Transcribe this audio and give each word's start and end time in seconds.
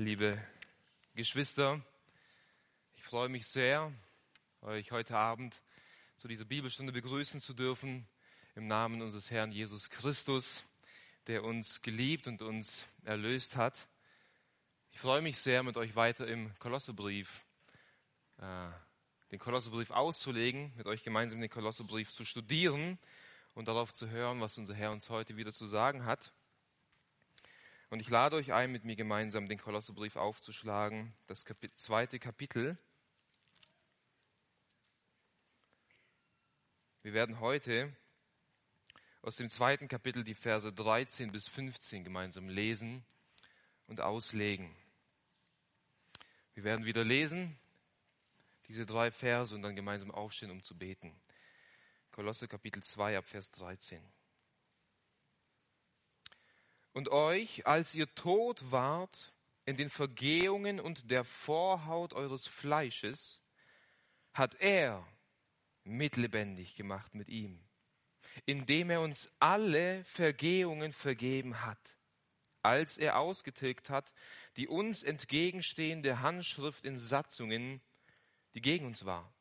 liebe 0.00 0.42
Geschwister. 1.14 1.78
Ich 2.94 3.02
freue 3.02 3.28
mich 3.28 3.46
sehr, 3.46 3.92
euch 4.62 4.92
heute 4.92 5.14
Abend 5.14 5.60
zu 6.16 6.26
dieser 6.26 6.46
Bibelstunde 6.46 6.90
begrüßen 6.90 7.38
zu 7.38 7.52
dürfen 7.52 8.08
im 8.54 8.66
Namen 8.66 9.02
unseres 9.02 9.30
Herrn 9.30 9.52
Jesus 9.52 9.90
Christus, 9.90 10.64
der 11.26 11.44
uns 11.44 11.82
geliebt 11.82 12.28
und 12.28 12.40
uns 12.40 12.86
erlöst 13.04 13.56
hat. 13.56 13.88
Ich 14.90 14.98
freue 14.98 15.20
mich 15.20 15.36
sehr, 15.36 15.62
mit 15.62 15.76
euch 15.76 15.94
weiter 15.96 16.26
im 16.26 16.58
Kolossebrief, 16.60 17.44
äh, 18.38 18.70
den 19.30 19.38
Kolossebrief 19.38 19.90
auszulegen, 19.90 20.72
mit 20.78 20.86
euch 20.86 21.02
gemeinsam 21.02 21.42
den 21.42 21.50
Kolossebrief 21.50 22.10
zu 22.10 22.24
studieren 22.24 22.98
und 23.52 23.68
darauf 23.68 23.92
zu 23.92 24.08
hören, 24.08 24.40
was 24.40 24.56
unser 24.56 24.72
Herr 24.72 24.92
uns 24.92 25.10
heute 25.10 25.36
wieder 25.36 25.52
zu 25.52 25.66
sagen 25.66 26.06
hat. 26.06 26.32
Und 27.90 27.98
ich 27.98 28.08
lade 28.08 28.36
euch 28.36 28.52
ein, 28.52 28.70
mit 28.70 28.84
mir 28.84 28.94
gemeinsam 28.94 29.48
den 29.48 29.58
Kolosserbrief 29.58 30.14
aufzuschlagen, 30.14 31.12
das 31.26 31.44
Kapit 31.44 31.76
zweite 31.76 32.20
Kapitel. 32.20 32.78
Wir 37.02 37.12
werden 37.14 37.40
heute 37.40 37.92
aus 39.22 39.36
dem 39.36 39.50
zweiten 39.50 39.88
Kapitel 39.88 40.22
die 40.22 40.34
Verse 40.34 40.72
13 40.72 41.32
bis 41.32 41.48
15 41.48 42.04
gemeinsam 42.04 42.48
lesen 42.48 43.04
und 43.88 44.00
auslegen. 44.00 44.72
Wir 46.54 46.62
werden 46.62 46.84
wieder 46.84 47.02
lesen, 47.02 47.58
diese 48.68 48.86
drei 48.86 49.10
Verse 49.10 49.52
und 49.52 49.62
dann 49.62 49.74
gemeinsam 49.74 50.12
aufstehen, 50.12 50.52
um 50.52 50.62
zu 50.62 50.78
beten. 50.78 51.12
Kolosse 52.12 52.46
Kapitel 52.46 52.84
2 52.84 53.18
ab 53.18 53.26
Vers 53.26 53.50
13 53.50 54.00
und 56.92 57.08
euch, 57.10 57.66
als 57.66 57.94
ihr 57.94 58.12
tot 58.14 58.70
wart 58.70 59.32
in 59.64 59.76
den 59.76 59.90
Vergehungen 59.90 60.80
und 60.80 61.10
der 61.10 61.24
Vorhaut 61.24 62.12
eures 62.12 62.46
Fleisches, 62.46 63.42
hat 64.32 64.54
er 64.56 65.06
mitlebendig 65.84 66.74
gemacht 66.74 67.14
mit 67.14 67.28
ihm, 67.28 67.60
indem 68.46 68.90
er 68.90 69.00
uns 69.00 69.30
alle 69.38 70.04
Vergehungen 70.04 70.92
vergeben 70.92 71.62
hat, 71.62 71.96
als 72.62 72.98
er 72.98 73.18
ausgetilgt 73.18 73.90
hat 73.90 74.12
die 74.56 74.68
uns 74.68 75.02
entgegenstehende 75.02 76.20
Handschrift 76.20 76.84
in 76.84 76.98
Satzungen, 76.98 77.80
die 78.54 78.60
gegen 78.60 78.86
uns 78.86 79.04
war, 79.04 79.32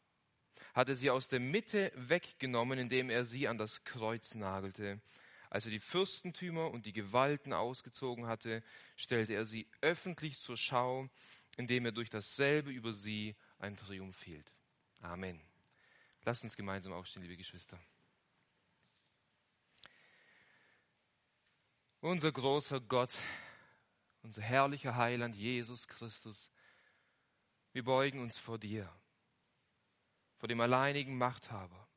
hat 0.73 0.89
er 0.89 0.95
sie 0.95 1.09
aus 1.09 1.27
der 1.27 1.39
Mitte 1.39 1.91
weggenommen, 1.95 2.79
indem 2.79 3.09
er 3.09 3.25
sie 3.25 3.47
an 3.47 3.57
das 3.57 3.83
Kreuz 3.83 4.35
nagelte 4.35 5.01
als 5.49 5.65
er 5.65 5.71
die 5.71 5.79
Fürstentümer 5.79 6.69
und 6.69 6.85
die 6.85 6.93
Gewalten 6.93 7.53
ausgezogen 7.53 8.27
hatte, 8.27 8.63
stellte 8.95 9.33
er 9.33 9.45
sie 9.45 9.67
öffentlich 9.81 10.39
zur 10.39 10.57
Schau, 10.57 11.09
indem 11.57 11.85
er 11.85 11.91
durch 11.91 12.09
dasselbe 12.09 12.71
über 12.71 12.93
sie 12.93 13.35
einen 13.57 13.75
Triumph 13.75 14.21
hielt. 14.23 14.53
Amen. 15.01 15.41
Lasst 16.23 16.43
uns 16.43 16.55
gemeinsam 16.55 16.93
aufstehen, 16.93 17.23
liebe 17.23 17.37
Geschwister. 17.37 17.79
Unser 22.01 22.31
großer 22.31 22.79
Gott, 22.79 23.17
unser 24.21 24.41
herrlicher 24.41 24.95
Heiland 24.95 25.35
Jesus 25.35 25.87
Christus, 25.87 26.51
wir 27.73 27.83
beugen 27.83 28.21
uns 28.21 28.37
vor 28.37 28.57
dir, 28.57 28.89
vor 30.37 30.47
dem 30.47 30.61
alleinigen 30.61 31.17
Machthaber, 31.17 31.87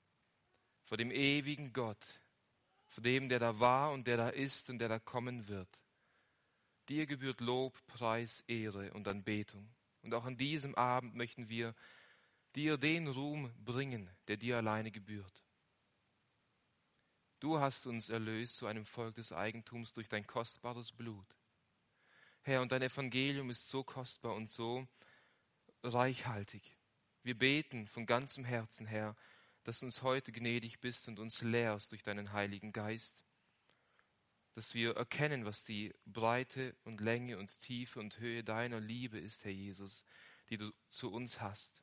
vor 0.84 0.97
dem 0.97 1.11
ewigen 1.11 1.73
Gott, 1.73 2.22
vor 2.93 3.03
dem, 3.03 3.29
der 3.29 3.39
da 3.39 3.59
war 3.59 3.93
und 3.93 4.07
der 4.07 4.19
da 4.19 4.29
ist 4.29 4.69
und 4.69 4.79
der 4.79 4.89
da 4.89 4.98
kommen 4.98 5.48
wird. 5.48 5.81
Dir 6.89 7.07
gebührt 7.07 7.41
Lob, 7.41 7.75
Preis, 7.87 8.45
Ehre 8.47 8.93
und 8.93 9.09
Anbetung. 9.09 9.69
Und 10.03 10.12
auch 10.15 10.25
an 10.25 10.37
diesem 10.37 10.75
Abend 10.75 11.15
möchten 11.15 11.48
wir 11.48 11.75
dir 12.55 12.77
den 12.77 13.09
Ruhm 13.09 13.51
bringen, 13.65 14.11
der 14.29 14.37
dir 14.37 14.59
alleine 14.59 14.91
gebührt. 14.91 15.42
Du 17.41 17.58
hast 17.58 17.86
uns 17.86 18.11
erlöst 18.11 18.57
zu 18.57 18.67
einem 18.67 18.85
Volk 18.85 19.14
des 19.14 19.33
Eigentums 19.33 19.95
durch 19.95 20.09
dein 20.09 20.27
kostbares 20.27 20.92
Blut. 20.92 21.36
Herr, 22.42 22.61
und 22.61 22.73
dein 22.73 22.83
Evangelium 22.83 23.48
ist 23.48 23.69
so 23.69 23.83
kostbar 23.83 24.35
und 24.35 24.51
so 24.51 24.86
reichhaltig. 25.83 26.77
Wir 27.23 27.39
beten 27.39 27.86
von 27.86 28.05
ganzem 28.05 28.45
Herzen, 28.45 28.85
Herr, 28.85 29.17
dass 29.64 29.80
du 29.80 29.86
uns 29.86 30.02
heute 30.02 30.33
gnädig 30.33 30.80
bist 30.80 31.08
und 31.08 31.18
uns 31.18 31.42
lehrst 31.42 31.92
durch 31.92 32.02
deinen 32.02 32.33
Heiligen 32.33 32.73
Geist, 32.73 33.24
dass 34.55 34.74
wir 34.74 34.96
erkennen, 34.96 35.45
was 35.45 35.64
die 35.64 35.95
Breite 36.05 36.77
und 36.84 37.00
Länge 37.00 37.39
und 37.39 37.58
Tiefe 37.61 38.00
und 38.00 38.18
Höhe 38.18 38.45
deiner 38.45 38.80
Liebe 38.80 39.18
ist, 39.18 39.45
Herr 39.45 39.52
Jesus, 39.52 40.05
die 40.50 40.58
du 40.58 40.73
zu 40.89 41.11
uns 41.11 41.40
hast. 41.40 41.83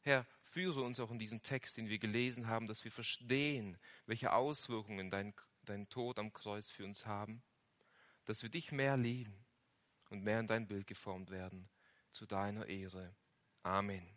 Herr, 0.00 0.26
führe 0.42 0.82
uns 0.82 1.00
auch 1.00 1.10
in 1.10 1.18
diesen 1.18 1.42
Text, 1.42 1.76
den 1.76 1.88
wir 1.88 1.98
gelesen 1.98 2.48
haben, 2.48 2.66
dass 2.66 2.84
wir 2.84 2.92
verstehen, 2.92 3.76
welche 4.06 4.32
Auswirkungen 4.32 5.10
dein, 5.10 5.34
dein 5.62 5.88
Tod 5.88 6.18
am 6.18 6.32
Kreuz 6.32 6.70
für 6.70 6.84
uns 6.84 7.06
haben, 7.06 7.42
dass 8.24 8.42
wir 8.42 8.48
dich 8.48 8.72
mehr 8.72 8.96
lieben 8.96 9.44
und 10.10 10.22
mehr 10.22 10.40
in 10.40 10.46
dein 10.46 10.66
Bild 10.66 10.86
geformt 10.86 11.30
werden, 11.30 11.68
zu 12.12 12.26
deiner 12.26 12.66
Ehre. 12.66 13.14
Amen. 13.62 14.15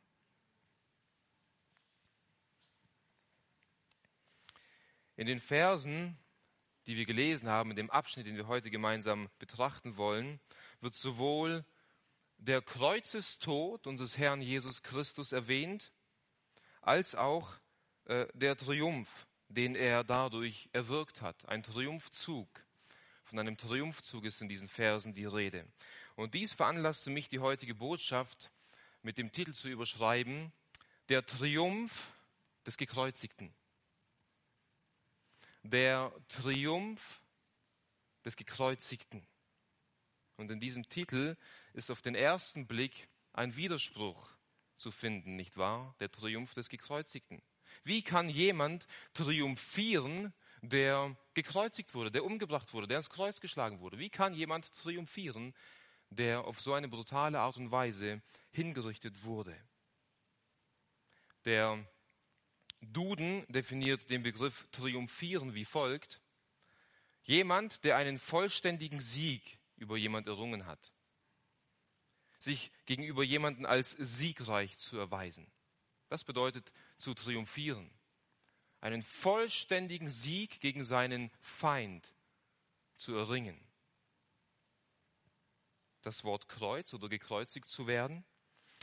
In 5.19 5.27
den 5.27 5.41
Versen, 5.41 6.17
die 6.85 6.95
wir 6.95 7.05
gelesen 7.05 7.49
haben, 7.49 7.71
in 7.71 7.75
dem 7.75 7.89
Abschnitt, 7.89 8.25
den 8.25 8.37
wir 8.37 8.47
heute 8.47 8.71
gemeinsam 8.71 9.27
betrachten 9.37 9.97
wollen, 9.97 10.39
wird 10.79 10.93
sowohl 10.93 11.65
der 12.37 12.61
Kreuzestod 12.61 13.85
unseres 13.85 14.17
Herrn 14.17 14.41
Jesus 14.41 14.81
Christus 14.81 15.33
erwähnt, 15.33 15.91
als 16.79 17.15
auch 17.15 17.51
äh, 18.05 18.27
der 18.33 18.55
Triumph, 18.55 19.27
den 19.49 19.75
er 19.75 20.05
dadurch 20.05 20.69
erwirkt 20.71 21.21
hat. 21.21 21.49
Ein 21.49 21.63
Triumphzug. 21.63 22.47
Von 23.25 23.39
einem 23.39 23.57
Triumphzug 23.57 24.23
ist 24.23 24.41
in 24.41 24.47
diesen 24.47 24.69
Versen 24.69 25.13
die 25.13 25.25
Rede. 25.25 25.67
Und 26.15 26.33
dies 26.33 26.53
veranlasste 26.53 27.09
mich, 27.09 27.27
die 27.27 27.39
heutige 27.39 27.75
Botschaft 27.75 28.51
mit 29.01 29.17
dem 29.17 29.33
Titel 29.33 29.51
zu 29.51 29.67
überschreiben, 29.67 30.53
der 31.09 31.25
Triumph 31.25 32.13
des 32.65 32.77
Gekreuzigten 32.77 33.53
der 35.63 36.13
Triumph 36.27 37.21
des 38.25 38.35
Gekreuzigten. 38.35 39.25
Und 40.37 40.51
in 40.51 40.59
diesem 40.59 40.87
Titel 40.87 41.35
ist 41.73 41.91
auf 41.91 42.01
den 42.01 42.15
ersten 42.15 42.67
Blick 42.67 43.09
ein 43.33 43.55
Widerspruch 43.55 44.29
zu 44.77 44.91
finden, 44.91 45.35
nicht 45.35 45.57
wahr? 45.57 45.95
Der 45.99 46.11
Triumph 46.11 46.53
des 46.53 46.69
Gekreuzigten. 46.69 47.41
Wie 47.83 48.01
kann 48.01 48.29
jemand 48.29 48.87
triumphieren, 49.13 50.33
der 50.61 51.15
gekreuzigt 51.33 51.93
wurde, 51.93 52.11
der 52.11 52.23
umgebracht 52.23 52.73
wurde, 52.73 52.87
der 52.87 52.97
ins 52.97 53.09
Kreuz 53.09 53.39
geschlagen 53.39 53.79
wurde? 53.79 53.99
Wie 53.99 54.09
kann 54.09 54.33
jemand 54.33 54.73
triumphieren, 54.73 55.53
der 56.09 56.45
auf 56.45 56.59
so 56.59 56.73
eine 56.73 56.87
brutale 56.87 57.39
Art 57.39 57.57
und 57.57 57.71
Weise 57.71 58.21
hingerichtet 58.51 59.23
wurde? 59.23 59.55
Der 61.45 61.85
Duden 62.81 63.45
definiert 63.49 64.09
den 64.09 64.23
Begriff 64.23 64.67
triumphieren 64.71 65.53
wie 65.53 65.65
folgt. 65.65 66.21
Jemand, 67.23 67.83
der 67.83 67.97
einen 67.97 68.17
vollständigen 68.19 69.01
Sieg 69.01 69.59
über 69.75 69.97
jemand 69.97 70.27
errungen 70.27 70.65
hat. 70.65 70.91
Sich 72.39 72.71
gegenüber 72.85 73.23
jemanden 73.23 73.65
als 73.65 73.91
siegreich 73.91 74.77
zu 74.77 74.97
erweisen. 74.97 75.51
Das 76.07 76.23
bedeutet 76.23 76.71
zu 76.97 77.13
triumphieren. 77.13 77.91
Einen 78.81 79.03
vollständigen 79.03 80.09
Sieg 80.09 80.61
gegen 80.61 80.83
seinen 80.85 81.31
Feind 81.41 82.13
zu 82.95 83.13
erringen. 83.15 83.59
Das 86.01 86.23
Wort 86.23 86.47
Kreuz 86.47 86.93
oder 86.93 87.09
gekreuzigt 87.09 87.67
zu 87.67 87.87
werden 87.87 88.23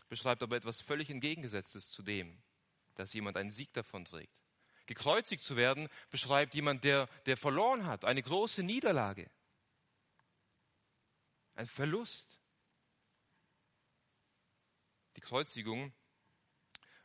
beschreibt 0.09 0.43
aber 0.43 0.57
etwas 0.57 0.81
völlig 0.81 1.11
entgegengesetztes 1.11 1.91
zu 1.91 2.03
dem, 2.03 2.43
dass 2.97 3.13
jemand 3.13 3.37
einen 3.37 3.51
Sieg 3.51 3.73
davon 3.73 4.05
trägt. 4.05 4.35
Gekreuzigt 4.87 5.43
zu 5.43 5.57
werden 5.57 5.89
beschreibt 6.11 6.55
jemand, 6.55 6.85
der, 6.85 7.09
der 7.27 7.37
verloren 7.37 7.87
hat, 7.87 8.05
eine 8.05 8.23
große 8.23 8.63
Niederlage, 8.63 9.31
ein 11.55 11.67
Verlust. 11.67 12.39
Die 15.17 15.21
Kreuzigung 15.21 15.93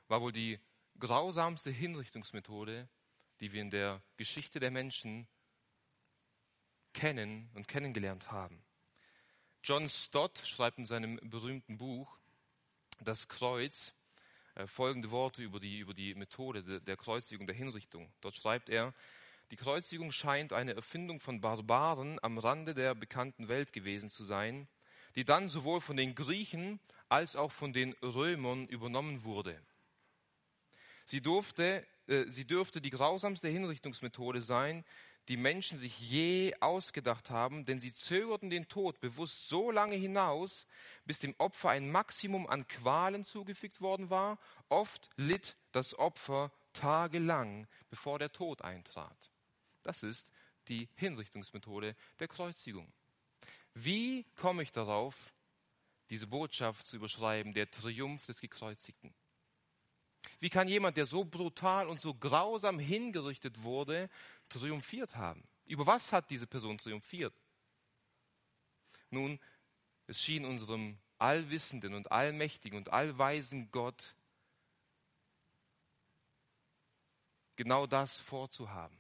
war 0.08 0.22
wohl 0.22 0.32
die 0.32 0.60
grausamste 1.00 1.72
Hinrichtungsmethode, 1.72 2.88
die 3.40 3.52
wir 3.52 3.62
in 3.62 3.72
der 3.72 4.04
Geschichte 4.18 4.60
der 4.60 4.70
Menschen 4.70 5.28
kennen 6.94 7.50
und 7.54 7.68
kennengelernt 7.68 8.32
haben. 8.32 8.64
John 9.64 9.90
Stott 9.90 10.40
schreibt 10.46 10.78
in 10.78 10.86
seinem 10.86 11.18
berühmten 11.24 11.78
Buch 11.78 12.20
Das 13.00 13.28
Kreuz, 13.28 13.94
folgende 14.66 15.12
Worte 15.12 15.42
über 15.42 15.60
die, 15.60 15.80
über 15.80 15.94
die 15.94 16.16
Methode 16.16 16.82
der 16.82 16.98
Kreuzigung, 16.98 17.48
der 17.48 17.56
Hinrichtung. 17.56 18.12
Dort 18.22 18.36
schreibt 18.36 18.70
er, 18.70 18.94
die 19.52 19.58
Kreuzigung 19.58 20.12
scheint 20.12 20.54
eine 20.54 20.74
Erfindung 20.74 21.20
von 21.20 21.42
Barbaren 21.42 22.20
am 22.22 22.38
Rande 22.38 22.74
der 22.74 22.96
bekannten 22.96 23.50
Welt 23.50 23.74
gewesen 23.74 24.10
zu 24.10 24.24
sein, 24.24 24.68
die 25.16 25.26
dann 25.26 25.50
sowohl 25.50 25.82
von 25.82 25.98
den 25.98 26.16
Griechen 26.16 26.80
als 27.10 27.36
auch 27.36 27.52
von 27.52 27.74
den 27.74 27.94
Römern 28.02 28.68
übernommen 28.68 29.24
wurde. 29.24 29.62
Sie, 31.04 31.22
durfte, 31.22 31.86
äh, 32.08 32.24
sie 32.28 32.46
dürfte 32.46 32.80
die 32.80 32.92
grausamste 32.92 33.50
Hinrichtungsmethode 33.50 34.42
sein, 34.42 34.86
die 35.28 35.38
Menschen 35.38 35.78
sich 35.78 36.00
je 36.00 36.56
ausgedacht 36.60 37.30
haben, 37.30 37.66
denn 37.66 37.80
sie 37.80 37.94
zögerten 37.94 38.50
den 38.50 38.68
Tod 38.68 39.00
bewusst 39.00 39.48
so 39.48 39.72
lange 39.72 39.96
hinaus, 39.96 40.66
bis 41.06 41.20
dem 41.20 41.36
Opfer 41.38 41.70
ein 41.70 41.92
Maximum 41.92 42.48
an 42.48 42.68
Qualen 42.68 43.24
zugefügt 43.24 43.82
worden 43.82 44.10
war. 44.10 44.40
Oft 44.70 45.10
litt 45.16 45.56
das 45.72 45.98
Opfer 45.98 46.52
tagelang, 46.74 47.68
bevor 47.90 48.20
der 48.20 48.32
Tod 48.32 48.62
eintrat. 48.62 49.30
Das 49.84 50.04
ist 50.04 50.28
die 50.68 50.90
Hinrichtungsmethode 50.96 51.96
der 52.20 52.28
Kreuzigung. 52.28 52.92
Wie 53.74 54.26
komme 54.36 54.64
ich 54.64 54.72
darauf, 54.72 55.34
diese 56.10 56.28
Botschaft 56.28 56.88
zu 56.88 56.98
überschreiben, 56.98 57.54
der 57.54 57.70
Triumph 57.72 58.26
des 58.26 58.42
Gekreuzigten? 58.42 59.14
Wie 60.40 60.50
kann 60.50 60.68
jemand, 60.68 60.98
der 60.98 61.06
so 61.06 61.24
brutal 61.24 61.88
und 61.88 62.02
so 62.02 62.14
grausam 62.14 62.80
hingerichtet 62.80 63.64
wurde, 63.64 64.10
triumphiert 64.50 65.16
haben? 65.16 65.44
Über 65.66 65.86
was 65.86 66.12
hat 66.12 66.30
diese 66.30 66.48
Person 66.48 66.78
triumphiert? 66.78 67.34
Nun, 69.10 69.40
es 70.08 70.22
schien 70.22 70.46
unserem 70.46 70.98
allwissenden 71.18 71.94
und 71.94 72.12
allmächtigen 72.12 72.78
und 72.78 72.90
allweisen 72.90 73.72
Gott 73.72 74.16
genau 77.56 77.86
das 77.86 78.20
vorzuhaben. 78.20 78.98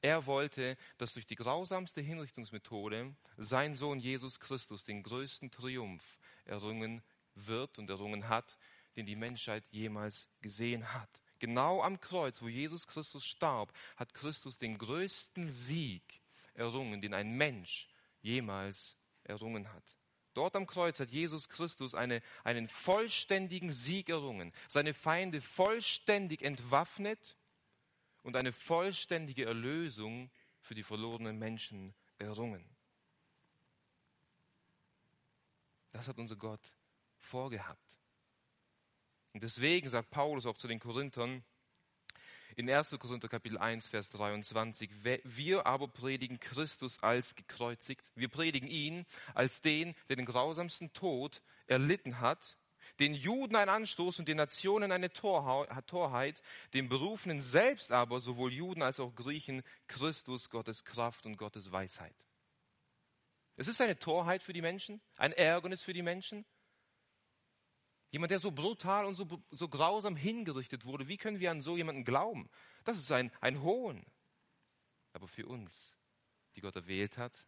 Er 0.00 0.26
wollte, 0.26 0.76
dass 0.98 1.14
durch 1.14 1.26
die 1.26 1.36
grausamste 1.36 2.00
Hinrichtungsmethode 2.00 3.14
sein 3.36 3.74
Sohn 3.74 3.98
Jesus 3.98 4.40
Christus 4.40 4.84
den 4.84 5.02
größten 5.02 5.50
Triumph 5.50 6.18
errungen 6.44 7.02
wird 7.34 7.78
und 7.78 7.90
errungen 7.90 8.28
hat, 8.28 8.58
den 8.96 9.06
die 9.06 9.16
Menschheit 9.16 9.64
jemals 9.70 10.28
gesehen 10.40 10.92
hat. 10.92 11.10
Genau 11.38 11.82
am 11.82 12.00
Kreuz, 12.00 12.40
wo 12.40 12.48
Jesus 12.48 12.86
Christus 12.86 13.24
starb, 13.24 13.72
hat 13.96 14.14
Christus 14.14 14.58
den 14.58 14.78
größten 14.78 15.48
Sieg 15.48 16.22
errungen, 16.54 17.02
den 17.02 17.14
ein 17.14 17.36
Mensch 17.36 17.88
jemals 18.22 18.96
errungen 19.24 19.72
hat. 19.72 19.96
Dort 20.32 20.56
am 20.56 20.66
Kreuz 20.66 21.00
hat 21.00 21.10
Jesus 21.10 21.48
Christus 21.48 21.94
eine, 21.94 22.22
einen 22.44 22.68
vollständigen 22.68 23.72
Sieg 23.72 24.08
errungen, 24.08 24.52
seine 24.68 24.92
Feinde 24.92 25.40
vollständig 25.40 26.42
entwaffnet 26.42 27.36
und 28.22 28.36
eine 28.36 28.52
vollständige 28.52 29.46
Erlösung 29.46 30.30
für 30.60 30.74
die 30.74 30.82
verlorenen 30.82 31.38
Menschen 31.38 31.94
errungen. 32.18 32.64
Das 35.92 36.08
hat 36.08 36.18
unser 36.18 36.36
Gott 36.36 36.72
vorgehabt. 37.18 37.95
Und 39.36 39.42
deswegen 39.42 39.90
sagt 39.90 40.08
Paulus 40.08 40.46
auch 40.46 40.56
zu 40.56 40.66
den 40.66 40.80
Korinthern 40.80 41.44
in 42.56 42.70
1. 42.70 42.96
Korinther 42.98 43.28
Kapitel 43.28 43.58
1, 43.58 43.86
Vers 43.86 44.08
23, 44.08 44.90
wir 45.24 45.66
aber 45.66 45.88
predigen 45.88 46.40
Christus 46.40 47.02
als 47.02 47.34
gekreuzigt. 47.34 48.10
Wir 48.14 48.28
predigen 48.28 48.66
ihn 48.66 49.04
als 49.34 49.60
den, 49.60 49.94
der 50.08 50.16
den 50.16 50.24
grausamsten 50.24 50.90
Tod 50.94 51.42
erlitten 51.66 52.20
hat, 52.20 52.56
den 52.98 53.12
Juden 53.12 53.56
ein 53.56 53.68
Anstoß 53.68 54.20
und 54.20 54.26
den 54.26 54.38
Nationen 54.38 54.90
eine 54.90 55.12
Torheit, 55.12 56.40
den 56.72 56.88
Berufenen 56.88 57.42
selbst 57.42 57.92
aber, 57.92 58.20
sowohl 58.20 58.54
Juden 58.54 58.80
als 58.80 59.00
auch 59.00 59.14
Griechen, 59.14 59.62
Christus, 59.86 60.48
Gottes 60.48 60.82
Kraft 60.86 61.26
und 61.26 61.36
Gottes 61.36 61.70
Weisheit. 61.70 62.16
Es 63.56 63.68
ist 63.68 63.82
eine 63.82 63.98
Torheit 63.98 64.42
für 64.42 64.54
die 64.54 64.62
Menschen, 64.62 65.02
ein 65.18 65.34
Ärgernis 65.34 65.82
für 65.82 65.92
die 65.92 66.00
Menschen, 66.00 66.46
Jemand, 68.16 68.30
der 68.30 68.38
so 68.38 68.50
brutal 68.50 69.04
und 69.04 69.14
so, 69.14 69.28
so 69.50 69.68
grausam 69.68 70.16
hingerichtet 70.16 70.86
wurde. 70.86 71.06
Wie 71.06 71.18
können 71.18 71.38
wir 71.38 71.50
an 71.50 71.60
so 71.60 71.76
jemanden 71.76 72.02
glauben? 72.02 72.48
Das 72.82 72.96
ist 72.96 73.12
ein, 73.12 73.30
ein 73.42 73.60
Hohn. 73.60 74.06
Aber 75.12 75.28
für 75.28 75.44
uns, 75.44 75.94
die 76.54 76.62
Gott 76.62 76.76
erwählt 76.76 77.18
hat, 77.18 77.46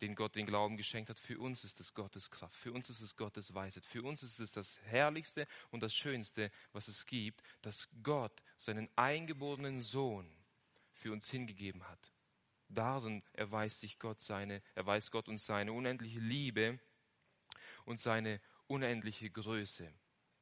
den 0.00 0.14
Gott 0.14 0.34
den 0.34 0.46
Glauben 0.46 0.78
geschenkt 0.78 1.10
hat, 1.10 1.18
für 1.18 1.38
uns 1.38 1.62
ist 1.62 1.78
es 1.78 1.92
Gottes 1.92 2.30
Kraft, 2.30 2.56
für 2.56 2.72
uns 2.72 2.88
ist 2.88 3.02
es 3.02 3.16
Gottes 3.16 3.52
Weisheit, 3.52 3.84
für 3.84 4.02
uns 4.02 4.22
ist 4.22 4.40
es 4.40 4.52
das 4.52 4.80
Herrlichste 4.84 5.46
und 5.68 5.82
das 5.82 5.94
Schönste, 5.94 6.50
was 6.72 6.88
es 6.88 7.04
gibt, 7.04 7.42
dass 7.60 7.86
Gott 8.02 8.42
seinen 8.56 8.88
eingeborenen 8.96 9.82
Sohn 9.82 10.26
für 10.94 11.12
uns 11.12 11.30
hingegeben 11.30 11.86
hat. 11.86 12.14
Darin 12.70 13.22
erweist 13.34 13.80
sich 13.80 13.98
Gott 13.98 14.22
seine, 14.22 14.62
erweist 14.74 15.10
Gott 15.10 15.28
uns 15.28 15.44
seine 15.44 15.74
unendliche 15.74 16.18
Liebe 16.18 16.80
und 17.84 18.00
seine 18.00 18.40
unendliche 18.68 19.28
Größe 19.30 19.92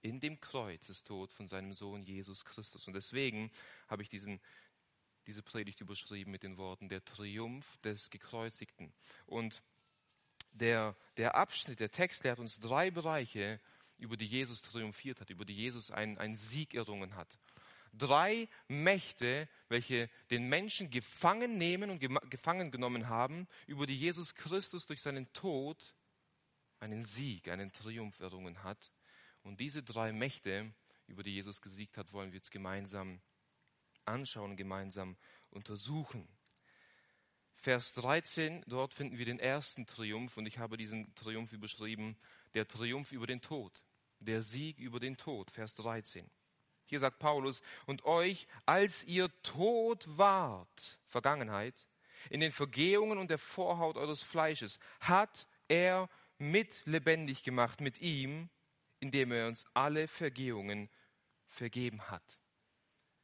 in 0.02 0.20
dem 0.20 0.38
Kreuzestod 0.40 1.32
von 1.32 1.48
seinem 1.48 1.72
Sohn 1.72 2.04
Jesus 2.04 2.44
Christus. 2.44 2.86
Und 2.86 2.94
deswegen 2.94 3.50
habe 3.88 4.02
ich 4.02 4.08
diesen, 4.08 4.40
diese 5.26 5.42
Predigt 5.42 5.80
überschrieben 5.80 6.30
mit 6.30 6.42
den 6.42 6.58
Worten 6.58 6.88
der 6.88 7.04
Triumph 7.04 7.78
des 7.78 8.10
Gekreuzigten. 8.10 8.92
Und 9.26 9.62
der, 10.52 10.94
der 11.16 11.34
Abschnitt, 11.34 11.80
der 11.80 11.90
Text 11.90 12.24
lehrt 12.24 12.38
uns 12.38 12.60
drei 12.60 12.90
Bereiche, 12.90 13.60
über 13.98 14.16
die 14.16 14.26
Jesus 14.26 14.62
triumphiert 14.62 15.20
hat, 15.20 15.30
über 15.30 15.44
die 15.44 15.56
Jesus 15.56 15.90
einen, 15.90 16.18
einen 16.18 16.36
Sieg 16.36 16.74
errungen 16.74 17.16
hat. 17.16 17.38
Drei 17.92 18.48
Mächte, 18.68 19.48
welche 19.68 20.10
den 20.30 20.48
Menschen 20.48 20.90
gefangen 20.90 21.56
nehmen 21.56 21.90
und 21.90 21.98
gefangen 22.30 22.70
genommen 22.70 23.08
haben, 23.08 23.48
über 23.66 23.86
die 23.86 23.96
Jesus 23.96 24.34
Christus 24.34 24.86
durch 24.86 25.00
seinen 25.00 25.32
Tod 25.32 25.94
einen 26.80 27.04
Sieg, 27.04 27.48
einen 27.48 27.72
Triumph 27.72 28.20
errungen 28.20 28.62
hat. 28.62 28.92
Und 29.42 29.60
diese 29.60 29.82
drei 29.82 30.12
Mächte, 30.12 30.72
über 31.06 31.22
die 31.22 31.34
Jesus 31.34 31.60
gesiegt 31.60 31.96
hat, 31.96 32.12
wollen 32.12 32.32
wir 32.32 32.38
jetzt 32.38 32.50
gemeinsam 32.50 33.20
anschauen, 34.04 34.56
gemeinsam 34.56 35.16
untersuchen. 35.50 36.28
Vers 37.54 37.92
13, 37.94 38.64
dort 38.66 38.94
finden 38.94 39.18
wir 39.18 39.24
den 39.24 39.40
ersten 39.40 39.86
Triumph 39.86 40.36
und 40.36 40.46
ich 40.46 40.58
habe 40.58 40.76
diesen 40.76 41.14
Triumph 41.14 41.52
überschrieben, 41.52 42.16
der 42.54 42.68
Triumph 42.68 43.12
über 43.12 43.26
den 43.26 43.40
Tod, 43.40 43.82
der 44.20 44.42
Sieg 44.42 44.78
über 44.78 45.00
den 45.00 45.16
Tod, 45.16 45.50
Vers 45.50 45.74
13. 45.74 46.30
Hier 46.84 47.00
sagt 47.00 47.18
Paulus, 47.18 47.62
und 47.86 48.04
euch, 48.04 48.46
als 48.64 49.02
ihr 49.04 49.30
tot 49.42 50.06
wart, 50.06 51.00
Vergangenheit, 51.06 51.74
in 52.30 52.40
den 52.40 52.52
Vergehungen 52.52 53.18
und 53.18 53.30
der 53.30 53.38
Vorhaut 53.38 53.96
eures 53.96 54.22
Fleisches, 54.22 54.78
hat 55.00 55.48
er 55.68 56.08
mit 56.38 56.82
lebendig 56.84 57.42
gemacht 57.42 57.80
mit 57.80 58.00
ihm, 58.00 58.48
indem 59.00 59.32
er 59.32 59.48
uns 59.48 59.64
alle 59.74 60.08
Vergehungen 60.08 60.88
vergeben 61.46 62.02
hat. 62.10 62.38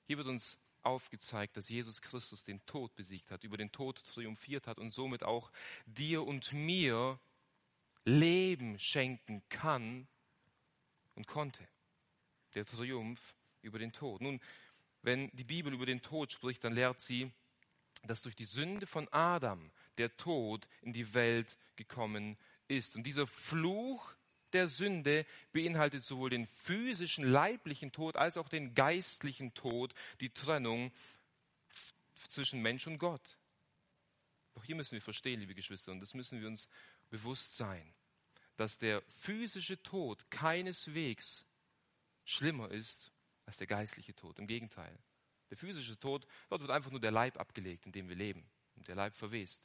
Hier 0.06 0.16
wird 0.16 0.28
uns 0.28 0.58
aufgezeigt, 0.82 1.56
dass 1.56 1.68
Jesus 1.68 2.02
Christus 2.02 2.44
den 2.44 2.64
Tod 2.66 2.94
besiegt 2.94 3.30
hat, 3.30 3.44
über 3.44 3.56
den 3.56 3.72
Tod 3.72 4.02
triumphiert 4.04 4.66
hat 4.66 4.78
und 4.78 4.92
somit 4.92 5.22
auch 5.22 5.52
dir 5.86 6.24
und 6.24 6.52
mir 6.52 7.18
Leben 8.04 8.78
schenken 8.78 9.42
kann 9.48 10.08
und 11.14 11.26
konnte. 11.26 11.66
Der 12.54 12.66
Triumph 12.66 13.34
über 13.62 13.78
den 13.78 13.92
Tod. 13.92 14.20
Nun, 14.20 14.40
wenn 15.02 15.30
die 15.32 15.44
Bibel 15.44 15.72
über 15.72 15.86
den 15.86 16.02
Tod 16.02 16.32
spricht, 16.32 16.64
dann 16.64 16.74
lehrt 16.74 17.00
sie, 17.00 17.30
dass 18.02 18.22
durch 18.22 18.34
die 18.34 18.44
Sünde 18.44 18.86
von 18.86 19.08
Adam 19.12 19.70
der 19.98 20.16
Tod 20.16 20.66
in 20.80 20.92
die 20.92 21.14
Welt 21.14 21.56
gekommen 21.76 22.36
ist. 22.68 22.96
Und 22.96 23.04
dieser 23.04 23.26
Fluch 23.26 24.14
der 24.52 24.68
Sünde 24.68 25.26
beinhaltet 25.52 26.04
sowohl 26.04 26.30
den 26.30 26.46
physischen, 26.46 27.24
leiblichen 27.24 27.92
Tod 27.92 28.16
als 28.16 28.36
auch 28.36 28.48
den 28.48 28.74
geistlichen 28.74 29.54
Tod, 29.54 29.94
die 30.20 30.30
Trennung 30.30 30.92
zwischen 32.28 32.62
Mensch 32.62 32.86
und 32.86 32.98
Gott. 32.98 33.38
Doch 34.54 34.64
hier 34.64 34.76
müssen 34.76 34.92
wir 34.92 35.02
verstehen, 35.02 35.40
liebe 35.40 35.54
Geschwister, 35.54 35.92
und 35.92 36.00
das 36.00 36.14
müssen 36.14 36.40
wir 36.40 36.48
uns 36.48 36.68
bewusst 37.10 37.56
sein, 37.56 37.94
dass 38.56 38.78
der 38.78 39.02
physische 39.20 39.82
Tod 39.82 40.30
keineswegs 40.30 41.46
schlimmer 42.24 42.70
ist 42.70 43.10
als 43.46 43.56
der 43.56 43.66
geistliche 43.66 44.14
Tod. 44.14 44.38
Im 44.38 44.46
Gegenteil. 44.46 44.96
Der 45.50 45.56
physische 45.56 45.98
Tod, 45.98 46.26
dort 46.48 46.60
wird 46.60 46.70
einfach 46.70 46.90
nur 46.90 47.00
der 47.00 47.10
Leib 47.10 47.38
abgelegt, 47.38 47.86
in 47.86 47.92
dem 47.92 48.08
wir 48.08 48.16
leben. 48.16 48.44
Und 48.76 48.88
der 48.88 48.94
Leib 48.94 49.14
verwest. 49.14 49.62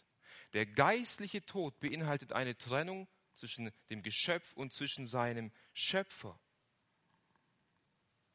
Der 0.53 0.65
geistliche 0.65 1.46
Tod 1.46 1.79
beinhaltet 1.79 2.31
eine 2.34 2.57
Trennung 2.57 3.07
zwischen 3.36 3.72
dem 3.89 4.01
Geschöpf 4.01 4.53
und 4.53 4.74
zwischen 4.74 5.05
seinem 5.05 5.51
Schöpfer. 5.74 6.39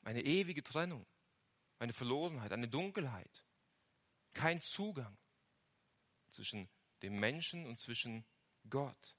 Eine 0.03 0.23
ewige 0.23 0.63
Trennung, 0.63 1.07
eine 1.79 1.93
Verlorenheit, 1.93 2.53
eine 2.53 2.69
Dunkelheit, 2.69 3.45
kein 4.33 4.61
Zugang 4.61 5.17
zwischen 6.31 6.69
dem 7.03 7.19
Menschen 7.19 7.67
und 7.67 7.79
zwischen 7.79 8.25
Gott. 8.69 9.17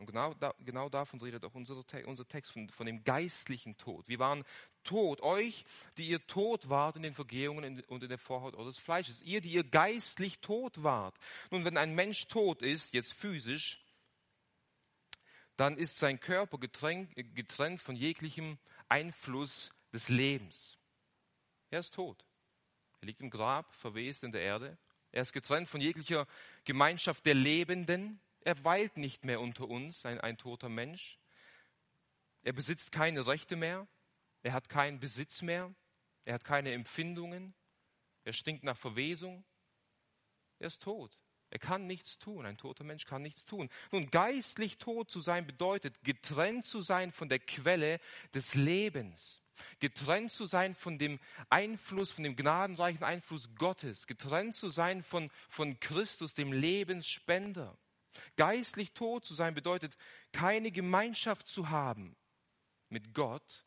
Und 0.00 0.06
genau, 0.06 0.32
da, 0.32 0.54
genau 0.60 0.88
davon 0.88 1.20
redet 1.20 1.44
auch 1.44 1.54
unser, 1.54 1.76
unser 2.06 2.26
Text, 2.26 2.52
von, 2.52 2.70
von, 2.70 2.86
dem 2.86 3.04
geistlichen 3.04 3.76
Tod. 3.76 4.08
Wir 4.08 4.18
waren 4.18 4.44
tot, 4.82 5.20
euch, 5.20 5.66
die 5.98 6.08
ihr 6.08 6.26
tot 6.26 6.70
wart 6.70 6.96
in 6.96 7.02
den 7.02 7.12
Vergehungen 7.12 7.82
und 7.86 8.02
in 8.02 8.08
der 8.08 8.16
Vorhaut 8.16 8.54
eures 8.54 8.78
Fleisches. 8.78 9.20
Ihr, 9.20 9.42
die 9.42 9.52
ihr 9.52 9.62
geistlich 9.62 10.40
tot 10.40 10.82
wart. 10.82 11.14
Nun, 11.50 11.66
wenn 11.66 11.76
ein 11.76 11.94
Mensch 11.94 12.28
tot 12.28 12.62
ist, 12.62 12.94
jetzt 12.94 13.12
physisch, 13.12 13.84
dann 15.56 15.76
ist 15.76 15.98
sein 15.98 16.18
Körper 16.18 16.56
getrennt, 16.56 17.14
getrennt 17.34 17.82
von 17.82 17.94
jeglichem 17.94 18.58
Einfluss 18.88 19.70
des 19.92 20.08
Lebens. 20.08 20.78
Er 21.68 21.80
ist 21.80 21.92
tot. 21.92 22.24
Er 23.02 23.06
liegt 23.06 23.20
im 23.20 23.28
Grab, 23.28 23.74
verwest 23.74 24.24
in 24.24 24.32
der 24.32 24.40
Erde. 24.40 24.78
Er 25.12 25.20
ist 25.20 25.34
getrennt 25.34 25.68
von 25.68 25.82
jeglicher 25.82 26.26
Gemeinschaft 26.64 27.26
der 27.26 27.34
Lebenden. 27.34 28.18
Er 28.42 28.64
weilt 28.64 28.96
nicht 28.96 29.24
mehr 29.24 29.40
unter 29.40 29.68
uns, 29.68 30.06
ein, 30.06 30.20
ein 30.20 30.38
toter 30.38 30.68
Mensch. 30.68 31.18
Er 32.42 32.52
besitzt 32.52 32.92
keine 32.92 33.26
Rechte 33.26 33.56
mehr. 33.56 33.86
Er 34.42 34.52
hat 34.52 34.68
keinen 34.68 34.98
Besitz 34.98 35.42
mehr. 35.42 35.74
Er 36.24 36.34
hat 36.34 36.44
keine 36.44 36.72
Empfindungen. 36.72 37.54
Er 38.24 38.32
stinkt 38.32 38.64
nach 38.64 38.76
Verwesung. 38.76 39.44
Er 40.58 40.68
ist 40.68 40.82
tot. 40.82 41.18
Er 41.50 41.58
kann 41.58 41.86
nichts 41.86 42.18
tun. 42.18 42.46
Ein 42.46 42.56
toter 42.56 42.84
Mensch 42.84 43.04
kann 43.04 43.22
nichts 43.22 43.44
tun. 43.44 43.68
Nun, 43.90 44.10
geistlich 44.10 44.78
tot 44.78 45.10
zu 45.10 45.20
sein 45.20 45.46
bedeutet, 45.46 46.02
getrennt 46.04 46.64
zu 46.64 46.80
sein 46.80 47.12
von 47.12 47.28
der 47.28 47.40
Quelle 47.40 48.00
des 48.32 48.54
Lebens. 48.54 49.42
Getrennt 49.80 50.30
zu 50.30 50.46
sein 50.46 50.74
von 50.74 50.98
dem 50.98 51.18
Einfluss, 51.50 52.12
von 52.12 52.24
dem 52.24 52.36
gnadenreichen 52.36 53.04
Einfluss 53.04 53.54
Gottes. 53.56 54.06
Getrennt 54.06 54.54
zu 54.54 54.68
sein 54.68 55.02
von, 55.02 55.30
von 55.48 55.78
Christus, 55.80 56.34
dem 56.34 56.52
Lebensspender. 56.52 57.76
Geistlich 58.36 58.92
tot 58.92 59.24
zu 59.24 59.34
sein 59.34 59.54
bedeutet, 59.54 59.96
keine 60.32 60.70
Gemeinschaft 60.70 61.48
zu 61.48 61.70
haben 61.70 62.16
mit 62.88 63.14
Gott. 63.14 63.64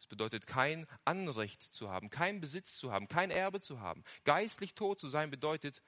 Es 0.00 0.06
bedeutet, 0.06 0.46
kein 0.46 0.86
Anrecht 1.04 1.62
zu 1.62 1.90
haben, 1.90 2.10
kein 2.10 2.40
Besitz 2.40 2.78
zu 2.78 2.92
haben, 2.92 3.08
kein 3.08 3.30
Erbe 3.30 3.60
zu 3.60 3.80
haben. 3.80 4.04
Geistlich 4.24 4.74
tot 4.74 5.00
zu 5.00 5.08
sein 5.08 5.30
bedeutet, 5.30 5.82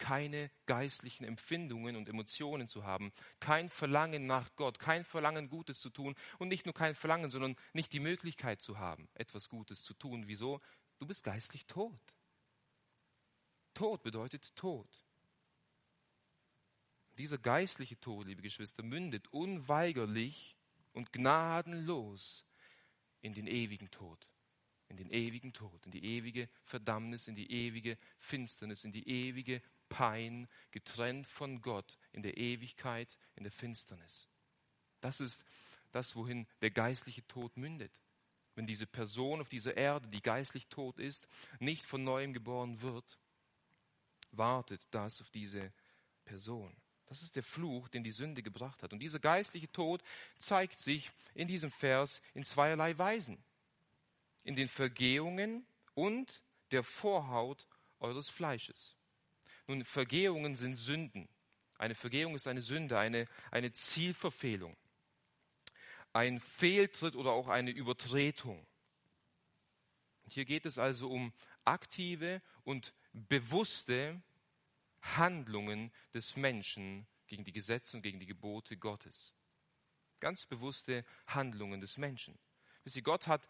keine 0.00 0.50
geistlichen 0.66 1.24
Empfindungen 1.24 1.94
und 1.94 2.08
Emotionen 2.08 2.68
zu 2.68 2.84
haben, 2.84 3.12
kein 3.38 3.68
Verlangen 3.68 4.26
nach 4.26 4.56
Gott, 4.56 4.78
kein 4.78 5.04
Verlangen 5.04 5.48
Gutes 5.48 5.78
zu 5.80 5.90
tun 5.90 6.16
und 6.38 6.48
nicht 6.48 6.64
nur 6.64 6.74
kein 6.74 6.94
Verlangen, 6.94 7.30
sondern 7.30 7.56
nicht 7.74 7.92
die 7.92 8.00
Möglichkeit 8.00 8.62
zu 8.62 8.78
haben, 8.78 9.08
etwas 9.14 9.48
Gutes 9.48 9.84
zu 9.84 9.94
tun. 9.94 10.26
Wieso? 10.26 10.60
Du 10.98 11.06
bist 11.06 11.22
geistlich 11.22 11.66
tot. 11.66 12.00
Tod 13.74 14.02
bedeutet 14.02 14.56
Tod. 14.56 14.88
Dieser 17.20 17.36
geistliche 17.38 18.00
Tod, 18.00 18.26
liebe 18.26 18.40
Geschwister, 18.40 18.82
mündet 18.82 19.28
unweigerlich 19.30 20.56
und 20.94 21.12
gnadenlos 21.12 22.46
in 23.20 23.34
den 23.34 23.46
ewigen 23.46 23.90
Tod 23.90 24.26
in 24.90 24.96
den 24.96 25.10
ewigen 25.10 25.52
Tod, 25.52 25.86
in 25.86 25.92
die 25.92 26.04
ewige 26.04 26.48
Verdammnis, 26.64 27.28
in 27.28 27.36
die 27.36 27.50
ewige 27.50 27.96
Finsternis, 28.18 28.84
in 28.84 28.90
die 28.90 29.08
ewige 29.08 29.62
Pein, 29.88 30.48
getrennt 30.72 31.28
von 31.28 31.62
Gott 31.62 31.96
in 32.10 32.22
der 32.22 32.36
Ewigkeit, 32.36 33.16
in 33.36 33.44
der 33.44 33.52
Finsternis. 33.52 34.28
Das 35.00 35.20
ist 35.20 35.44
das, 35.92 36.16
wohin 36.16 36.46
der 36.60 36.70
geistliche 36.70 37.24
Tod 37.28 37.56
mündet. 37.56 37.92
Wenn 38.56 38.66
diese 38.66 38.86
Person 38.86 39.40
auf 39.40 39.48
dieser 39.48 39.76
Erde, 39.76 40.08
die 40.08 40.22
geistlich 40.22 40.66
tot 40.66 40.98
ist, 40.98 41.28
nicht 41.60 41.86
von 41.86 42.02
neuem 42.02 42.32
geboren 42.32 42.82
wird, 42.82 43.18
wartet 44.32 44.82
das 44.90 45.20
auf 45.20 45.30
diese 45.30 45.72
Person. 46.24 46.76
Das 47.10 47.22
ist 47.22 47.34
der 47.34 47.42
Fluch, 47.42 47.88
den 47.88 48.04
die 48.04 48.12
Sünde 48.12 48.40
gebracht 48.40 48.84
hat. 48.84 48.92
Und 48.92 49.00
dieser 49.00 49.18
geistliche 49.18 49.70
Tod 49.72 50.00
zeigt 50.38 50.78
sich 50.78 51.10
in 51.34 51.48
diesem 51.48 51.72
Vers 51.72 52.22
in 52.34 52.44
zweierlei 52.44 52.96
Weisen. 52.98 53.42
In 54.44 54.54
den 54.54 54.68
Vergehungen 54.68 55.66
und 55.94 56.40
der 56.70 56.84
Vorhaut 56.84 57.66
eures 57.98 58.30
Fleisches. 58.30 58.94
Nun, 59.66 59.84
Vergehungen 59.84 60.54
sind 60.54 60.76
Sünden. 60.76 61.28
Eine 61.78 61.96
Vergehung 61.96 62.36
ist 62.36 62.46
eine 62.46 62.62
Sünde, 62.62 62.96
eine, 62.96 63.26
eine 63.50 63.72
Zielverfehlung, 63.72 64.76
ein 66.12 66.38
Fehltritt 66.38 67.16
oder 67.16 67.32
auch 67.32 67.48
eine 67.48 67.72
Übertretung. 67.72 68.64
Und 70.22 70.32
hier 70.32 70.44
geht 70.44 70.64
es 70.64 70.78
also 70.78 71.10
um 71.10 71.32
aktive 71.64 72.40
und 72.62 72.94
bewusste 73.12 74.22
Handlungen 75.02 75.92
des 76.14 76.36
Menschen 76.36 77.06
gegen 77.26 77.44
die 77.44 77.52
Gesetze 77.52 77.96
und 77.96 78.02
gegen 78.02 78.20
die 78.20 78.26
Gebote 78.26 78.76
Gottes. 78.76 79.32
Ganz 80.20 80.46
bewusste 80.46 81.04
Handlungen 81.26 81.80
des 81.80 81.96
Menschen. 81.96 82.38
Wisst 82.84 82.96
ihr, 82.96 83.02
Gott 83.02 83.26
hat 83.26 83.48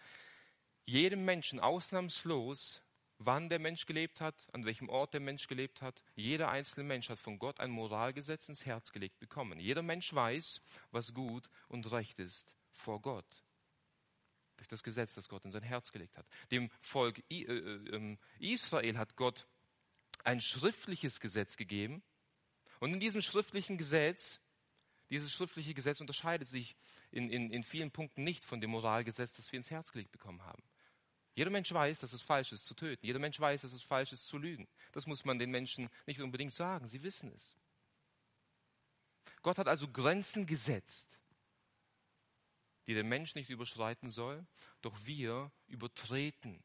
jedem 0.85 1.25
Menschen 1.25 1.61
ausnahmslos 1.61 2.83
wann 3.21 3.51
der 3.51 3.59
Mensch 3.59 3.87
gelebt 3.87 4.21
hat, 4.21 4.49
an 4.53 4.65
welchem 4.65 4.89
Ort 4.89 5.13
der 5.13 5.21
Mensch 5.21 5.47
gelebt 5.47 5.83
hat. 5.83 6.03
Jeder 6.17 6.51
einzelne 6.51 6.85
Mensch 6.85 7.11
hat 7.11 7.19
von 7.19 7.39
Gott 7.39 7.61
ein 7.61 7.71
Moralgesetz 7.71 8.49
ins 8.49 8.65
Herz 8.65 8.93
gelegt 8.93 9.19
bekommen. 9.21 9.61
Jeder 9.61 9.83
Mensch 9.83 10.13
weiß, 10.13 10.63
was 10.91 11.15
gut 11.15 11.49
und 11.69 11.91
recht 11.93 12.19
ist 12.19 12.57
vor 12.73 13.01
Gott. 13.01 13.45
Durch 14.57 14.69
das 14.69 14.83
Gesetz, 14.83 15.15
das 15.15 15.29
Gott 15.29 15.45
in 15.45 15.53
sein 15.53 15.63
Herz 15.63 15.93
gelegt 15.93 16.17
hat. 16.17 16.27
Dem 16.51 16.71
Volk 16.81 17.23
äh, 17.31 17.43
äh, 17.43 17.95
ähm, 17.95 18.19
Israel 18.39 18.99
hat 18.99 19.17
Gott 19.17 19.47
ein 20.25 20.41
schriftliches 20.41 21.21
Gesetz 21.21 21.57
gegeben. 21.57 22.03
Und 22.79 22.93
in 22.93 23.01
diesem 23.01 23.21
schriftlichen 23.21 23.77
Gesetz, 23.77 24.41
dieses 25.11 25.33
schriftliche 25.33 25.75
Gesetz 25.75 26.01
unterscheidet 26.01 26.49
sich 26.49 26.77
in, 27.11 27.31
in, 27.31 27.51
in 27.51 27.63
vielen 27.63 27.91
Punkten 27.91 28.25
nicht 28.25 28.45
von 28.45 28.61
dem 28.61 28.71
Moralgesetz, 28.71 29.33
das 29.33 29.51
wir 29.53 29.57
ins 29.57 29.71
Herz 29.71 29.93
gelegt 29.93 30.13
bekommen 30.13 30.43
haben. 30.45 30.63
Jeder 31.35 31.51
Mensch 31.51 31.73
weiß, 31.73 32.01
dass 32.01 32.13
es 32.13 32.23
falsch 32.23 32.53
ist 32.53 32.67
zu 32.67 32.75
töten. 32.75 33.07
Jeder 33.07 33.19
Mensch 33.19 33.39
weiß, 33.39 33.63
dass 33.63 33.73
es 33.73 33.83
falsch 33.83 34.13
ist 34.13 34.27
zu 34.27 34.37
lügen. 34.37 34.69
Das 34.93 35.07
muss 35.07 35.25
man 35.25 35.39
den 35.39 35.51
Menschen 35.51 35.89
nicht 36.07 36.21
unbedingt 36.21 36.53
sagen. 36.53 36.87
Sie 36.87 37.03
wissen 37.03 37.33
es. 37.33 37.57
Gott 39.43 39.59
hat 39.59 39.69
also 39.69 39.89
Grenzen 39.89 40.47
gesetzt, 40.47 41.19
die 42.87 42.95
der 42.95 43.05
Mensch 43.05 43.35
nicht 43.35 43.49
überschreiten 43.49 44.11
soll. 44.11 44.47
Doch 44.83 44.97
wir 45.05 45.51
übertreten 45.67 46.63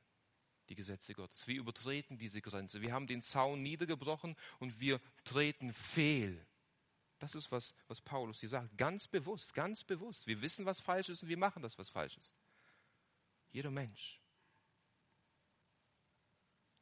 die 0.70 0.76
Gesetze 0.76 1.14
Gottes. 1.14 1.48
Wir 1.48 1.58
übertreten 1.58 2.18
diese 2.18 2.42
Grenze. 2.42 2.82
Wir 2.82 2.94
haben 2.94 3.08
den 3.08 3.22
Zaun 3.22 3.62
niedergebrochen 3.62 4.36
und 4.60 4.80
wir 4.80 5.00
treten 5.24 5.74
fehl. 5.74 6.46
Das 7.20 7.36
ist, 7.36 7.52
was, 7.52 7.76
was 7.88 8.02
Paulus 8.02 8.40
hier 8.40 8.50
sagt. 8.50 8.78
Ganz 8.78 9.08
bewusst, 9.08 9.54
ganz 9.54 9.84
bewusst. 9.84 10.28
Wir 10.28 10.42
wissen, 10.42 10.66
was 10.66 10.82
falsch 10.82 11.10
ist 11.10 11.24
und 11.24 11.30
wir 11.30 11.38
machen 11.38 11.64
das, 11.64 11.78
was 11.78 11.90
falsch 11.90 12.18
ist. 12.18 12.36
Jeder 13.52 13.72
Mensch. 13.72 14.20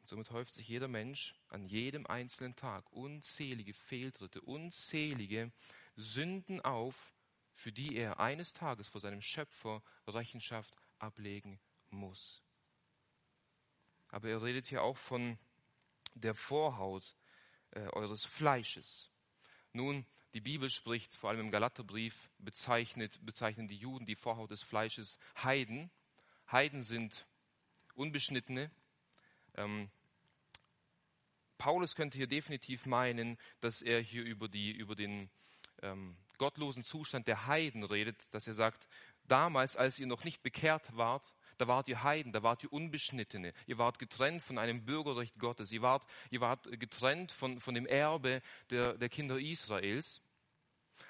Somit 0.05 0.31
häuft 0.31 0.51
sich 0.51 0.67
jeder 0.67 0.87
Mensch 0.87 1.33
an 1.47 1.65
jedem 1.65 2.05
einzelnen 2.05 2.55
Tag 2.55 2.91
unzählige 2.91 3.73
Fehltritte, 3.73 4.41
unzählige 4.41 5.51
Sünden 5.95 6.59
auf, 6.61 7.13
für 7.53 7.71
die 7.71 7.95
er 7.95 8.19
eines 8.19 8.53
Tages 8.53 8.87
vor 8.87 8.99
seinem 9.01 9.21
Schöpfer 9.21 9.81
Rechenschaft 10.07 10.75
ablegen 10.99 11.59
muss. 11.89 12.42
Aber 14.13 14.29
er 14.29 14.43
redet 14.43 14.67
hier 14.67 14.83
auch 14.83 14.97
von 14.97 15.39
der 16.13 16.35
Vorhaut 16.35 17.15
äh, 17.71 17.79
eures 17.93 18.23
Fleisches. 18.23 19.09
Nun, 19.71 20.05
die 20.35 20.39
Bibel 20.39 20.69
spricht, 20.69 21.15
vor 21.15 21.31
allem 21.31 21.39
im 21.39 21.51
Galaterbrief, 21.51 22.29
bezeichnet, 22.37 23.17
bezeichnen 23.25 23.67
die 23.67 23.75
Juden 23.75 24.05
die 24.05 24.15
Vorhaut 24.15 24.51
des 24.51 24.61
Fleisches 24.61 25.17
Heiden. 25.41 25.89
Heiden 26.51 26.83
sind 26.83 27.25
Unbeschnittene. 27.95 28.69
Ähm, 29.55 29.89
Paulus 31.57 31.95
könnte 31.95 32.19
hier 32.19 32.27
definitiv 32.27 32.85
meinen, 32.85 33.39
dass 33.61 33.81
er 33.81 33.99
hier 33.99 34.23
über, 34.23 34.47
die, 34.47 34.73
über 34.73 34.95
den 34.95 35.31
ähm, 35.81 36.15
gottlosen 36.37 36.83
Zustand 36.83 37.27
der 37.27 37.47
Heiden 37.47 37.83
redet, 37.83 38.17
dass 38.29 38.47
er 38.47 38.53
sagt, 38.53 38.87
damals, 39.23 39.75
als 39.75 39.97
ihr 39.97 40.05
noch 40.05 40.23
nicht 40.23 40.43
bekehrt 40.43 40.95
wart, 40.95 41.33
da 41.57 41.67
wart 41.67 41.87
ihr 41.87 42.03
Heiden, 42.03 42.31
da 42.31 42.43
wart 42.43 42.63
ihr 42.63 42.71
Unbeschnittene, 42.71 43.53
ihr 43.67 43.77
wart 43.77 43.99
getrennt 43.99 44.41
von 44.41 44.57
einem 44.57 44.85
Bürgerrecht 44.85 45.39
Gottes, 45.39 45.71
ihr 45.71 45.81
wart, 45.81 46.05
ihr 46.29 46.41
wart 46.41 46.67
getrennt 46.79 47.31
von, 47.31 47.59
von 47.59 47.73
dem 47.73 47.85
Erbe 47.85 48.41
der, 48.69 48.93
der 48.97 49.09
Kinder 49.09 49.39
Israels. 49.39 50.21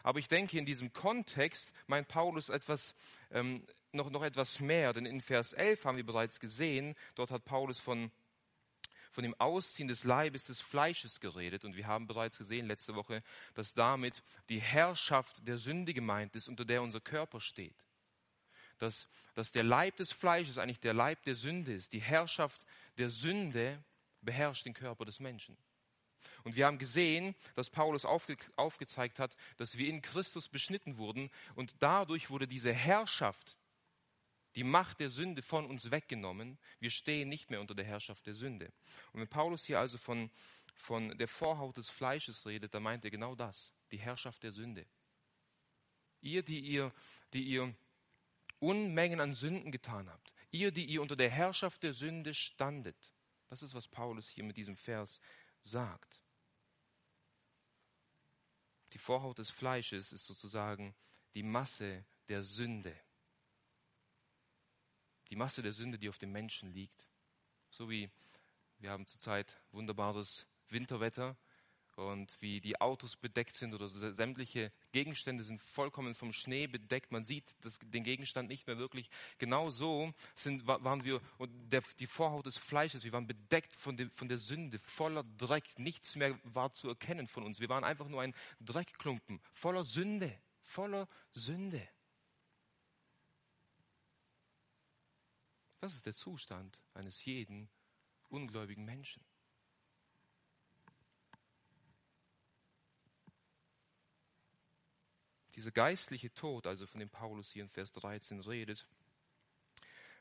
Aber 0.03 0.19
ich 0.19 0.27
denke, 0.27 0.57
in 0.57 0.65
diesem 0.65 0.93
Kontext 0.93 1.73
meint 1.87 2.07
Paulus 2.07 2.49
etwas, 2.49 2.95
ähm, 3.31 3.65
noch, 3.91 4.09
noch 4.09 4.23
etwas 4.23 4.59
mehr, 4.59 4.93
denn 4.93 5.05
in 5.05 5.21
Vers 5.21 5.53
11 5.53 5.85
haben 5.85 5.97
wir 5.97 6.05
bereits 6.05 6.39
gesehen, 6.39 6.95
dort 7.15 7.31
hat 7.31 7.45
Paulus 7.45 7.79
von 7.79 8.11
von 9.13 9.23
dem 9.23 9.39
Ausziehen 9.39 9.87
des 9.87 10.03
Leibes 10.03 10.45
des 10.45 10.59
Fleisches 10.59 11.19
geredet. 11.19 11.63
Und 11.63 11.75
wir 11.75 11.87
haben 11.87 12.07
bereits 12.07 12.39
gesehen 12.39 12.65
letzte 12.65 12.95
Woche, 12.95 13.23
dass 13.53 13.73
damit 13.73 14.23
die 14.49 14.59
Herrschaft 14.59 15.47
der 15.47 15.57
Sünde 15.57 15.93
gemeint 15.93 16.35
ist, 16.35 16.49
unter 16.49 16.65
der 16.65 16.81
unser 16.81 16.99
Körper 16.99 17.39
steht. 17.39 17.75
Dass, 18.83 19.07
dass 19.33 19.53
der 19.53 19.63
Leib 19.63 19.95
des 19.95 20.11
Fleisches 20.11 20.57
eigentlich 20.57 20.81
der 20.81 20.93
Leib 20.93 21.23
der 21.23 21.35
Sünde 21.35 21.73
ist. 21.73 21.93
Die 21.93 22.01
Herrschaft 22.01 22.65
der 22.97 23.09
Sünde 23.09 23.81
beherrscht 24.21 24.65
den 24.65 24.73
Körper 24.73 25.05
des 25.05 25.21
Menschen. 25.21 25.55
Und 26.43 26.57
wir 26.57 26.65
haben 26.65 26.79
gesehen, 26.79 27.33
dass 27.55 27.69
Paulus 27.69 28.03
aufge, 28.03 28.35
aufgezeigt 28.57 29.19
hat, 29.19 29.37
dass 29.55 29.77
wir 29.77 29.87
in 29.87 30.01
Christus 30.01 30.49
beschnitten 30.49 30.97
wurden 30.97 31.31
und 31.55 31.75
dadurch 31.79 32.29
wurde 32.29 32.45
diese 32.45 32.73
Herrschaft 32.73 33.57
die 34.57 34.65
Macht 34.65 34.99
der 34.99 35.09
Sünde 35.09 35.41
von 35.41 35.65
uns 35.65 35.89
weggenommen. 35.89 36.59
Wir 36.81 36.91
stehen 36.91 37.29
nicht 37.29 37.49
mehr 37.49 37.61
unter 37.61 37.75
der 37.75 37.85
Herrschaft 37.85 38.27
der 38.27 38.33
Sünde. 38.33 38.65
Und 39.13 39.21
wenn 39.21 39.29
Paulus 39.29 39.63
hier 39.63 39.79
also 39.79 39.97
von, 39.97 40.29
von 40.75 41.17
der 41.17 41.29
Vorhaut 41.29 41.77
des 41.77 41.89
Fleisches 41.89 42.45
redet, 42.45 42.73
dann 42.73 42.83
meint 42.83 43.05
er 43.05 43.11
genau 43.11 43.33
das, 43.33 43.71
die 43.91 43.97
Herrschaft 43.97 44.43
der 44.43 44.51
Sünde. 44.51 44.85
Ihr, 46.19 46.43
die 46.43 46.59
ihr, 46.59 46.91
die 47.31 47.43
ihr 47.43 47.73
Unmengen 48.63 49.19
an 49.19 49.33
Sünden 49.33 49.71
getan 49.71 50.09
habt. 50.09 50.33
Ihr, 50.51 50.71
die 50.71 50.85
ihr 50.85 51.01
unter 51.01 51.15
der 51.15 51.29
Herrschaft 51.29 51.83
der 51.83 51.93
Sünde 51.93 52.33
standet. 52.33 53.13
Das 53.49 53.61
ist, 53.61 53.73
was 53.73 53.87
Paulus 53.87 54.29
hier 54.29 54.43
mit 54.43 54.57
diesem 54.57 54.77
Vers 54.77 55.19
sagt. 55.61 56.23
Die 58.93 58.97
Vorhaut 58.97 59.37
des 59.37 59.49
Fleisches 59.49 60.13
ist 60.13 60.25
sozusagen 60.25 60.95
die 61.33 61.43
Masse 61.43 62.05
der 62.29 62.43
Sünde. 62.43 62.95
Die 65.29 65.35
Masse 65.35 65.61
der 65.61 65.73
Sünde, 65.73 65.97
die 65.97 66.09
auf 66.09 66.17
dem 66.17 66.31
Menschen 66.31 66.71
liegt. 66.71 67.09
So 67.69 67.89
wie 67.89 68.09
wir 68.77 68.91
haben 68.91 69.07
zurzeit 69.07 69.61
wunderbares 69.71 70.45
Winterwetter 70.69 71.37
und 71.95 72.35
wie 72.41 72.59
die 72.59 72.79
Autos 72.81 73.15
bedeckt 73.15 73.53
sind 73.53 73.73
oder 73.73 73.87
sämtliche 73.87 74.71
Gegenstände 74.91 75.43
sind 75.43 75.61
vollkommen 75.61 76.15
vom 76.15 76.33
Schnee 76.33 76.67
bedeckt. 76.67 77.11
Man 77.11 77.23
sieht 77.23 77.43
das, 77.61 77.79
den 77.81 78.03
Gegenstand 78.03 78.49
nicht 78.49 78.65
mehr 78.67 78.77
wirklich. 78.77 79.09
Genau 79.37 79.69
so 79.69 80.13
sind, 80.35 80.65
waren 80.65 81.03
wir, 81.03 81.21
und 81.37 81.51
der, 81.71 81.83
die 81.99 82.07
Vorhaut 82.07 82.45
des 82.45 82.57
Fleisches, 82.57 83.03
wir 83.03 83.11
waren 83.11 83.27
bedeckt 83.27 83.75
von, 83.75 83.95
dem, 83.95 84.09
von 84.11 84.27
der 84.27 84.37
Sünde, 84.37 84.79
voller 84.79 85.23
Dreck. 85.37 85.77
Nichts 85.77 86.15
mehr 86.15 86.39
war 86.43 86.73
zu 86.73 86.89
erkennen 86.89 87.27
von 87.27 87.43
uns. 87.43 87.59
Wir 87.59 87.69
waren 87.69 87.83
einfach 87.83 88.07
nur 88.07 88.21
ein 88.21 88.33
Dreckklumpen, 88.59 89.39
voller 89.51 89.83
Sünde, 89.83 90.35
voller 90.61 91.07
Sünde. 91.31 91.87
Das 95.79 95.93
ist 95.95 96.05
der 96.05 96.13
Zustand 96.13 96.79
eines 96.93 97.25
jeden 97.25 97.69
ungläubigen 98.29 98.85
Menschen. 98.85 99.21
Dieser 105.55 105.71
geistliche 105.71 106.33
Tod, 106.33 106.67
also 106.67 106.87
von 106.87 106.99
dem 106.99 107.09
Paulus 107.09 107.51
hier 107.51 107.63
in 107.63 107.69
Vers 107.69 107.91
13 107.93 108.39
redet, 108.41 108.87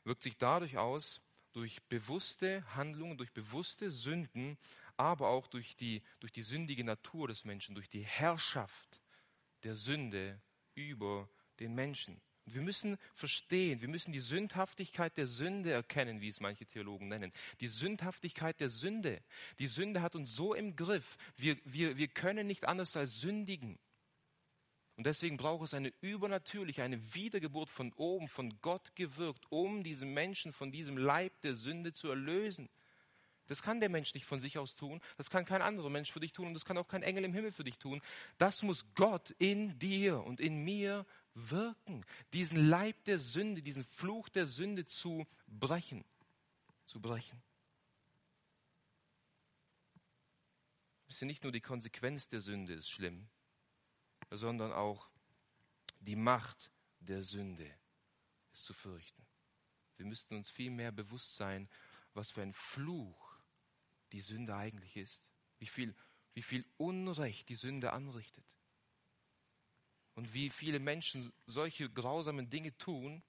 wirkt 0.03 0.23
sich 0.23 0.37
dadurch 0.37 0.77
aus, 0.77 1.21
durch 1.53 1.81
bewusste 1.83 2.63
Handlungen, 2.75 3.17
durch 3.17 3.31
bewusste 3.31 3.91
Sünden, 3.91 4.57
aber 4.97 5.29
auch 5.29 5.47
durch 5.47 5.75
die, 5.75 6.01
durch 6.19 6.31
die 6.31 6.41
sündige 6.41 6.83
Natur 6.83 7.27
des 7.27 7.45
Menschen, 7.45 7.75
durch 7.75 7.89
die 7.89 8.03
Herrschaft 8.03 9.01
der 9.63 9.75
Sünde 9.75 10.41
über 10.75 11.29
den 11.59 11.73
Menschen. 11.75 12.19
Und 12.45 12.55
wir 12.55 12.61
müssen 12.61 12.97
verstehen, 13.13 13.81
wir 13.81 13.87
müssen 13.87 14.11
die 14.11 14.19
Sündhaftigkeit 14.19 15.15
der 15.17 15.27
Sünde 15.27 15.71
erkennen, 15.71 16.19
wie 16.19 16.27
es 16.27 16.41
manche 16.41 16.65
Theologen 16.65 17.07
nennen. 17.07 17.31
Die 17.61 17.69
Sündhaftigkeit 17.69 18.59
der 18.59 18.69
Sünde. 18.69 19.21
Die 19.59 19.67
Sünde 19.67 20.01
hat 20.01 20.15
uns 20.15 20.35
so 20.35 20.53
im 20.53 20.75
Griff. 20.75 21.17
Wir, 21.37 21.57
wir, 21.63 21.97
wir 21.97 22.07
können 22.09 22.47
nicht 22.47 22.65
anders 22.65 22.97
als 22.97 23.21
sündigen. 23.21 23.79
Und 24.95 25.05
deswegen 25.07 25.37
braucht 25.37 25.63
es 25.65 25.73
eine 25.73 25.91
übernatürliche, 26.01 26.83
eine 26.83 27.13
Wiedergeburt 27.15 27.69
von 27.69 27.91
oben, 27.93 28.27
von 28.27 28.61
Gott 28.61 28.95
gewirkt, 28.95 29.45
um 29.49 29.83
diesen 29.83 30.13
Menschen 30.13 30.53
von 30.53 30.71
diesem 30.71 30.97
Leib 30.97 31.41
der 31.41 31.55
Sünde 31.55 31.93
zu 31.93 32.09
erlösen. 32.09 32.69
Das 33.47 33.61
kann 33.61 33.79
der 33.79 33.89
Mensch 33.89 34.13
nicht 34.13 34.25
von 34.25 34.39
sich 34.39 34.57
aus 34.57 34.75
tun, 34.75 35.01
das 35.17 35.29
kann 35.29 35.45
kein 35.45 35.61
anderer 35.61 35.89
Mensch 35.89 36.11
für 36.11 36.19
dich 36.19 36.31
tun 36.31 36.47
und 36.47 36.53
das 36.53 36.63
kann 36.63 36.77
auch 36.77 36.87
kein 36.87 37.03
Engel 37.03 37.25
im 37.25 37.33
Himmel 37.33 37.51
für 37.51 37.63
dich 37.63 37.77
tun. 37.77 38.01
Das 38.37 38.63
muss 38.63 38.85
Gott 38.95 39.31
in 39.31 39.77
dir 39.79 40.23
und 40.23 40.39
in 40.39 40.63
mir 40.63 41.05
wirken, 41.33 42.05
diesen 42.31 42.69
Leib 42.69 43.03
der 43.05 43.17
Sünde, 43.17 43.61
diesen 43.61 43.83
Fluch 43.83 44.29
der 44.29 44.47
Sünde 44.47 44.85
zu 44.85 45.27
brechen, 45.47 46.05
zu 46.85 47.01
brechen. 47.01 47.41
Ist 51.07 51.19
ja 51.19 51.27
nicht 51.27 51.43
nur 51.43 51.51
die 51.51 51.61
Konsequenz 51.61 52.27
der 52.27 52.39
Sünde 52.39 52.73
ist 52.73 52.89
schlimm, 52.89 53.27
sondern 54.37 54.71
auch 54.71 55.09
die 55.99 56.15
Macht 56.15 56.71
der 56.99 57.23
Sünde 57.23 57.71
ist 58.51 58.63
zu 58.63 58.73
fürchten. 58.73 59.25
Wir 59.97 60.05
müssten 60.05 60.35
uns 60.35 60.49
viel 60.49 60.71
mehr 60.71 60.91
bewusst 60.91 61.35
sein, 61.35 61.69
was 62.13 62.31
für 62.31 62.41
ein 62.41 62.53
Fluch 62.53 63.37
die 64.11 64.21
Sünde 64.21 64.55
eigentlich 64.55 64.95
ist, 64.97 65.25
wie 65.59 65.67
viel, 65.67 65.95
wie 66.33 66.41
viel 66.41 66.65
Unrecht 66.77 67.49
die 67.49 67.55
Sünde 67.55 67.93
anrichtet 67.93 68.45
und 70.15 70.33
wie 70.33 70.49
viele 70.49 70.79
Menschen 70.79 71.33
solche 71.45 71.89
grausamen 71.89 72.49
Dinge 72.49 72.77
tun. 72.77 73.23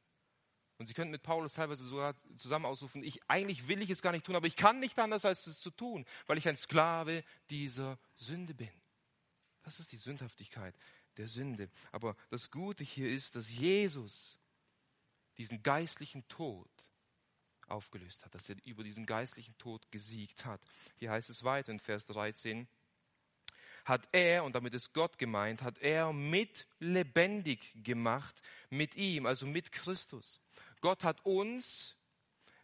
Und 0.77 0.87
sie 0.87 0.95
könnten 0.95 1.13
mit 1.13 1.23
Paulus 1.23 1.55
teilweise 1.55 1.87
sogar 1.87 2.17
zusammen 2.37 2.67
ausrufen, 2.67 3.05
ich, 3.05 3.21
eigentlich 3.29 3.69
will 3.69 3.81
ich 3.81 3.91
es 3.91 4.03
gar 4.03 4.13
nicht 4.13 4.27
tun, 4.27 4.37
aber 4.37 4.49
ich 4.49 4.57
kann 4.57 4.81
nicht 4.81 4.99
anders, 4.99 5.25
als 5.25 5.47
es 5.47 5.61
zu 5.61 5.71
tun, 5.71 6.05
weil 6.27 6.37
ich 6.37 6.49
ein 6.49 6.57
Sklave 6.57 7.25
dieser 7.49 7.99
Sünde 8.17 8.55
bin. 8.55 8.84
Das 9.65 9.81
ist 9.81 9.91
die 9.93 9.97
Sündhaftigkeit 9.97 10.75
der 11.17 11.27
Sünde. 11.27 11.69
Aber 11.91 12.17
das 12.31 12.51
Gute 12.51 12.85
hier 12.85 13.11
ist, 13.11 13.35
dass 13.35 13.51
Jesus 13.51 14.39
diesen 15.37 15.63
geistlichen 15.63 16.27
Tod 16.29 16.71
aufgelöst 17.67 18.25
hat, 18.25 18.35
dass 18.35 18.49
er 18.49 18.57
über 18.65 18.85
diesen 18.85 19.07
geistlichen 19.07 19.57
Tod 19.59 19.91
gesiegt 19.91 20.45
hat. 20.45 20.61
Hier 20.97 21.11
heißt 21.11 21.31
es 21.31 21.43
weiter 21.45 21.73
in 21.73 21.81
Vers 21.81 22.07
13, 22.07 22.69
hat 23.85 24.09
er, 24.13 24.45
und 24.45 24.55
damit 24.55 24.75
ist 24.75 24.93
Gott 24.93 25.19
gemeint, 25.19 25.63
hat 25.63 25.79
er 25.79 26.13
mit 26.13 26.67
lebendig 26.79 27.73
gemacht 27.83 28.41
mit 28.71 28.97
ihm, 28.97 29.27
also 29.27 29.47
mit 29.47 29.73
Christus. 29.73 30.41
Gott 30.81 31.05
hat 31.05 31.25
uns 31.25 31.97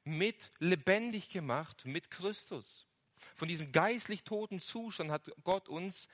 mit 0.05 0.51
lebendig 0.59 1.29
gemacht 1.29 1.85
mit 1.85 2.11
Christus. 2.11 2.87
Von 3.37 3.49
diesem 3.49 3.71
geistlich 3.71 4.25
toten 4.25 4.61
Zustand 4.61 5.11
hat 5.11 5.31
Gott 5.45 5.69
uns 5.69 6.09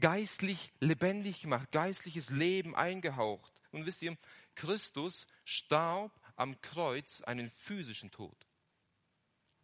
geistlich 0.00 0.72
lebendig 0.80 1.40
gemacht, 1.40 1.70
geistliches 1.72 2.30
Leben 2.30 2.74
eingehaucht. 2.74 3.60
Und 3.70 3.86
wisst 3.86 4.02
ihr, 4.02 4.16
Christus 4.54 5.26
starb 5.44 6.12
am 6.36 6.60
Kreuz 6.60 7.20
einen 7.22 7.50
physischen 7.50 8.10
Tod. 8.10 8.46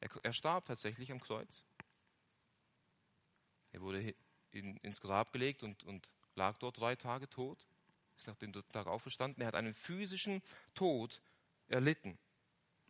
Er, 0.01 0.11
er 0.23 0.33
starb 0.33 0.67
tatsächlich 0.67 1.11
am 1.11 1.21
Kreuz. 1.21 1.65
Er 3.73 3.81
wurde 3.81 4.15
in, 4.51 4.77
ins 4.79 5.01
Grab 5.01 5.33
gelegt 5.33 5.63
und, 5.63 5.83
und 5.85 6.11
lag 6.35 6.59
dort 6.59 6.79
drei 6.79 6.95
Tage 6.97 7.29
tot, 7.29 7.67
ist 8.17 8.27
nach 8.27 8.37
dem 8.37 8.53
dritten 8.53 8.73
Tag 8.73 8.87
auferstanden. 8.87 9.43
Er 9.43 9.49
hat 9.49 9.55
einen 9.55 9.75
physischen 9.75 10.43
Tod 10.75 11.21
erlitten. 11.69 12.19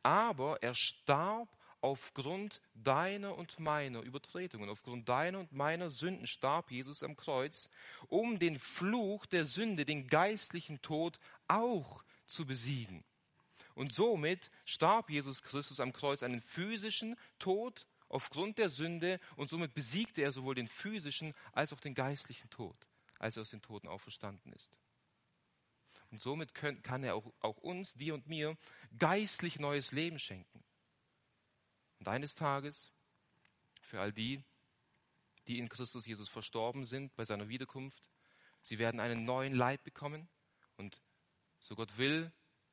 Aber 0.03 0.63
er 0.63 0.75
starb 0.75 1.49
aufgrund 1.85 2.63
deiner 2.73 3.37
und 3.37 3.61
meiner 3.61 4.01
Übertretungen, 4.01 4.71
aufgrund 4.71 5.07
deiner 5.07 5.39
und 5.39 5.53
meiner 5.53 5.91
Sünden 5.91 6.27
starb 6.27 6.71
Jesus 6.71 7.03
am 7.03 7.15
Kreuz, 7.15 7.69
um 8.09 8.39
den 8.39 8.59
Fluch 8.59 9.27
der 9.27 9.45
Sünde, 9.45 9.85
den 9.85 10.07
geistlichen 10.07 10.81
Tod 10.81 11.19
auch 11.47 12.03
zu 12.25 12.47
besiegen. 12.47 13.05
Und 13.75 13.93
somit 13.93 14.51
starb 14.65 15.11
Jesus 15.11 15.43
Christus 15.43 15.79
am 15.79 15.93
Kreuz 15.93 16.23
einen 16.23 16.41
physischen 16.41 17.17
Tod 17.39 17.87
aufgrund 18.09 18.57
der 18.57 18.71
Sünde 18.71 19.21
und 19.37 19.51
somit 19.51 19.75
besiegte 19.75 20.23
er 20.23 20.33
sowohl 20.33 20.55
den 20.55 20.69
physischen 20.69 21.35
als 21.53 21.75
auch 21.75 21.81
den 21.81 21.95
geistlichen 21.95 22.49
Tod, 22.49 22.77
als 23.19 23.37
er 23.37 23.43
aus 23.43 23.51
den 23.51 23.61
Toten 23.61 23.89
auferstanden 23.89 24.55
ist. 24.55 24.81
Und 26.11 26.23
somit 26.23 26.55
kann 26.55 27.05
er 27.05 27.15
auch, 27.15 27.31
auch 27.41 27.59
uns, 27.59 27.93
dir 27.93 28.15
und 28.15 28.27
mir, 28.27 28.57
geistlich 28.99 29.59
neues 29.59 29.93
Leben 29.93 30.19
schenken. 30.19 30.65
Und 32.05 32.11
eines 32.11 32.35
Tages, 32.35 32.93
für 33.81 33.99
all 33.99 34.13
die, 34.13 34.45
die 35.47 35.59
in 35.59 35.71
Christus 35.71 36.05
Jesus 36.05 36.29
verstorben 36.29 36.85
sind 36.85 37.17
bei 37.17 37.25
seiner 37.25 37.49
Wiederkunft, 37.49 38.11
sie 38.61 38.79
werden 38.79 39.01
einen 39.01 39.25
neuen 39.25 39.55
Leib 39.55 39.83
bekommen 39.85 40.29
und 40.77 41.01
so 41.61 41.75
Gott 41.75 41.97
will 41.97 42.31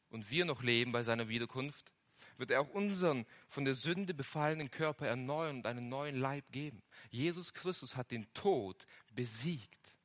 und 0.10 0.30
wir 0.32 0.44
noch 0.44 0.64
leben 0.64 0.92
bei 0.92 1.04
seiner 1.04 1.30
Wiederkunft, 1.30 1.94
wird 2.36 2.52
er 2.52 2.60
auch 2.60 2.68
unseren 2.72 3.26
von 3.48 3.64
der 3.64 3.76
Sünde 3.76 4.14
befallenen 4.14 4.70
Körper 4.70 5.08
erneuern 5.08 5.60
und 5.60 5.66
einen 5.66 5.88
neuen 5.88 6.18
Leib 6.18 6.52
geben. 6.52 6.84
Jesus 7.10 7.54
Christus 7.54 7.96
hat 7.96 8.12
den 8.12 8.28
Tod 8.34 8.86
besiegt. 9.14 9.96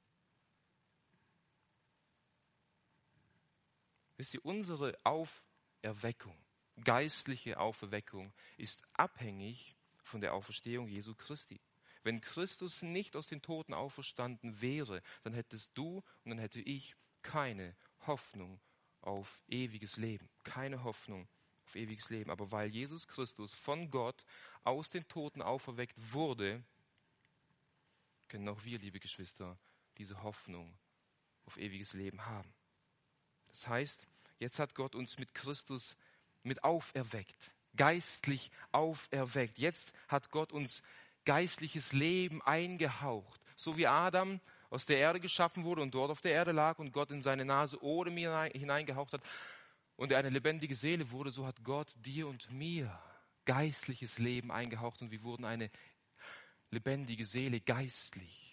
Wisst 4.19 4.35
ihr, 4.35 4.45
unsere 4.45 4.97
Auferweckung 5.03 6.46
geistliche 6.85 7.59
Auferweckung 7.59 8.33
ist 8.57 8.83
abhängig 8.95 9.77
von 10.03 10.21
der 10.21 10.35
Auferstehung 10.35 10.89
Jesu 10.89 11.15
Christi. 11.15 11.61
Wenn 12.03 12.21
Christus 12.21 12.83
nicht 12.83 13.17
aus 13.17 13.29
den 13.29 13.43
Toten 13.43 13.75
auferstanden 13.75 14.61
wäre, 14.61 15.03
dann 15.25 15.35
hättest 15.35 15.77
du 15.77 16.05
und 16.25 16.31
dann 16.31 16.39
hätte 16.39 16.61
ich 16.61 16.95
keine 17.23 17.75
Hoffnung 18.07 18.61
auf 19.01 19.41
ewiges 19.49 19.97
Leben. 19.97 20.29
Keine 20.45 20.85
Hoffnung 20.85 21.29
auf 21.65 21.75
ewiges 21.75 22.11
Leben. 22.11 22.31
Aber 22.31 22.53
weil 22.53 22.69
Jesus 22.69 23.09
Christus 23.09 23.55
von 23.55 23.91
Gott 23.91 24.25
aus 24.63 24.91
den 24.91 25.09
Toten 25.09 25.43
auferweckt 25.43 25.99
wurde, 26.13 26.63
können 28.29 28.49
auch 28.49 28.65
wir, 28.65 28.79
liebe 28.79 29.01
Geschwister, 29.01 29.59
diese 29.99 30.23
Hoffnung 30.23 30.77
auf 31.45 31.57
ewiges 31.57 31.93
Leben 31.93 32.25
haben. 32.27 32.53
Das 33.49 33.67
heißt, 33.67 34.07
jetzt 34.39 34.59
hat 34.59 34.75
Gott 34.75 34.95
uns 34.95 35.19
mit 35.19 35.35
Christus 35.35 35.97
mit 36.47 36.65
auferweckt, 36.65 37.55
geistlich 37.77 38.51
auferweckt. 38.73 39.59
Jetzt 39.59 39.93
hat 40.09 40.31
Gott 40.31 40.53
uns 40.53 40.83
geistliches 41.25 41.93
Leben 41.93 42.41
eingehaucht. 42.43 43.41
So 43.57 43.77
wie 43.77 43.87
Adam 43.87 44.41
aus 44.71 44.87
der 44.87 44.99
Erde 44.99 45.21
geschaffen 45.21 45.65
wurde 45.65 45.83
und 45.83 45.95
dort 45.95 46.11
auf 46.11 46.21
der 46.21 46.33
Erde 46.33 46.53
lag 46.53 46.79
und 46.79 46.93
Gott 46.93 47.11
in 47.11 47.21
seine 47.21 47.45
Nase 47.45 47.83
Odem 47.83 48.17
hineingehaucht 48.17 49.13
hat 49.13 49.23
und 49.97 50.13
er 50.13 50.19
eine 50.19 50.31
lebendige 50.31 50.75
Seele 50.75 51.11
wurde, 51.11 51.31
so 51.31 51.47
hat 51.47 51.65
Gott 51.65 51.93
dir 51.97 52.29
und 52.29 52.51
mir 52.51 52.99
geistliches 53.45 54.19
Leben 54.19 54.51
eingehaucht 54.53 55.01
und 55.03 55.11
wir 55.11 55.23
wurden 55.23 55.45
eine 55.45 55.71
lebendige 56.71 57.25
Seele 57.25 57.61
geistlich. 57.61 58.46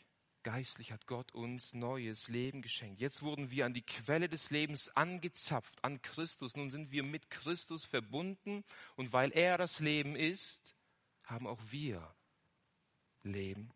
Geistlich 0.43 0.91
hat 0.91 1.07
Gott 1.07 1.33
uns 1.33 1.73
neues 1.73 2.27
Leben 2.27 2.61
geschenkt. 2.61 2.99
Jetzt 2.99 3.21
wurden 3.21 3.49
wir 3.49 3.65
an 3.65 3.73
die 3.73 3.81
Quelle 3.81 4.27
des 4.27 4.49
Lebens 4.49 4.89
angezapft, 4.89 5.81
an 5.83 6.01
Christus. 6.01 6.57
Nun 6.57 6.69
sind 6.69 6.91
wir 6.91 7.03
mit 7.03 7.29
Christus 7.29 7.85
verbunden 7.85 8.65
und 8.97 9.13
weil 9.13 9.31
er 9.31 9.57
das 9.57 9.79
Leben 9.79 10.17
ist, 10.17 10.75
haben 11.23 11.47
auch 11.47 11.61
wir 11.69 12.13
Leben. 13.23 13.71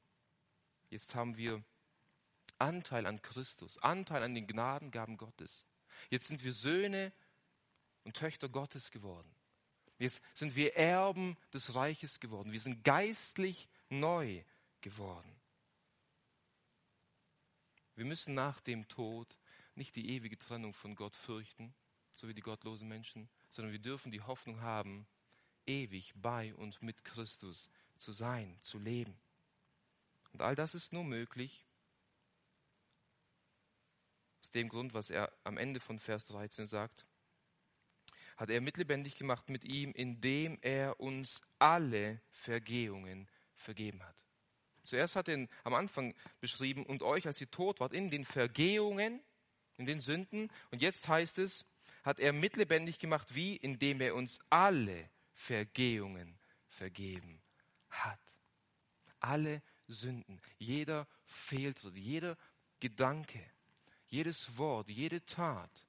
Jetzt 0.89 1.15
haben 1.15 1.37
wir 1.37 1.63
Anteil 2.59 3.05
an 3.05 3.21
Christus, 3.21 3.77
Anteil 3.79 4.23
an 4.23 4.35
den 4.35 4.45
Gnadengaben 4.45 5.15
Gottes. 5.15 5.65
Jetzt 6.09 6.27
sind 6.27 6.43
wir 6.43 6.51
Söhne 6.51 7.13
und 8.03 8.17
Töchter 8.17 8.49
Gottes 8.49 8.91
geworden. 8.91 9.33
Jetzt 9.99 10.21
sind 10.33 10.55
wir 10.57 10.75
Erben 10.75 11.37
des 11.53 11.75
Reiches 11.75 12.19
geworden. 12.19 12.51
Wir 12.51 12.59
sind 12.59 12.83
geistlich 12.83 13.69
neu 13.89 14.43
geworden. 14.81 15.36
Wir 17.97 18.05
müssen 18.05 18.35
nach 18.35 18.61
dem 18.61 18.87
Tod 18.87 19.39
nicht 19.73 19.95
die 19.95 20.11
ewige 20.11 20.37
Trennung 20.37 20.73
von 20.73 20.93
Gott 20.93 21.15
fürchten, 21.15 21.73
so 22.13 22.27
wie 22.27 22.35
die 22.35 22.41
gottlosen 22.41 22.87
Menschen, 22.87 23.27
sondern 23.49 23.71
wir 23.71 23.79
dürfen 23.79 24.11
die 24.11 24.21
Hoffnung 24.21 24.61
haben, 24.61 25.07
ewig 25.65 26.13
bei 26.15 26.53
und 26.53 26.79
mit 26.83 27.03
Christus 27.03 27.71
zu 27.97 28.11
sein, 28.11 28.59
zu 28.61 28.77
leben. 28.77 29.19
Und 30.31 30.43
all 30.43 30.53
das 30.53 30.75
ist 30.75 30.93
nur 30.93 31.03
möglich 31.03 31.65
aus 34.43 34.51
dem 34.51 34.69
Grund, 34.69 34.93
was 34.93 35.09
er 35.09 35.33
am 35.43 35.57
Ende 35.57 35.79
von 35.79 35.97
Vers 35.97 36.27
13 36.27 36.67
sagt, 36.67 37.07
hat 38.35 38.51
er 38.51 38.61
mitlebendig 38.61 39.15
gemacht 39.15 39.49
mit 39.49 39.63
ihm, 39.63 39.91
indem 39.93 40.59
er 40.61 40.99
uns 40.99 41.41
alle 41.57 42.21
Vergehungen 42.29 43.27
vergeben 43.55 44.03
hat. 44.03 44.26
Zuerst 44.87 45.17
hat 45.17 45.27
er 45.27 45.47
am 45.65 45.73
Anfang 45.73 46.13
beschrieben, 46.39 46.85
und 46.85 47.01
euch, 47.01 47.27
als 47.27 47.41
ihr 47.41 47.51
tot 47.51 47.81
wart, 47.81 47.93
in 47.93 48.09
den 48.09 48.23
Vergehungen, 48.23 49.21
in 49.75 49.85
den 49.85 49.99
Sünden. 49.99 50.49
Und 50.71 50.81
jetzt 50.81 51.07
heißt 51.07 51.39
es, 51.39 51.65
hat 52.03 52.19
er 52.19 52.31
mitlebendig 52.31 52.97
gemacht, 52.97 53.35
wie? 53.35 53.57
Indem 53.57 53.99
er 53.99 54.15
uns 54.15 54.39
alle 54.49 55.09
Vergehungen 55.33 56.39
vergeben 56.69 57.41
hat. 57.89 58.19
Alle 59.19 59.61
Sünden, 59.87 60.41
jeder 60.57 61.05
Fehltritt, 61.25 61.97
jeder 61.97 62.37
Gedanke, 62.79 63.43
jedes 64.07 64.57
Wort, 64.57 64.89
jede 64.89 65.25
Tat, 65.25 65.83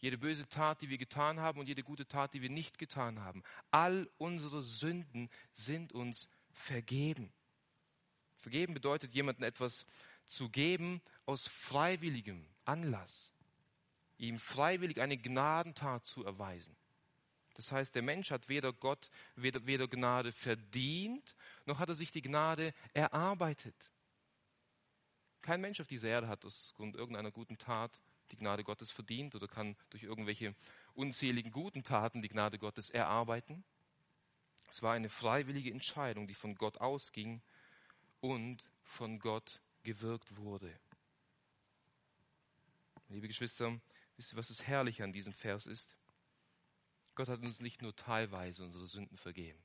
jede 0.00 0.18
böse 0.18 0.46
Tat, 0.48 0.82
die 0.82 0.90
wir 0.90 0.98
getan 0.98 1.40
haben 1.40 1.60
und 1.60 1.66
jede 1.66 1.82
gute 1.82 2.06
Tat, 2.06 2.34
die 2.34 2.42
wir 2.42 2.50
nicht 2.50 2.78
getan 2.78 3.20
haben. 3.20 3.42
All 3.70 4.08
unsere 4.18 4.62
Sünden 4.62 5.30
sind 5.54 5.92
uns 5.92 6.28
vergeben. 6.50 7.32
Vergeben 8.48 8.72
bedeutet, 8.72 9.12
jemandem 9.12 9.44
etwas 9.44 9.84
zu 10.24 10.48
geben 10.48 11.02
aus 11.26 11.46
freiwilligem 11.46 12.46
Anlass, 12.64 13.34
ihm 14.16 14.38
freiwillig 14.38 15.02
eine 15.02 15.18
Gnadentat 15.18 16.06
zu 16.06 16.24
erweisen. 16.24 16.74
Das 17.56 17.72
heißt, 17.72 17.94
der 17.94 18.00
Mensch 18.00 18.30
hat 18.30 18.48
weder 18.48 18.72
Gott, 18.72 19.10
weder, 19.36 19.66
weder 19.66 19.86
Gnade 19.86 20.32
verdient, 20.32 21.36
noch 21.66 21.78
hat 21.78 21.90
er 21.90 21.94
sich 21.94 22.10
die 22.10 22.22
Gnade 22.22 22.72
erarbeitet. 22.94 23.76
Kein 25.42 25.60
Mensch 25.60 25.82
auf 25.82 25.86
dieser 25.86 26.08
Erde 26.08 26.28
hat 26.28 26.46
aus 26.46 26.72
Grund 26.74 26.96
irgendeiner 26.96 27.30
guten 27.30 27.58
Tat 27.58 28.00
die 28.30 28.36
Gnade 28.36 28.64
Gottes 28.64 28.90
verdient 28.90 29.34
oder 29.34 29.46
kann 29.46 29.76
durch 29.90 30.04
irgendwelche 30.04 30.54
unzähligen 30.94 31.52
guten 31.52 31.84
Taten 31.84 32.22
die 32.22 32.30
Gnade 32.30 32.58
Gottes 32.58 32.88
erarbeiten. 32.88 33.62
Es 34.70 34.80
war 34.80 34.94
eine 34.94 35.10
freiwillige 35.10 35.70
Entscheidung, 35.70 36.26
die 36.26 36.34
von 36.34 36.54
Gott 36.54 36.78
ausging 36.78 37.42
und 38.20 38.64
von 38.82 39.18
Gott 39.18 39.60
gewirkt 39.82 40.36
wurde. 40.36 40.78
Liebe 43.08 43.28
Geschwister, 43.28 43.80
wisst 44.16 44.32
ihr, 44.32 44.36
was 44.36 44.48
das 44.48 44.66
Herrliche 44.66 45.04
an 45.04 45.12
diesem 45.12 45.32
Vers 45.32 45.66
ist? 45.66 45.96
Gott 47.14 47.28
hat 47.28 47.40
uns 47.40 47.60
nicht 47.60 47.82
nur 47.82 47.96
teilweise 47.96 48.64
unsere 48.64 48.86
Sünden 48.86 49.16
vergeben. 49.16 49.58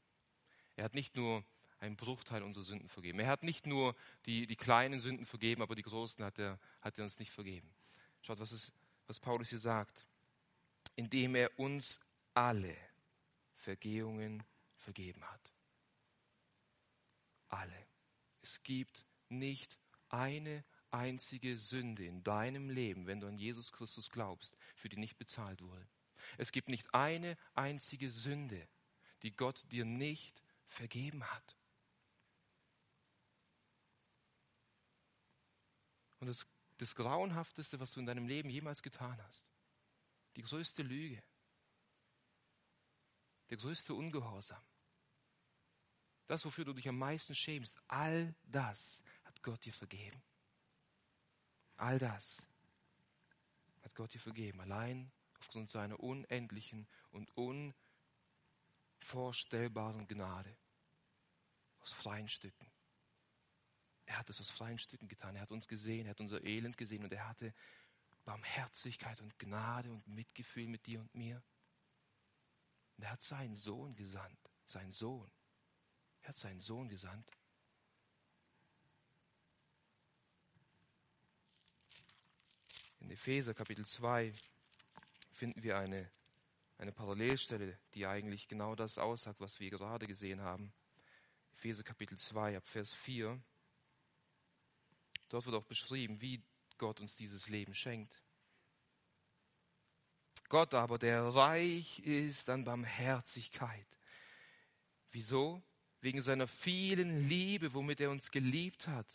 Er 0.76 0.86
hat 0.86 0.96
nicht 0.96 1.16
nur 1.16 1.44
einen 1.80 1.98
Bruchteil 1.98 2.42
unserer 2.42 2.64
Sünden 2.64 2.88
vergeben. 2.88 3.20
Er 3.20 3.28
hat 3.28 3.44
nicht 3.44 3.68
nur 3.68 3.96
die, 4.26 4.48
die 4.48 4.56
kleinen 4.56 5.00
Sünden 5.02 5.26
vergeben, 5.26 5.62
aber 5.62 5.76
die 5.76 5.84
großen 5.84 6.24
hat 6.24 6.40
er, 6.40 6.58
hat 6.82 6.98
er 6.98 7.04
uns 7.04 7.20
nicht 7.20 7.32
vergeben. 7.32 7.70
Schaut, 8.22 8.40
was, 8.40 8.54
ist, 8.54 8.72
was 9.06 9.20
Paulus 9.20 9.50
hier 9.50 9.60
sagt. 9.60 10.08
Indem 10.96 11.36
er 11.36 11.60
uns 11.60 12.00
alle 12.34 12.76
Vergehungen 13.56 14.44
vergeben 14.78 15.24
hat. 15.24 15.54
Alle. 17.50 17.93
Es 18.44 18.62
gibt 18.62 19.06
nicht 19.30 19.80
eine 20.10 20.64
einzige 20.92 21.58
Sünde 21.58 22.06
in 22.06 22.24
deinem 22.24 22.70
Leben, 22.70 23.08
wenn 23.08 23.20
du 23.20 23.28
an 23.28 23.38
Jesus 23.38 23.72
Christus 23.72 24.10
glaubst, 24.10 24.56
für 24.76 24.90
die 24.90 24.98
nicht 24.98 25.18
bezahlt 25.18 25.62
wurde. 25.62 25.88
Es 26.38 26.52
gibt 26.52 26.70
nicht 26.70 26.94
eine 26.94 27.38
einzige 27.56 28.12
Sünde, 28.12 28.68
die 29.24 29.36
Gott 29.36 29.66
dir 29.72 29.86
nicht 29.86 30.44
vergeben 30.68 31.24
hat. 31.24 31.58
Und 36.20 36.28
das, 36.28 36.46
das 36.78 36.96
Grauenhafteste, 36.96 37.80
was 37.80 37.94
du 37.94 38.00
in 38.00 38.06
deinem 38.06 38.28
Leben 38.28 38.50
jemals 38.50 38.84
getan 38.84 39.22
hast, 39.24 39.50
die 40.36 40.42
größte 40.42 40.84
Lüge, 40.84 41.22
der 43.50 43.58
größte 43.58 43.94
Ungehorsam, 43.94 44.64
das, 46.28 46.46
wofür 46.46 46.66
du 46.66 46.74
dich 46.74 46.88
am 46.88 46.98
meisten 46.98 47.36
schämst, 47.36 47.82
all 47.88 48.34
das 48.44 49.04
hat 49.26 49.42
Gott 49.44 49.64
dir 49.66 49.74
vergeben. 49.74 50.22
All 51.78 52.00
das 52.00 52.48
hat 53.82 53.96
Gott 53.96 54.14
dir 54.14 54.20
vergeben, 54.20 54.62
allein 54.62 55.12
aufgrund 55.40 55.70
seiner 55.70 56.00
unendlichen 56.00 56.88
und 57.12 57.30
unvorstellbaren 59.00 60.08
Gnade 60.08 60.56
aus 61.80 61.92
freien 61.92 62.30
Stücken. 62.30 62.72
Er 64.06 64.18
hat 64.18 64.30
es 64.30 64.40
aus 64.40 64.50
freien 64.50 64.78
Stücken 64.78 65.08
getan. 65.08 65.36
Er 65.36 65.42
hat 65.42 65.52
uns 65.52 65.68
gesehen, 65.68 66.06
er 66.06 66.12
hat 66.12 66.20
unser 66.20 66.44
Elend 66.44 66.78
gesehen 66.78 67.04
und 67.04 67.12
er 67.12 67.28
hatte 67.28 67.54
Barmherzigkeit 68.26 69.20
und 69.22 69.38
Gnade 69.40 69.92
und 69.92 70.08
Mitgefühl 70.08 70.68
mit 70.68 70.86
dir 70.86 71.02
und 71.02 71.14
mir. 71.14 71.44
Und 72.98 73.04
er 73.04 73.12
hat 73.12 73.22
seinen 73.22 73.56
Sohn 73.56 73.96
gesandt, 73.96 74.40
seinen 74.66 74.92
Sohn. 74.92 75.30
Er 76.24 76.30
hat 76.30 76.38
seinen 76.38 76.60
Sohn 76.62 76.88
gesandt. 76.88 77.30
In 83.02 83.12
Epheser 83.12 83.54
Kapitel 83.54 83.86
2 83.86 84.34
finden 85.34 85.62
wir 85.62 85.78
eine, 85.78 86.10
eine 86.78 86.94
Parallelstelle, 86.94 87.78
die 87.94 88.08
eigentlich 88.08 88.48
genau 88.48 88.76
das 88.76 88.98
aussagt, 88.98 89.42
was 89.42 89.60
wir 89.60 89.70
gerade 89.70 90.08
gesehen 90.08 90.42
haben. 90.42 90.74
Epheser 91.52 91.84
Kapitel 91.84 92.18
2 92.18 92.56
ab 92.56 92.66
Vers 92.66 92.94
4. 92.94 93.38
Dort 95.28 95.46
wird 95.46 95.56
auch 95.58 95.66
beschrieben, 95.66 96.22
wie 96.22 96.42
Gott 96.78 97.02
uns 97.02 97.18
dieses 97.18 97.50
Leben 97.50 97.76
schenkt. 97.76 98.24
Gott 100.48 100.74
aber, 100.74 100.98
der 100.98 101.24
reich 101.24 102.00
ist 102.00 102.50
an 102.50 102.64
Barmherzigkeit. 102.64 103.88
Wieso? 105.12 105.62
Wegen 106.04 106.22
seiner 106.22 106.48
vielen 106.48 107.30
Liebe, 107.30 107.74
womit 107.74 108.02
er 108.02 108.12
uns 108.12 108.30
geliebt 108.30 108.88
hat, 108.88 109.08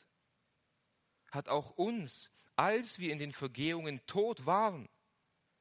hat 1.31 1.49
auch 1.49 1.71
uns, 1.73 2.31
als 2.57 2.99
wir 2.99 3.13
in 3.13 3.19
den 3.19 3.33
Vergehungen 3.33 4.01
tot 4.07 4.47
waren, 4.47 4.89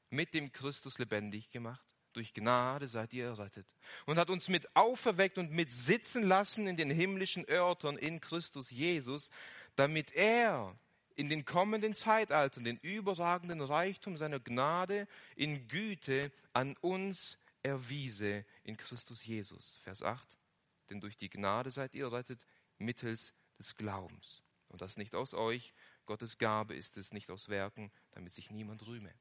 mit 0.09 0.33
dem 0.33 0.53
Christus 0.53 0.99
lebendig 0.99 1.51
gemacht. 1.51 1.85
Durch 2.13 2.33
Gnade 2.33 2.87
seid 2.87 3.11
ihr 3.11 3.25
errettet. 3.25 3.67
Und 4.05 4.17
hat 4.17 4.29
uns 4.29 4.47
mit 4.47 4.73
auferweckt 4.73 5.37
und 5.37 5.51
mit 5.51 5.69
sitzen 5.69 6.23
lassen 6.23 6.65
in 6.65 6.77
den 6.77 6.89
himmlischen 6.89 7.47
Örtern 7.47 7.97
in 7.97 8.21
Christus 8.21 8.71
Jesus, 8.71 9.29
damit 9.75 10.13
er 10.13 10.79
in 11.15 11.27
den 11.27 11.43
kommenden 11.43 11.93
Zeitaltern 11.93 12.63
den 12.63 12.77
überragenden 12.77 13.59
Reichtum 13.59 14.15
seiner 14.15 14.39
Gnade 14.39 15.09
in 15.35 15.67
Güte 15.67 16.31
an 16.53 16.77
uns 16.77 17.37
erwiese 17.63 18.45
in 18.63 18.77
Christus 18.77 19.25
Jesus. 19.25 19.81
Vers 19.83 20.01
8 20.01 20.36
denn 20.89 21.01
durch 21.01 21.17
die 21.17 21.29
Gnade 21.29 21.71
seid 21.71 21.93
ihr 21.93 22.11
rettet 22.11 22.45
mittels 22.77 23.33
des 23.57 23.75
Glaubens. 23.75 24.43
Und 24.67 24.81
das 24.81 24.97
nicht 24.97 25.15
aus 25.15 25.33
euch, 25.33 25.73
Gottes 26.05 26.37
Gabe 26.37 26.75
ist 26.75 26.97
es, 26.97 27.13
nicht 27.13 27.29
aus 27.29 27.49
Werken, 27.49 27.91
damit 28.11 28.33
sich 28.33 28.51
niemand 28.51 28.85
rühme. 28.85 29.13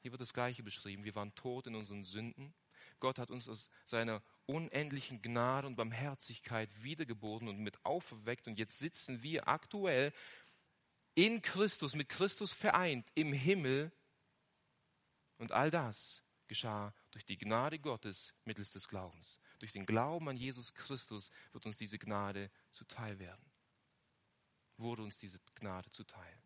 Hier 0.00 0.10
wird 0.10 0.20
das 0.20 0.34
Gleiche 0.34 0.62
beschrieben. 0.62 1.04
Wir 1.04 1.14
waren 1.14 1.34
tot 1.34 1.66
in 1.66 1.74
unseren 1.74 2.04
Sünden. 2.04 2.54
Gott 3.00 3.18
hat 3.18 3.30
uns 3.30 3.48
aus 3.48 3.70
seiner 3.86 4.22
unendlichen 4.46 5.22
Gnade 5.22 5.66
und 5.66 5.76
Barmherzigkeit 5.76 6.70
wiedergeboren 6.82 7.48
und 7.48 7.58
mit 7.58 7.82
auferweckt. 7.84 8.46
Und 8.46 8.58
jetzt 8.58 8.78
sitzen 8.78 9.22
wir 9.22 9.48
aktuell 9.48 10.12
in 11.14 11.40
Christus, 11.42 11.94
mit 11.94 12.08
Christus 12.08 12.52
vereint 12.52 13.08
im 13.14 13.32
Himmel. 13.32 13.92
Und 15.38 15.52
all 15.52 15.70
das 15.70 16.23
geschah 16.54 16.94
durch 17.10 17.24
die 17.24 17.36
Gnade 17.36 17.80
Gottes 17.80 18.32
mittels 18.44 18.70
des 18.70 18.86
Glaubens. 18.86 19.40
Durch 19.58 19.72
den 19.72 19.86
Glauben 19.86 20.28
an 20.28 20.36
Jesus 20.36 20.72
Christus 20.72 21.32
wird 21.52 21.66
uns 21.66 21.78
diese 21.78 21.98
Gnade 21.98 22.48
zuteil 22.70 23.18
werden. 23.18 23.44
Wurde 24.76 25.02
uns 25.02 25.18
diese 25.18 25.40
Gnade 25.56 25.90
zuteil. 25.90 26.38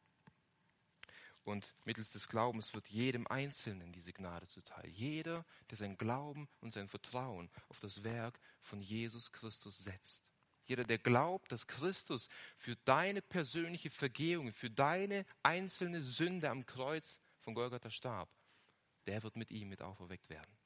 Und 1.44 1.74
mittels 1.84 2.10
des 2.10 2.26
Glaubens 2.26 2.72
wird 2.72 2.86
jedem 2.88 3.26
Einzelnen 3.26 3.92
diese 3.92 4.14
Gnade 4.14 4.48
zuteil. 4.48 4.88
Jeder, 4.88 5.44
der 5.68 5.76
sein 5.76 5.98
Glauben 5.98 6.48
und 6.60 6.70
sein 6.70 6.88
Vertrauen 6.88 7.50
auf 7.68 7.78
das 7.80 8.02
Werk 8.02 8.40
von 8.62 8.80
Jesus 8.80 9.30
Christus 9.30 9.76
setzt. 9.84 10.24
Jeder, 10.64 10.84
der 10.84 10.98
glaubt, 10.98 11.52
dass 11.52 11.66
Christus 11.66 12.30
für 12.56 12.76
deine 12.76 13.20
persönliche 13.20 13.90
Vergehung, 13.90 14.52
für 14.52 14.70
deine 14.70 15.26
einzelne 15.42 16.00
Sünde 16.00 16.48
am 16.48 16.64
Kreuz 16.64 17.20
von 17.40 17.52
Golgatha 17.52 17.90
starb, 17.90 18.30
der 19.08 19.22
wird 19.22 19.36
mit 19.36 19.50
ihm 19.50 19.68
mit 19.68 19.82
auferweckt 19.82 20.28
werden. 20.28 20.56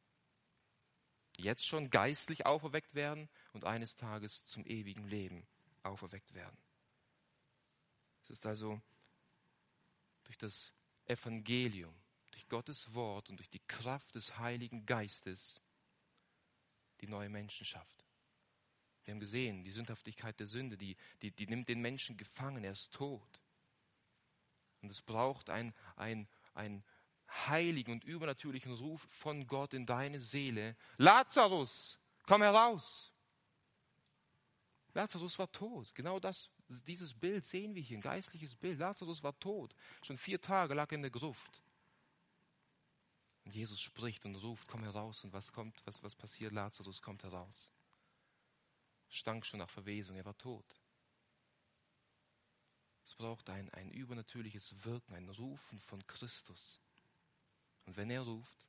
Jetzt 1.37 1.67
schon 1.67 1.91
geistlich 1.91 2.45
auferweckt 2.45 2.95
werden 2.95 3.29
und 3.53 3.65
eines 3.65 3.97
Tages 3.97 4.45
zum 4.47 4.67
ewigen 4.67 5.07
Leben 5.09 5.47
auferweckt 5.83 6.35
werden. 6.35 6.59
Es 8.25 8.31
ist 8.31 8.47
also 8.47 8.81
durch 10.25 10.37
das 10.37 10.75
Evangelium, 11.07 11.95
durch 12.31 12.49
Gottes 12.49 12.93
Wort 12.95 13.31
und 13.31 13.39
durch 13.39 13.51
die 13.51 13.63
Kraft 13.67 14.15
des 14.15 14.39
Heiligen 14.39 14.85
Geistes 14.87 15.61
die 17.01 17.09
neue 17.09 17.29
Menschen 17.29 17.67
schafft. 17.67 18.07
Wir 19.05 19.13
haben 19.13 19.21
gesehen, 19.21 19.65
die 19.65 19.73
Sündhaftigkeit 19.73 20.39
der 20.39 20.47
Sünde, 20.47 20.77
die, 20.77 20.97
die, 21.23 21.33
die 21.33 21.47
nimmt 21.49 21.69
den 21.69 21.81
Menschen 21.81 22.17
gefangen, 22.17 22.63
er 22.63 22.73
ist 22.73 22.93
tot. 22.93 23.41
Und 24.81 24.91
es 24.91 25.03
braucht 25.03 25.51
ein, 25.51 25.75
ein, 25.97 26.29
ein 26.55 26.85
heiligen 27.49 27.93
und 27.93 28.05
übernatürlichen 28.05 28.73
Ruf 28.73 29.07
von 29.11 29.47
Gott 29.47 29.75
in 29.75 29.87
deine 29.87 30.21
Seele. 30.21 30.77
Lazarus, 30.99 31.99
komm 32.27 32.43
heraus. 32.43 33.13
Lazarus 34.95 35.39
war 35.39 35.51
tot. 35.51 35.95
Genau 35.95 36.21
das, 36.21 36.51
dieses 36.69 37.15
Bild 37.15 37.45
sehen 37.45 37.75
wir 37.75 37.83
hier, 37.83 37.99
ein 37.99 38.03
geistliches 38.03 38.55
Bild. 38.55 38.79
Lazarus 38.79 39.23
war 39.23 39.39
tot. 39.39 39.75
Schon 40.03 40.19
vier 40.19 40.41
Tage 40.41 40.75
lag 40.75 40.91
er 40.91 40.97
in 40.97 41.03
der 41.03 41.11
Gruft. 41.11 41.63
Und 43.45 43.55
Jesus 43.55 43.81
spricht 43.81 44.25
und 44.25 44.37
ruft, 44.37 44.69
komm 44.69 44.83
heraus. 44.85 45.25
Und 45.25 45.33
was 45.33 45.53
kommt, 45.53 45.81
was, 45.85 46.03
was 46.03 46.15
passiert? 46.15 46.53
Lazarus 46.53 47.01
kommt 47.01 47.25
heraus. 47.25 47.71
Stank 49.09 49.45
schon 49.45 49.59
nach 49.59 49.71
Verwesung, 49.71 50.17
er 50.17 50.25
war 50.25 50.37
tot. 50.39 50.65
Es 53.05 53.15
braucht 53.15 53.51
ein, 53.51 53.69
ein 53.71 53.91
übernatürliches 53.91 54.85
Wirken, 54.85 55.15
ein 55.15 55.29
Rufen 55.29 55.81
von 55.81 56.07
Christus. 56.07 56.81
Und 57.87 57.97
wenn 57.97 58.11
er 58.11 58.23
ruft, 58.23 58.67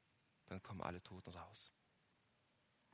dann 0.48 0.62
kommen 0.62 0.82
alle 0.82 1.02
Toten 1.02 1.32
raus. 1.32 1.72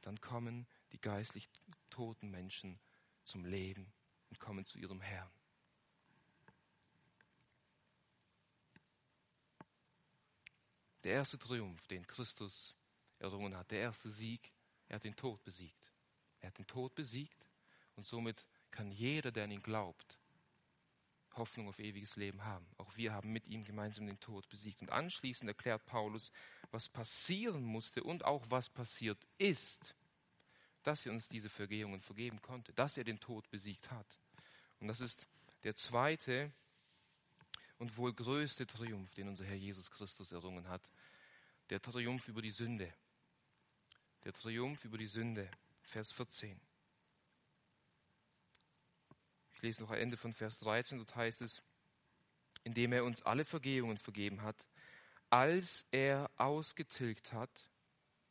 Dann 0.01 0.19
kommen 0.21 0.67
die 0.91 0.99
geistlich 0.99 1.49
toten 1.89 2.29
Menschen 2.31 2.79
zum 3.23 3.45
Leben 3.45 3.91
und 4.29 4.39
kommen 4.39 4.65
zu 4.65 4.77
ihrem 4.77 5.01
Herrn. 5.01 5.29
Der 11.03 11.13
erste 11.13 11.39
Triumph, 11.39 11.87
den 11.87 12.05
Christus 12.05 12.75
errungen 13.19 13.55
hat, 13.55 13.71
der 13.71 13.79
erste 13.79 14.09
Sieg, 14.09 14.51
er 14.87 14.95
hat 14.95 15.03
den 15.03 15.15
Tod 15.15 15.43
besiegt. 15.43 15.91
Er 16.41 16.47
hat 16.47 16.57
den 16.57 16.67
Tod 16.67 16.93
besiegt 16.95 17.45
und 17.95 18.03
somit 18.03 18.45
kann 18.71 18.91
jeder, 18.91 19.31
der 19.31 19.45
an 19.45 19.51
ihn 19.51 19.63
glaubt, 19.63 20.19
Hoffnung 21.35 21.67
auf 21.67 21.79
ewiges 21.79 22.15
Leben 22.15 22.43
haben. 22.43 22.65
Auch 22.77 22.95
wir 22.97 23.13
haben 23.13 23.31
mit 23.31 23.47
ihm 23.47 23.63
gemeinsam 23.63 24.07
den 24.07 24.19
Tod 24.19 24.47
besiegt. 24.49 24.81
Und 24.81 24.91
anschließend 24.91 25.47
erklärt 25.47 25.85
Paulus, 25.85 26.31
was 26.71 26.89
passieren 26.89 27.63
musste 27.63 28.03
und 28.03 28.25
auch 28.25 28.45
was 28.49 28.69
passiert 28.69 29.25
ist, 29.37 29.95
dass 30.83 31.05
er 31.05 31.11
uns 31.11 31.27
diese 31.27 31.49
Vergehungen 31.49 32.01
vergeben 32.01 32.41
konnte, 32.41 32.73
dass 32.73 32.97
er 32.97 33.03
den 33.03 33.19
Tod 33.19 33.49
besiegt 33.49 33.91
hat. 33.91 34.19
Und 34.79 34.87
das 34.87 35.01
ist 35.01 35.27
der 35.63 35.75
zweite 35.75 36.51
und 37.77 37.97
wohl 37.97 38.13
größte 38.13 38.67
Triumph, 38.67 39.13
den 39.13 39.27
unser 39.27 39.45
Herr 39.45 39.55
Jesus 39.55 39.89
Christus 39.91 40.31
errungen 40.31 40.67
hat. 40.67 40.89
Der 41.69 41.81
Triumph 41.81 42.27
über 42.27 42.41
die 42.41 42.51
Sünde. 42.51 42.93
Der 44.23 44.33
Triumph 44.33 44.83
über 44.85 44.97
die 44.97 45.07
Sünde. 45.07 45.49
Vers 45.81 46.11
14. 46.11 46.59
Ich 49.59 49.63
lese 49.63 49.83
noch 49.83 49.91
ein 49.91 49.99
Ende 49.99 50.15
von 50.15 50.31
Vers 50.31 50.59
13, 50.59 50.99
dort 50.99 51.17
heißt 51.17 51.41
es, 51.41 51.61
indem 52.63 52.93
er 52.93 53.03
uns 53.03 53.23
alle 53.23 53.43
Vergehungen 53.43 53.97
vergeben 53.97 54.41
hat, 54.41 54.65
als 55.29 55.85
er 55.91 56.31
ausgetilgt 56.37 57.33
hat, 57.33 57.69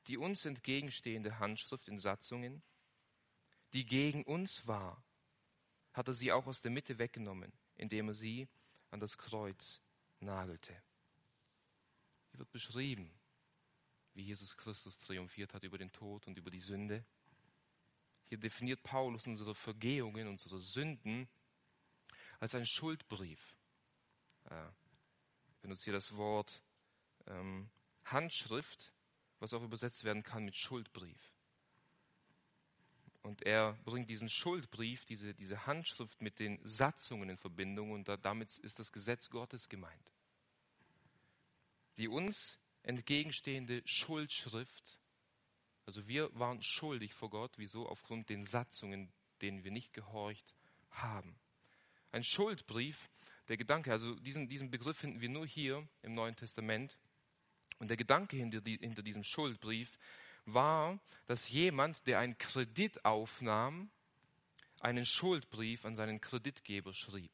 die 0.06 0.16
uns 0.16 0.46
entgegenstehende 0.46 1.38
Handschrift 1.38 1.86
in 1.86 1.98
Satzungen, 1.98 2.62
die 3.74 3.84
gegen 3.84 4.22
uns 4.22 4.66
war, 4.66 5.04
hat 5.92 6.08
er 6.08 6.14
sie 6.14 6.32
auch 6.32 6.46
aus 6.46 6.62
der 6.62 6.70
Mitte 6.70 6.96
weggenommen, 6.96 7.52
indem 7.76 8.08
er 8.08 8.14
sie 8.14 8.48
an 8.90 8.98
das 8.98 9.18
Kreuz 9.18 9.82
nagelte. 10.20 10.72
Hier 12.30 12.38
wird 12.38 12.52
beschrieben, 12.52 13.12
wie 14.14 14.22
Jesus 14.22 14.56
Christus 14.56 14.96
triumphiert 14.96 15.52
hat 15.52 15.62
über 15.62 15.76
den 15.76 15.92
Tod 15.92 16.26
und 16.26 16.38
über 16.38 16.50
die 16.50 16.60
Sünde. 16.60 17.04
Hier 18.28 18.38
definiert 18.38 18.82
Paulus 18.82 19.26
unsere 19.26 19.54
Vergehungen, 19.54 20.28
unsere 20.28 20.58
Sünden 20.58 21.28
als 22.40 22.54
ein 22.54 22.66
Schuldbrief. 22.66 23.56
Er 24.44 24.74
benutzt 25.62 25.84
hier 25.84 25.92
das 25.92 26.14
Wort 26.16 26.62
ähm, 27.26 27.70
Handschrift, 28.04 28.92
was 29.38 29.54
auch 29.54 29.62
übersetzt 29.62 30.04
werden 30.04 30.22
kann 30.22 30.44
mit 30.44 30.56
Schuldbrief. 30.56 31.32
Und 33.22 33.42
er 33.42 33.74
bringt 33.84 34.08
diesen 34.08 34.28
Schuldbrief, 34.28 35.04
diese, 35.04 35.34
diese 35.34 35.66
Handschrift 35.66 36.20
mit 36.22 36.38
den 36.38 36.60
Satzungen 36.64 37.30
in 37.30 37.36
Verbindung 37.36 37.92
und 37.92 38.08
damit 38.22 38.58
ist 38.58 38.78
das 38.78 38.92
Gesetz 38.92 39.28
Gottes 39.28 39.68
gemeint. 39.68 40.14
Die 41.96 42.08
uns 42.08 42.58
entgegenstehende 42.82 43.82
Schuldschrift 43.84 44.98
also 45.88 46.06
wir 46.06 46.28
waren 46.38 46.60
schuldig 46.60 47.14
vor 47.14 47.30
Gott. 47.30 47.52
Wieso? 47.56 47.88
Aufgrund 47.88 48.28
den 48.28 48.44
Satzungen, 48.44 49.10
denen 49.40 49.64
wir 49.64 49.70
nicht 49.70 49.94
gehorcht 49.94 50.54
haben. 50.90 51.34
Ein 52.12 52.22
Schuldbrief, 52.22 53.08
der 53.48 53.56
Gedanke, 53.56 53.90
also 53.90 54.14
diesen, 54.16 54.50
diesen 54.50 54.70
Begriff 54.70 54.98
finden 54.98 55.22
wir 55.22 55.30
nur 55.30 55.46
hier 55.46 55.88
im 56.02 56.12
Neuen 56.12 56.36
Testament. 56.36 56.98
Und 57.78 57.88
der 57.88 57.96
Gedanke 57.96 58.36
hinter, 58.36 58.60
hinter 58.62 59.02
diesem 59.02 59.24
Schuldbrief 59.24 59.98
war, 60.44 61.00
dass 61.26 61.48
jemand, 61.48 62.06
der 62.06 62.18
einen 62.18 62.36
Kredit 62.36 63.02
aufnahm, 63.06 63.90
einen 64.80 65.06
Schuldbrief 65.06 65.86
an 65.86 65.96
seinen 65.96 66.20
Kreditgeber 66.20 66.92
schrieb. 66.92 67.32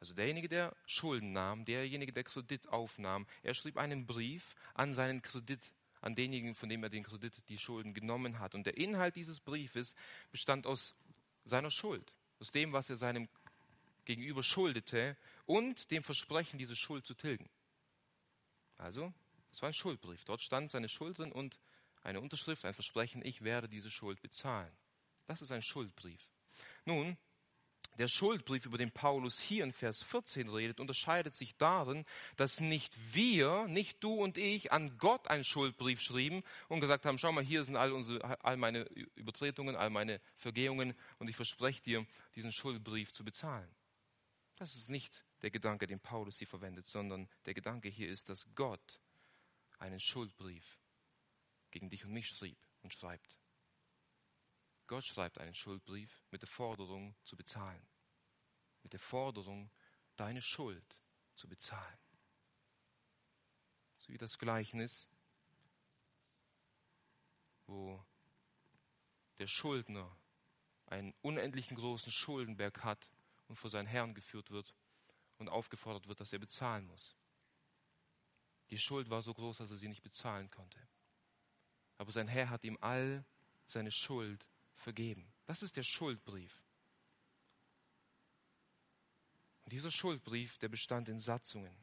Also 0.00 0.14
derjenige, 0.14 0.48
der 0.48 0.74
Schulden 0.86 1.32
nahm, 1.32 1.66
derjenige, 1.66 2.12
der 2.12 2.24
Kredit 2.24 2.68
aufnahm, 2.68 3.26
er 3.42 3.52
schrieb 3.52 3.76
einen 3.76 4.06
Brief 4.06 4.54
an 4.74 4.94
seinen 4.94 5.20
Kredit, 5.20 5.60
an 6.00 6.14
denjenigen, 6.14 6.54
von 6.54 6.70
dem 6.70 6.82
er 6.82 6.88
den 6.88 7.04
Kredit, 7.04 7.34
die 7.50 7.58
Schulden 7.58 7.92
genommen 7.92 8.38
hat. 8.38 8.54
Und 8.54 8.64
der 8.64 8.78
Inhalt 8.78 9.14
dieses 9.16 9.40
Briefes 9.40 9.94
bestand 10.32 10.66
aus 10.66 10.94
seiner 11.44 11.70
Schuld, 11.70 12.14
aus 12.38 12.50
dem, 12.50 12.72
was 12.72 12.88
er 12.88 12.96
seinem 12.96 13.28
Gegenüber 14.06 14.42
schuldete 14.42 15.18
und 15.44 15.90
dem 15.90 16.02
Versprechen, 16.02 16.58
diese 16.58 16.76
Schuld 16.76 17.04
zu 17.04 17.12
tilgen. 17.12 17.48
Also, 18.78 19.12
es 19.52 19.60
war 19.60 19.68
ein 19.68 19.74
Schuldbrief. 19.74 20.24
Dort 20.24 20.40
stand 20.40 20.70
seine 20.70 20.88
Schuld 20.88 21.18
drin 21.18 21.32
und 21.32 21.58
eine 22.02 22.20
Unterschrift, 22.20 22.64
ein 22.64 22.72
Versprechen, 22.72 23.24
ich 23.24 23.42
werde 23.42 23.68
diese 23.68 23.90
Schuld 23.90 24.22
bezahlen. 24.22 24.72
Das 25.26 25.42
ist 25.42 25.52
ein 25.52 25.60
Schuldbrief. 25.62 26.26
Nun, 26.86 27.18
der 28.00 28.08
Schuldbrief, 28.08 28.64
über 28.64 28.78
den 28.78 28.92
Paulus 28.92 29.38
hier 29.40 29.62
in 29.62 29.72
Vers 29.72 30.02
14 30.04 30.48
redet, 30.48 30.80
unterscheidet 30.80 31.34
sich 31.34 31.54
darin, 31.58 32.06
dass 32.36 32.58
nicht 32.58 32.96
wir, 33.14 33.66
nicht 33.68 34.02
du 34.02 34.14
und 34.14 34.38
ich, 34.38 34.72
an 34.72 34.96
Gott 34.96 35.28
einen 35.28 35.44
Schuldbrief 35.44 36.00
schrieben 36.00 36.42
und 36.68 36.80
gesagt 36.80 37.04
haben, 37.04 37.18
schau 37.18 37.30
mal, 37.30 37.44
hier 37.44 37.62
sind 37.62 37.76
all, 37.76 37.92
unsere, 37.92 38.42
all 38.42 38.56
meine 38.56 38.84
Übertretungen, 39.16 39.76
all 39.76 39.90
meine 39.90 40.22
Vergehungen 40.38 40.94
und 41.18 41.28
ich 41.28 41.36
verspreche 41.36 41.82
dir, 41.82 42.06
diesen 42.36 42.52
Schuldbrief 42.52 43.12
zu 43.12 43.22
bezahlen. 43.22 43.68
Das 44.56 44.74
ist 44.74 44.88
nicht 44.88 45.22
der 45.42 45.50
Gedanke, 45.50 45.86
den 45.86 46.00
Paulus 46.00 46.38
hier 46.38 46.48
verwendet, 46.48 46.86
sondern 46.86 47.28
der 47.44 47.52
Gedanke 47.52 47.90
hier 47.90 48.08
ist, 48.08 48.30
dass 48.30 48.48
Gott 48.54 48.98
einen 49.78 50.00
Schuldbrief 50.00 50.80
gegen 51.70 51.90
dich 51.90 52.06
und 52.06 52.12
mich 52.12 52.28
schrieb 52.28 52.56
und 52.80 52.94
schreibt. 52.94 53.36
Gott 54.86 55.04
schreibt 55.04 55.36
einen 55.36 55.54
Schuldbrief 55.54 56.24
mit 56.30 56.40
der 56.40 56.48
Forderung 56.48 57.14
zu 57.24 57.36
bezahlen. 57.36 57.89
Mit 58.82 58.92
der 58.92 59.00
Forderung, 59.00 59.70
deine 60.16 60.42
Schuld 60.42 60.98
zu 61.34 61.48
bezahlen. 61.48 61.98
So 63.98 64.12
wie 64.12 64.18
das 64.18 64.38
Gleichnis, 64.38 65.08
wo 67.66 68.04
der 69.38 69.46
Schuldner 69.46 70.16
einen 70.86 71.14
unendlichen 71.22 71.76
großen 71.76 72.12
Schuldenberg 72.12 72.82
hat 72.82 73.10
und 73.48 73.56
vor 73.56 73.70
seinen 73.70 73.86
Herrn 73.86 74.14
geführt 74.14 74.50
wird 74.50 74.74
und 75.38 75.48
aufgefordert 75.48 76.08
wird, 76.08 76.20
dass 76.20 76.32
er 76.32 76.38
bezahlen 76.38 76.86
muss. 76.86 77.16
Die 78.70 78.78
Schuld 78.78 79.10
war 79.10 79.22
so 79.22 79.34
groß, 79.34 79.58
dass 79.58 79.70
er 79.70 79.76
sie 79.76 79.88
nicht 79.88 80.02
bezahlen 80.02 80.50
konnte. 80.50 80.78
Aber 81.98 82.12
sein 82.12 82.28
Herr 82.28 82.50
hat 82.50 82.64
ihm 82.64 82.78
all 82.80 83.24
seine 83.66 83.90
Schuld 83.90 84.46
vergeben. 84.74 85.32
Das 85.46 85.62
ist 85.62 85.76
der 85.76 85.82
Schuldbrief. 85.82 86.62
Und 89.59 89.59
dieser 89.70 89.90
Schuldbrief, 89.90 90.58
der 90.58 90.68
bestand 90.68 91.08
in 91.08 91.18
Satzungen 91.18 91.74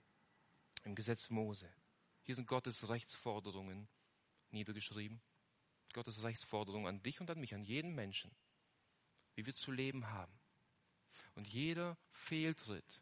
im 0.84 0.96
Gesetz 0.96 1.30
Mose. 1.30 1.72
Hier 2.24 2.36
sind 2.36 2.48
Gottes 2.48 2.88
Rechtsforderungen 2.88 3.88
niedergeschrieben. 4.52 5.22
Gottes 5.94 6.22
Rechtsforderungen 6.22 6.88
an 6.88 7.02
dich 7.02 7.20
und 7.22 7.30
an 7.30 7.40
mich, 7.40 7.56
an 7.56 7.64
jeden 7.64 7.96
Menschen, 7.96 8.32
wie 9.36 9.46
wir 9.46 9.56
zu 9.56 9.72
leben 9.72 10.08
haben. 10.08 10.38
Und 11.36 11.48
jeder 11.48 11.98
Fehltritt, 12.12 13.02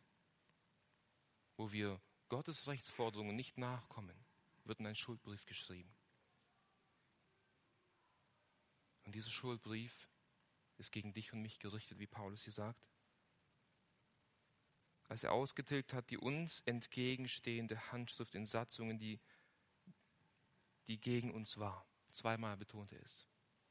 wo 1.58 1.72
wir 1.72 2.00
Gottes 2.30 2.68
Rechtsforderungen 2.68 3.36
nicht 3.36 3.58
nachkommen, 3.58 4.16
wird 4.64 4.80
in 4.80 4.86
einen 4.86 4.96
Schuldbrief 4.96 5.46
geschrieben. 5.46 5.94
Und 9.04 9.14
dieser 9.14 9.30
Schuldbrief 9.30 10.10
ist 10.78 10.92
gegen 10.92 11.14
dich 11.14 11.34
und 11.34 11.42
mich 11.42 11.60
gerichtet, 11.60 12.00
wie 12.00 12.08
Paulus 12.08 12.44
hier 12.44 12.54
sagt. 12.54 12.88
Als 15.08 15.24
er 15.24 15.32
ausgetilgt 15.32 15.94
hat, 15.94 16.10
die 16.10 16.18
uns 16.18 16.62
entgegenstehende 16.62 17.92
Handschrift 17.92 18.34
in 18.36 18.46
Satzungen, 18.46 18.98
die, 18.98 19.20
die 20.88 21.00
gegen 21.00 21.32
uns 21.32 21.58
war. 21.58 21.86
Zweimal 22.12 22.58
betonte 22.58 22.98
es. 22.98 23.28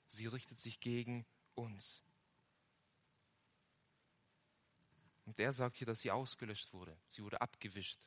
Sie 0.07 0.27
richtet 0.27 0.59
sich 0.59 0.81
gegen 0.81 1.27
uns. 1.55 2.05
Und 5.25 5.39
er 5.39 5.53
sagt 5.53 5.77
hier, 5.77 5.87
dass 5.87 6.01
sie 6.01 6.11
ausgelöscht 6.11 6.73
wurde. 6.73 6.97
Sie 7.09 7.23
wurde 7.25 7.41
abgewischt. 7.41 7.99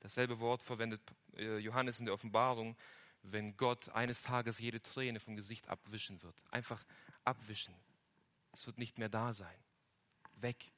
Dasselbe 0.00 0.40
Wort 0.40 0.62
verwendet 0.62 1.00
äh, 1.36 1.58
Johannes 1.58 2.00
in 2.00 2.06
der 2.06 2.14
Offenbarung, 2.14 2.76
wenn 3.22 3.56
Gott 3.56 3.88
eines 3.90 4.22
Tages 4.22 4.58
jede 4.58 4.82
Träne 4.82 5.20
vom 5.20 5.36
Gesicht 5.36 5.68
abwischen 5.68 6.22
wird. 6.22 6.34
Einfach 6.50 6.84
abwischen. 7.24 7.74
Es 8.52 8.66
wird 8.66 8.78
nicht 8.78 8.98
mehr 8.98 9.08
da 9.08 9.32
sein. 9.32 9.56
Weg. 10.36 10.72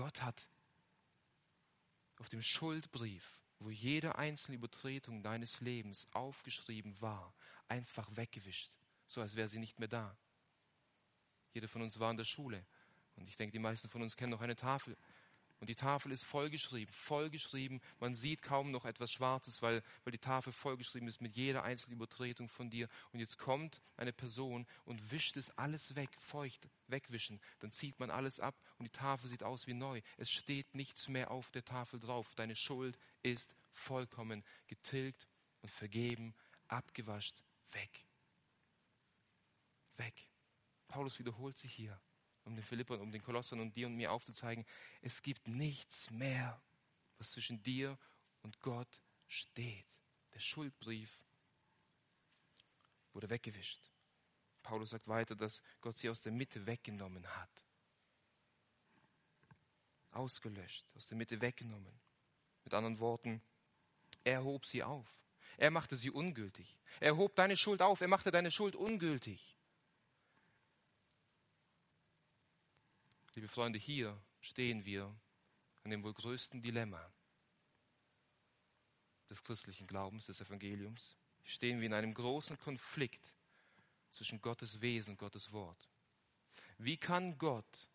Gott 0.00 0.22
hat 0.22 0.48
auf 2.16 2.30
dem 2.30 2.40
Schuldbrief, 2.40 3.38
wo 3.58 3.68
jede 3.68 4.16
einzelne 4.16 4.56
Übertretung 4.56 5.22
deines 5.22 5.60
Lebens 5.60 6.06
aufgeschrieben 6.14 6.98
war, 7.02 7.34
einfach 7.68 8.08
weggewischt, 8.16 8.70
so 9.04 9.20
als 9.20 9.36
wäre 9.36 9.50
sie 9.50 9.58
nicht 9.58 9.78
mehr 9.78 9.88
da. 9.88 10.16
Jeder 11.52 11.68
von 11.68 11.82
uns 11.82 11.98
war 11.98 12.10
in 12.10 12.16
der 12.16 12.24
Schule 12.24 12.64
und 13.16 13.28
ich 13.28 13.36
denke, 13.36 13.52
die 13.52 13.58
meisten 13.58 13.90
von 13.90 14.00
uns 14.00 14.16
kennen 14.16 14.30
noch 14.30 14.40
eine 14.40 14.56
Tafel 14.56 14.96
und 15.60 15.68
die 15.68 15.74
Tafel 15.74 16.10
ist 16.10 16.24
vollgeschrieben, 16.24 16.92
vollgeschrieben. 16.92 17.82
Man 17.98 18.14
sieht 18.14 18.40
kaum 18.40 18.70
noch 18.70 18.86
etwas 18.86 19.12
Schwarzes, 19.12 19.60
weil, 19.60 19.82
weil 20.04 20.12
die 20.12 20.18
Tafel 20.18 20.54
vollgeschrieben 20.54 21.06
ist 21.06 21.20
mit 21.20 21.36
jeder 21.36 21.62
einzelnen 21.62 21.96
Übertretung 21.96 22.48
von 22.48 22.70
dir. 22.70 22.88
Und 23.12 23.20
jetzt 23.20 23.36
kommt 23.36 23.82
eine 23.98 24.14
Person 24.14 24.66
und 24.86 25.12
wischt 25.12 25.36
es 25.36 25.56
alles 25.58 25.94
weg, 25.96 26.08
feucht 26.18 26.66
wegwischen. 26.88 27.40
Dann 27.58 27.72
zieht 27.72 28.00
man 28.00 28.10
alles 28.10 28.40
ab 28.40 28.54
und 28.78 28.86
die 28.86 28.90
Tafel 28.90 29.28
sieht 29.28 29.42
aus 29.42 29.66
wie 29.66 29.74
neu. 29.74 30.00
Es 30.16 30.30
steht 30.30 30.74
nichts 30.74 31.08
mehr 31.08 31.30
auf 31.30 31.50
der 31.50 31.64
Tafel 31.64 32.00
drauf. 32.00 32.34
Deine 32.36 32.56
Schuld 32.56 32.98
ist 33.22 33.54
vollkommen 33.72 34.42
getilgt 34.66 35.28
und 35.60 35.70
vergeben, 35.70 36.34
abgewascht, 36.68 37.36
weg. 37.72 38.06
Weg. 39.98 40.26
Paulus 40.88 41.18
wiederholt 41.18 41.58
sich 41.58 41.74
hier 41.74 42.00
um 42.50 42.56
den 42.56 42.64
Philippern, 42.64 43.00
um 43.00 43.12
den 43.12 43.22
Kolossern 43.22 43.60
und 43.60 43.76
dir 43.76 43.86
und 43.86 43.96
mir 43.96 44.10
aufzuzeigen, 44.10 44.66
es 45.00 45.22
gibt 45.22 45.46
nichts 45.46 46.10
mehr, 46.10 46.60
was 47.18 47.30
zwischen 47.30 47.62
dir 47.62 47.96
und 48.42 48.60
Gott 48.60 49.00
steht. 49.28 49.86
Der 50.34 50.40
Schuldbrief 50.40 51.24
wurde 53.12 53.30
weggewischt. 53.30 53.80
Paulus 54.62 54.90
sagt 54.90 55.08
weiter, 55.08 55.34
dass 55.34 55.62
Gott 55.80 55.96
sie 55.96 56.10
aus 56.10 56.20
der 56.20 56.32
Mitte 56.32 56.66
weggenommen 56.66 57.26
hat. 57.36 57.64
Ausgelöscht, 60.10 60.84
aus 60.96 61.06
der 61.06 61.16
Mitte 61.16 61.40
weggenommen. 61.40 62.00
Mit 62.64 62.74
anderen 62.74 62.98
Worten, 62.98 63.40
er 64.24 64.42
hob 64.42 64.66
sie 64.66 64.82
auf. 64.82 65.06
Er 65.56 65.70
machte 65.70 65.94
sie 65.94 66.10
ungültig. 66.10 66.78
Er 66.98 67.16
hob 67.16 67.36
deine 67.36 67.56
Schuld 67.56 67.80
auf. 67.80 68.00
Er 68.00 68.08
machte 68.08 68.30
deine 68.30 68.50
Schuld 68.50 68.74
ungültig. 68.74 69.56
Liebe 73.34 73.46
Freunde, 73.46 73.78
hier 73.78 74.20
stehen 74.40 74.84
wir 74.84 75.14
an 75.84 75.90
dem 75.90 76.02
wohl 76.02 76.12
größten 76.12 76.62
Dilemma 76.62 77.12
des 79.28 79.40
christlichen 79.42 79.86
Glaubens, 79.86 80.26
des 80.26 80.40
Evangeliums. 80.40 81.16
Hier 81.42 81.52
stehen 81.52 81.78
wir 81.78 81.86
in 81.86 81.94
einem 81.94 82.12
großen 82.12 82.58
Konflikt 82.58 83.32
zwischen 84.10 84.40
Gottes 84.40 84.80
Wesen 84.80 85.12
und 85.12 85.18
Gottes 85.18 85.52
Wort. 85.52 85.88
Wie 86.78 86.96
kann 86.96 87.38
Gott, 87.38 87.88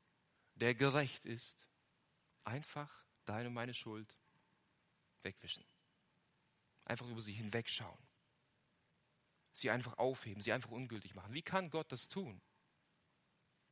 der 0.56 0.74
gerecht 0.74 1.26
ist, 1.26 1.68
einfach 2.46 3.04
deine 3.26 3.50
und 3.50 3.56
meine 3.56 3.74
Schuld 3.74 4.18
wegwischen? 5.22 5.66
Einfach 6.86 7.08
über 7.08 7.22
sie 7.22 7.34
hinwegschauen. 7.34 8.08
Sie 9.52 9.70
einfach 9.70 9.98
aufheben, 9.98 10.42
sie 10.42 10.54
einfach 10.54 10.72
ungültig 10.72 11.14
machen. 11.14 11.34
Wie 11.34 11.42
kann 11.42 11.70
Gott 11.70 11.92
das 11.92 12.08
tun? 12.08 12.42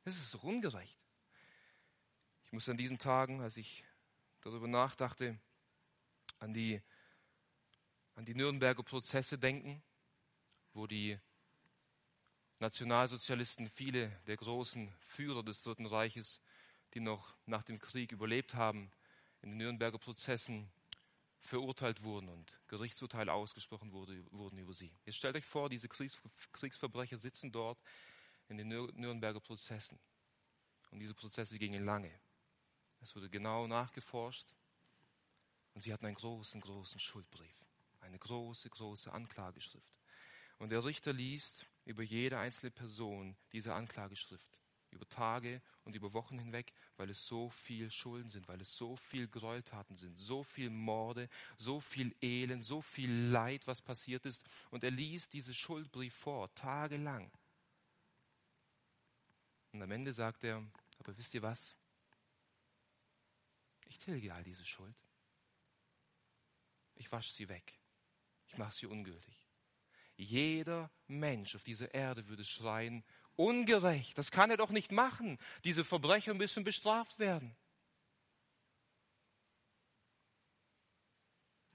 Das 0.03 0.17
ist 0.17 0.35
ungerecht. 0.35 1.02
Ich 2.53 2.55
muss 2.55 2.69
an 2.69 2.77
diesen 2.77 2.99
Tagen, 2.99 3.41
als 3.41 3.57
ich 3.57 3.83
darüber 4.41 4.67
nachdachte, 4.67 5.39
an 6.37 6.53
die, 6.53 6.79
an 8.13 8.25
die 8.25 8.35
Nürnberger 8.35 8.83
Prozesse 8.83 9.39
denken, 9.39 9.81
wo 10.75 10.85
die 10.85 11.17
Nationalsozialisten, 12.59 13.67
viele 13.67 14.09
der 14.27 14.37
großen 14.37 14.93
Führer 14.99 15.41
des 15.41 15.63
Dritten 15.63 15.87
Reiches, 15.87 16.39
die 16.93 16.99
noch 16.99 17.35
nach 17.47 17.63
dem 17.63 17.79
Krieg 17.79 18.11
überlebt 18.11 18.53
haben, 18.53 18.91
in 19.41 19.49
den 19.49 19.57
Nürnberger 19.57 19.97
Prozessen 19.97 20.71
verurteilt 21.39 22.03
wurden 22.03 22.29
und 22.29 22.59
Gerichtsurteile 22.67 23.33
ausgesprochen 23.33 23.93
wurde, 23.93 24.31
wurden 24.31 24.59
über 24.59 24.75
sie. 24.75 24.93
Jetzt 25.05 25.15
stellt 25.15 25.35
euch 25.35 25.45
vor, 25.45 25.69
diese 25.69 25.89
Kriegs 25.89 26.19
Kriegsverbrecher 26.51 27.17
sitzen 27.17 27.51
dort 27.51 27.81
in 28.47 28.57
den 28.57 28.67
Nürnberger 28.67 29.39
Prozessen. 29.39 29.97
Und 30.91 30.99
diese 30.99 31.15
Prozesse 31.15 31.57
gingen 31.57 31.83
lange. 31.83 32.11
Es 33.03 33.13
wurde 33.17 33.29
genau 33.29 33.67
nachgeforscht 33.67 34.47
und 35.73 35.81
sie 35.81 35.91
hatten 35.91 36.05
einen 36.05 36.15
großen, 36.15 36.61
großen 36.61 36.99
Schuldbrief, 37.01 37.55
eine 37.99 38.17
große, 38.17 38.69
große 38.69 39.11
Anklageschrift. 39.11 39.99
Und 40.57 40.69
der 40.69 40.85
Richter 40.85 41.11
liest 41.11 41.65
über 41.83 42.01
jede 42.01 42.39
einzelne 42.39 42.71
Person 42.71 43.35
diese 43.51 43.73
Anklageschrift, 43.73 44.61
über 44.91 45.07
Tage 45.09 45.61
und 45.83 45.95
über 45.97 46.13
Wochen 46.13 46.39
hinweg, 46.39 46.71
weil 46.95 47.09
es 47.09 47.27
so 47.27 47.49
viel 47.49 47.91
Schulden 47.91 48.29
sind, 48.29 48.47
weil 48.47 48.61
es 48.61 48.77
so 48.77 48.95
viel 48.95 49.27
Gräueltaten 49.27 49.97
sind, 49.97 50.17
so 50.17 50.41
viel 50.41 50.69
Morde, 50.69 51.27
so 51.57 51.81
viel 51.81 52.15
Elend, 52.21 52.63
so 52.63 52.81
viel 52.81 53.11
Leid, 53.11 53.67
was 53.67 53.81
passiert 53.81 54.25
ist. 54.25 54.45
Und 54.69 54.85
er 54.85 54.91
liest 54.91 55.33
diese 55.33 55.53
Schuldbrief 55.53 56.15
vor, 56.15 56.53
tagelang. 56.55 57.29
Und 59.73 59.81
am 59.81 59.91
Ende 59.91 60.13
sagt 60.13 60.45
er, 60.45 60.65
aber 60.99 61.17
wisst 61.17 61.33
ihr 61.33 61.41
was? 61.41 61.75
Ich 63.93 63.99
tilge 63.99 64.33
all 64.33 64.43
diese 64.43 64.65
Schuld. 64.65 64.95
Ich 66.95 67.11
wasche 67.11 67.31
sie 67.31 67.47
weg. 67.47 67.79
Ich 68.47 68.57
mache 68.57 68.73
sie 68.73 68.87
ungültig. 68.87 69.47
Jeder 70.15 70.89
Mensch 71.05 71.55
auf 71.55 71.63
dieser 71.63 71.93
Erde 71.93 72.27
würde 72.27 72.43
schreien, 72.43 73.03
ungerecht, 73.35 74.17
das 74.17 74.31
kann 74.31 74.49
er 74.49 74.57
doch 74.57 74.71
nicht 74.71 74.91
machen. 74.91 75.37
Diese 75.63 75.85
Verbrecher 75.85 76.33
müssen 76.33 76.63
bestraft 76.63 77.19
werden. 77.19 77.55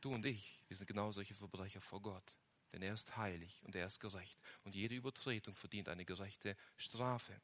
Du 0.00 0.12
und 0.12 0.26
ich, 0.26 0.64
wir 0.66 0.76
sind 0.76 0.88
genau 0.88 1.12
solche 1.12 1.36
Verbrecher 1.36 1.80
vor 1.80 2.02
Gott. 2.02 2.36
Denn 2.72 2.82
er 2.82 2.94
ist 2.94 3.16
heilig 3.16 3.62
und 3.62 3.76
er 3.76 3.86
ist 3.86 4.00
gerecht. 4.00 4.40
Und 4.64 4.74
jede 4.74 4.96
Übertretung 4.96 5.54
verdient 5.54 5.88
eine 5.88 6.04
gerechte 6.04 6.56
Strafe. 6.76 7.40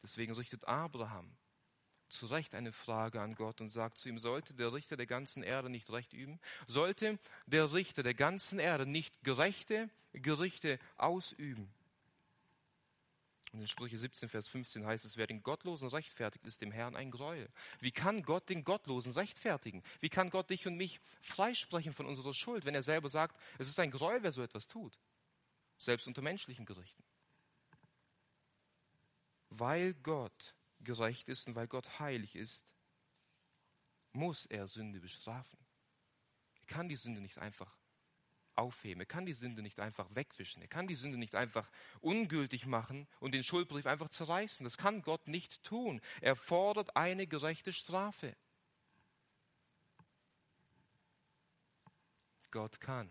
Deswegen 0.00 0.32
richtet 0.34 0.64
Abraham 0.64 1.36
zu 2.12 2.26
Recht 2.26 2.54
eine 2.54 2.72
Frage 2.72 3.20
an 3.20 3.34
Gott 3.34 3.60
und 3.60 3.68
sagt 3.68 3.98
zu 3.98 4.08
ihm, 4.08 4.18
sollte 4.18 4.54
der 4.54 4.72
Richter 4.72 4.96
der 4.96 5.06
ganzen 5.06 5.42
Erde 5.42 5.70
nicht 5.70 5.90
Recht 5.90 6.12
üben? 6.12 6.40
Sollte 6.66 7.18
der 7.46 7.72
Richter 7.72 8.02
der 8.02 8.14
ganzen 8.14 8.58
Erde 8.58 8.86
nicht 8.86 9.22
gerechte 9.22 9.88
Gerichte 10.12 10.78
ausüben? 10.96 11.72
Und 13.52 13.60
in 13.60 13.66
Sprüche 13.66 13.98
17, 13.98 14.28
Vers 14.28 14.46
15 14.48 14.86
heißt 14.86 15.04
es, 15.04 15.16
wer 15.16 15.26
den 15.26 15.42
Gottlosen 15.42 15.88
rechtfertigt, 15.88 16.46
ist 16.46 16.60
dem 16.62 16.70
Herrn 16.70 16.94
ein 16.94 17.10
Gräuel. 17.10 17.48
Wie 17.80 17.90
kann 17.90 18.22
Gott 18.22 18.48
den 18.48 18.62
Gottlosen 18.62 19.12
rechtfertigen? 19.12 19.82
Wie 20.00 20.08
kann 20.08 20.30
Gott 20.30 20.50
dich 20.50 20.68
und 20.68 20.76
mich 20.76 21.00
freisprechen 21.20 21.92
von 21.92 22.06
unserer 22.06 22.32
Schuld, 22.32 22.64
wenn 22.64 22.76
er 22.76 22.82
selber 22.82 23.08
sagt, 23.08 23.36
es 23.58 23.68
ist 23.68 23.80
ein 23.80 23.90
Gräuel, 23.90 24.22
wer 24.22 24.30
so 24.30 24.42
etwas 24.42 24.68
tut? 24.68 24.96
Selbst 25.78 26.06
unter 26.06 26.22
menschlichen 26.22 26.64
Gerichten. 26.64 27.02
weil 29.50 29.94
Gott 29.94 30.54
gerecht 30.80 31.28
ist 31.28 31.46
und 31.46 31.54
weil 31.54 31.68
Gott 31.68 31.98
heilig 31.98 32.36
ist, 32.36 32.74
muss 34.12 34.46
er 34.46 34.66
Sünde 34.66 35.00
bestrafen. 35.00 35.58
Er 36.62 36.66
kann 36.66 36.88
die 36.88 36.96
Sünde 36.96 37.20
nicht 37.20 37.38
einfach 37.38 37.76
aufheben. 38.54 39.00
Er 39.00 39.06
kann 39.06 39.26
die 39.26 39.32
Sünde 39.32 39.62
nicht 39.62 39.80
einfach 39.80 40.14
wegwischen. 40.14 40.62
Er 40.62 40.68
kann 40.68 40.86
die 40.86 40.94
Sünde 40.94 41.18
nicht 41.18 41.34
einfach 41.34 41.70
ungültig 42.00 42.66
machen 42.66 43.08
und 43.18 43.32
den 43.32 43.42
Schuldbrief 43.42 43.86
einfach 43.86 44.10
zerreißen. 44.10 44.64
Das 44.64 44.76
kann 44.76 45.02
Gott 45.02 45.26
nicht 45.28 45.62
tun. 45.62 46.00
Er 46.20 46.36
fordert 46.36 46.96
eine 46.96 47.26
gerechte 47.26 47.72
Strafe. 47.72 48.36
Gott 52.50 52.80
kann 52.80 53.10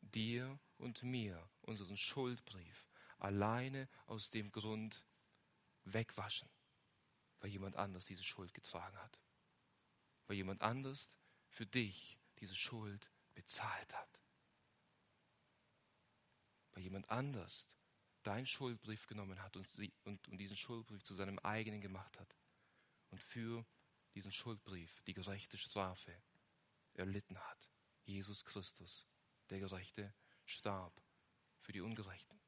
dir 0.00 0.58
und 0.78 1.02
mir 1.02 1.48
unseren 1.62 1.96
Schuldbrief 1.96 2.86
alleine 3.18 3.88
aus 4.06 4.30
dem 4.30 4.50
Grund 4.52 5.04
wegwaschen, 5.84 6.48
weil 7.40 7.50
jemand 7.50 7.76
anders 7.76 8.06
diese 8.06 8.24
Schuld 8.24 8.52
getragen 8.54 8.96
hat, 8.98 9.18
weil 10.26 10.36
jemand 10.36 10.62
anders 10.62 11.10
für 11.48 11.66
dich 11.66 12.18
diese 12.38 12.54
Schuld 12.54 13.10
bezahlt 13.34 13.94
hat, 13.94 14.20
weil 16.72 16.82
jemand 16.82 17.08
anders 17.10 17.66
deinen 18.22 18.46
Schuldbrief 18.46 19.06
genommen 19.06 19.42
hat 19.42 19.56
und, 19.56 19.68
sie, 19.68 19.92
und, 20.04 20.28
und 20.28 20.38
diesen 20.38 20.56
Schuldbrief 20.56 21.02
zu 21.02 21.14
seinem 21.14 21.38
eigenen 21.40 21.80
gemacht 21.80 22.18
hat 22.18 22.36
und 23.10 23.20
für 23.20 23.64
diesen 24.14 24.32
Schuldbrief 24.32 25.02
die 25.02 25.14
gerechte 25.14 25.56
Strafe 25.56 26.22
erlitten 26.94 27.38
hat. 27.38 27.70
Jesus 28.04 28.44
Christus, 28.44 29.06
der 29.48 29.60
Gerechte, 29.60 30.12
starb 30.44 31.00
für 31.60 31.72
die 31.72 31.80
Ungerechten. 31.80 32.40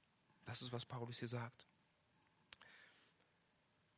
Das 0.45 0.63
ist, 0.63 0.73
was 0.73 0.85
Paulus 0.85 1.19
hier 1.19 1.29
sagt. 1.29 1.67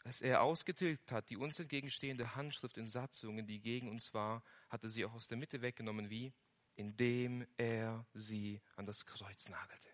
Als 0.05 0.21
er 0.21 0.43
ausgetilgt 0.43 1.11
hat, 1.13 1.31
die 1.31 1.37
uns 1.37 1.59
entgegenstehende 1.59 2.37
Handschrift 2.37 2.77
in 2.77 2.87
Satzungen, 2.87 3.47
die 3.47 3.61
gegen 3.61 3.89
uns 3.89 4.13
war, 4.13 4.43
hatte 4.69 4.91
sie 4.91 5.05
auch 5.05 5.15
aus 5.15 5.29
der 5.29 5.39
Mitte 5.39 5.63
weggenommen, 5.63 6.11
wie? 6.11 6.33
Indem 6.77 7.47
er 7.57 8.07
sie 8.13 8.61
an 8.77 8.87
das 8.87 9.07
Kreuz 9.07 9.49
nagelte. 9.49 9.89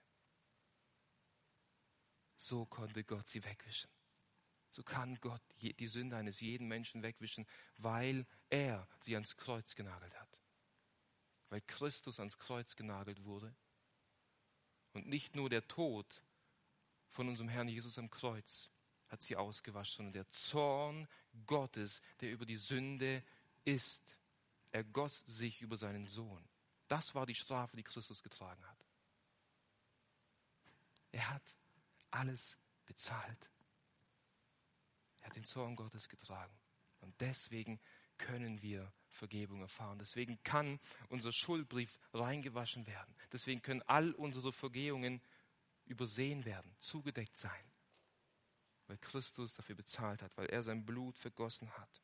So 2.37 2.67
konnte 2.67 3.05
Gott 3.05 3.29
sie 3.29 3.45
wegwischen. 3.45 3.91
So 4.71 4.83
kann 4.83 5.17
Gott 5.21 5.43
die 5.61 5.89
Sünde 5.89 6.17
eines 6.17 6.41
jeden 6.41 6.67
Menschen 6.67 7.03
wegwischen, 7.03 7.47
weil 7.77 8.27
er 8.49 8.89
sie 9.01 9.15
ans 9.15 9.37
Kreuz 9.37 9.75
genagelt 9.75 10.19
hat 10.19 10.41
weil 11.51 11.61
Christus 11.63 12.19
ans 12.19 12.39
Kreuz 12.39 12.77
genagelt 12.77 13.25
wurde. 13.25 13.55
Und 14.93 15.07
nicht 15.07 15.37
nur 15.37 15.51
der 15.51 15.67
Tod 15.69 16.23
von 17.11 17.29
unserem 17.29 17.49
Herrn 17.49 17.69
Jesus 17.69 17.99
am 17.99 18.09
Kreuz 18.09 18.71
hat 19.11 19.23
sie 19.23 19.37
ausgewaschen, 19.37 19.97
sondern 19.97 20.13
der 20.13 20.31
Zorn 20.33 21.09
Gottes, 21.47 22.01
der 22.21 22.31
über 22.31 22.47
die 22.47 22.57
Sünde 22.57 23.23
ist, 23.65 24.17
ergoss 24.71 25.25
sich 25.27 25.61
über 25.61 25.77
seinen 25.77 26.07
Sohn. 26.07 26.43
Das 26.89 27.15
war 27.15 27.27
die 27.27 27.35
Strafe, 27.35 27.77
die 27.77 27.83
Christus 27.83 28.23
getragen 28.23 28.65
hat. 28.67 28.87
Er 31.13 31.29
hat 31.31 31.43
alles 32.11 32.57
bezahlt. 32.87 33.51
Er 35.21 35.27
hat 35.27 35.37
den 35.37 35.45
Zorn 35.45 35.77
Gottes 35.77 36.09
getragen. 36.09 36.55
Und 37.01 37.21
deswegen 37.21 37.81
können 38.17 38.63
wir 38.63 38.93
Vergebung 39.09 39.61
erfahren. 39.61 39.99
Deswegen 39.99 40.43
kann 40.43 40.79
unser 41.09 41.33
Schuldbrief 41.33 41.99
reingewaschen 42.13 42.87
werden. 42.87 43.15
Deswegen 43.33 43.61
können 43.63 43.83
all 43.83 44.13
unsere 44.13 44.53
Vergehungen 44.53 45.21
übersehen 45.87 46.45
werden, 46.45 46.75
zugedeckt 46.79 47.37
sein. 47.37 47.70
Weil 48.91 48.99
Christus 48.99 49.55
dafür 49.55 49.77
bezahlt 49.77 50.21
hat, 50.21 50.37
weil 50.37 50.47
er 50.47 50.65
sein 50.65 50.85
Blut 50.85 51.17
vergossen 51.17 51.71
hat. 51.79 52.03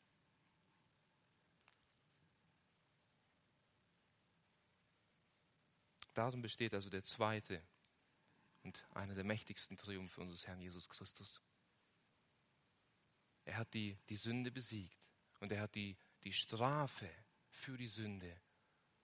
Darum 6.15 6.43
besteht 6.43 6.75
also 6.75 6.89
der 6.89 7.03
zweite 7.03 7.61
und 8.63 8.87
einer 8.95 9.17
der 9.17 9.25
mächtigsten 9.25 9.77
Triumphe 9.77 10.21
unseres 10.21 10.47
Herrn 10.47 10.61
Jesus 10.61 10.89
Christus. 10.89 11.43
Er 13.45 13.57
hat 13.57 13.75
die, 13.75 13.99
die 14.09 14.15
Sünde 14.15 14.53
besiegt 14.53 14.97
und 15.41 15.51
er 15.51 15.63
hat 15.63 15.75
die 15.75 15.97
die 16.23 16.33
Strafe 16.33 17.11
für 17.49 17.77
die 17.77 17.89
Sünde 17.89 18.41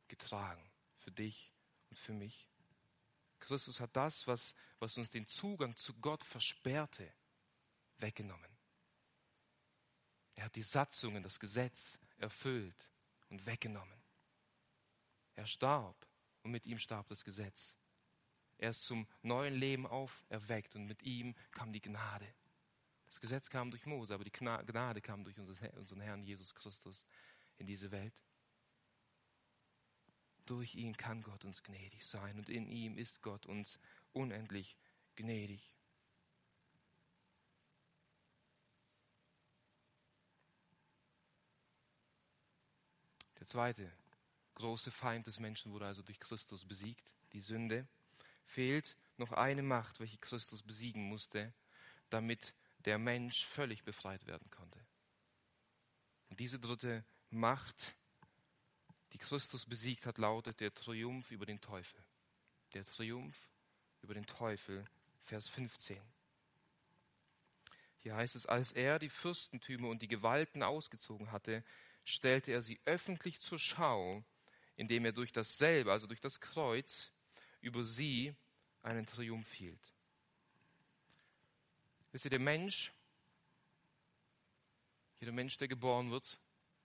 getragen, 0.06 0.70
für 0.98 1.10
dich 1.10 1.52
und 1.90 1.98
für 1.98 2.12
mich. 2.12 2.48
Christus 3.40 3.80
hat 3.80 3.96
das, 3.96 4.28
was, 4.28 4.54
was 4.78 4.96
uns 4.98 5.10
den 5.10 5.26
Zugang 5.26 5.74
zu 5.76 5.94
Gott 5.94 6.24
versperrte, 6.24 7.12
weggenommen. 8.02 8.50
Er 10.34 10.44
hat 10.44 10.56
die 10.56 10.62
Satzungen, 10.62 11.22
das 11.22 11.38
Gesetz 11.38 11.98
erfüllt 12.18 12.90
und 13.28 13.46
weggenommen. 13.46 14.02
Er 15.34 15.46
starb 15.46 16.06
und 16.42 16.50
mit 16.50 16.66
ihm 16.66 16.78
starb 16.78 17.08
das 17.08 17.24
Gesetz. 17.24 17.76
Er 18.58 18.70
ist 18.70 18.84
zum 18.84 19.06
neuen 19.22 19.54
Leben 19.54 19.86
auferweckt 19.86 20.76
und 20.76 20.86
mit 20.86 21.02
ihm 21.02 21.34
kam 21.52 21.72
die 21.72 21.80
Gnade. 21.80 22.32
Das 23.06 23.20
Gesetz 23.20 23.50
kam 23.50 23.70
durch 23.70 23.86
Mose, 23.86 24.14
aber 24.14 24.24
die 24.24 24.32
Gnade 24.32 25.00
kam 25.00 25.24
durch 25.24 25.38
unseren 25.38 26.00
Herrn 26.00 26.22
Jesus 26.22 26.54
Christus 26.54 27.04
in 27.58 27.66
diese 27.66 27.90
Welt. 27.90 28.14
Durch 30.46 30.74
ihn 30.74 30.96
kann 30.96 31.22
Gott 31.22 31.44
uns 31.44 31.62
gnädig 31.62 32.04
sein 32.04 32.38
und 32.38 32.48
in 32.48 32.68
ihm 32.68 32.98
ist 32.98 33.22
Gott 33.22 33.46
uns 33.46 33.78
unendlich 34.12 34.76
gnädig. 35.14 35.72
Der 43.42 43.48
zweite 43.48 43.90
große 44.54 44.92
Feind 44.92 45.26
des 45.26 45.40
Menschen 45.40 45.72
wurde 45.72 45.86
also 45.86 46.00
durch 46.00 46.20
Christus 46.20 46.64
besiegt, 46.64 47.10
die 47.32 47.40
Sünde. 47.40 47.88
Fehlt 48.44 48.96
noch 49.16 49.32
eine 49.32 49.64
Macht, 49.64 49.98
welche 49.98 50.18
Christus 50.18 50.62
besiegen 50.62 51.02
musste, 51.02 51.52
damit 52.08 52.54
der 52.84 52.98
Mensch 52.98 53.44
völlig 53.44 53.82
befreit 53.82 54.26
werden 54.26 54.48
konnte. 54.52 54.78
Und 56.30 56.38
diese 56.38 56.60
dritte 56.60 57.04
Macht, 57.30 57.96
die 59.12 59.18
Christus 59.18 59.66
besiegt 59.66 60.06
hat, 60.06 60.18
lautet 60.18 60.60
der 60.60 60.72
Triumph 60.72 61.32
über 61.32 61.44
den 61.44 61.60
Teufel. 61.60 62.00
Der 62.74 62.86
Triumph 62.86 63.50
über 64.02 64.14
den 64.14 64.26
Teufel, 64.26 64.84
Vers 65.24 65.48
15. 65.48 66.00
Hier 67.98 68.14
heißt 68.14 68.36
es, 68.36 68.46
als 68.46 68.70
er 68.70 69.00
die 69.00 69.10
Fürstentümer 69.10 69.88
und 69.88 70.00
die 70.00 70.08
Gewalten 70.08 70.62
ausgezogen 70.62 71.32
hatte, 71.32 71.64
stellte 72.04 72.52
er 72.52 72.62
sie 72.62 72.80
öffentlich 72.84 73.40
zur 73.40 73.58
Schau, 73.58 74.24
indem 74.76 75.04
er 75.04 75.12
durch 75.12 75.32
dasselbe, 75.32 75.92
also 75.92 76.06
durch 76.06 76.20
das 76.20 76.40
Kreuz, 76.40 77.12
über 77.60 77.84
sie 77.84 78.34
einen 78.82 79.06
Triumph 79.06 79.52
hielt. 79.52 79.92
Wisst 82.10 82.24
ihr, 82.26 82.30
der 82.30 82.40
Mensch, 82.40 82.92
jeder 85.20 85.32
Mensch, 85.32 85.56
der 85.56 85.68
geboren 85.68 86.10
wird, 86.10 86.40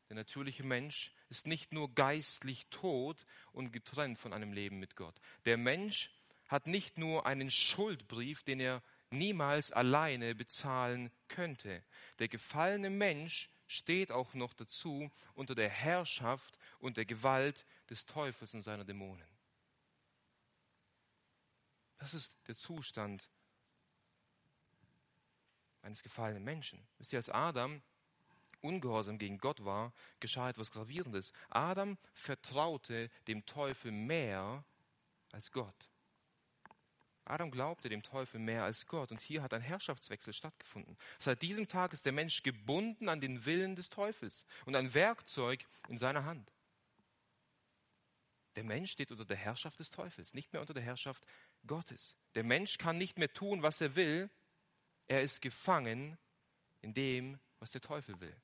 der 0.09 0.15
natürliche 0.15 0.63
Mensch, 0.63 1.11
ist 1.29 1.47
nicht 1.47 1.73
nur 1.73 1.93
geistlich 1.93 2.67
tot 2.67 3.25
und 3.51 3.73
getrennt 3.73 4.19
von 4.19 4.31
einem 4.31 4.53
Leben 4.53 4.79
mit 4.79 4.95
Gott. 4.95 5.19
Der 5.45 5.57
Mensch 5.57 6.11
hat 6.47 6.67
nicht 6.67 6.97
nur 6.97 7.25
einen 7.25 7.51
Schuldbrief, 7.51 8.43
den 8.43 8.59
er 8.59 8.81
niemals 9.09 9.71
alleine 9.71 10.35
bezahlen 10.35 11.11
könnte. 11.27 11.83
Der 12.19 12.27
gefallene 12.27 12.89
Mensch 12.89 13.49
steht 13.67 14.11
auch 14.11 14.33
noch 14.33 14.53
dazu 14.53 15.11
unter 15.35 15.55
der 15.55 15.69
Herrschaft 15.69 16.57
und 16.79 16.97
der 16.97 17.05
Gewalt 17.05 17.65
des 17.89 18.05
Teufels 18.05 18.53
und 18.53 18.61
seiner 18.61 18.85
Dämonen. 18.85 19.27
Das 21.97 22.13
ist 22.13 22.33
der 22.47 22.55
Zustand 22.55 23.29
eines 25.81 26.03
gefallenen 26.03 26.43
Menschen. 26.43 26.85
Wisst 26.97 27.13
ihr, 27.13 27.19
als 27.19 27.29
Adam 27.29 27.81
ungehorsam 28.61 29.17
gegen 29.17 29.37
Gott 29.37 29.63
war, 29.63 29.93
geschah 30.19 30.49
etwas 30.49 30.71
Gravierendes. 30.71 31.33
Adam 31.49 31.97
vertraute 32.13 33.09
dem 33.27 33.45
Teufel 33.45 33.91
mehr 33.91 34.63
als 35.31 35.51
Gott. 35.51 35.89
Adam 37.29 37.51
glaubte 37.51 37.89
dem 37.89 38.03
Teufel 38.03 38.39
mehr 38.39 38.63
als 38.63 38.85
Gott 38.85 39.11
und 39.11 39.21
hier 39.21 39.41
hat 39.41 39.53
ein 39.53 39.61
Herrschaftswechsel 39.61 40.33
stattgefunden. 40.33 40.97
Seit 41.19 41.41
diesem 41.41 41.67
Tag 41.67 41.93
ist 41.93 42.05
der 42.05 42.13
Mensch 42.13 42.43
gebunden 42.43 43.09
an 43.09 43.21
den 43.21 43.45
Willen 43.45 43.75
des 43.75 43.89
Teufels 43.89 44.45
und 44.65 44.75
ein 44.75 44.93
Werkzeug 44.93 45.65
in 45.89 45.97
seiner 45.97 46.25
Hand. 46.25 46.51
Der 48.55 48.63
Mensch 48.63 48.91
steht 48.91 49.11
unter 49.11 49.25
der 49.25 49.37
Herrschaft 49.37 49.79
des 49.79 49.91
Teufels, 49.91 50.33
nicht 50.33 50.51
mehr 50.51 50.61
unter 50.61 50.73
der 50.73 50.83
Herrschaft 50.83 51.25
Gottes. 51.67 52.15
Der 52.35 52.43
Mensch 52.43 52.77
kann 52.77 52.97
nicht 52.97 53.19
mehr 53.19 53.31
tun, 53.31 53.61
was 53.61 53.81
er 53.81 53.95
will, 53.95 54.29
er 55.07 55.21
ist 55.21 55.41
gefangen 55.41 56.17
in 56.81 56.93
dem, 56.93 57.39
was 57.59 57.71
der 57.71 57.81
Teufel 57.81 58.19
will. 58.19 58.35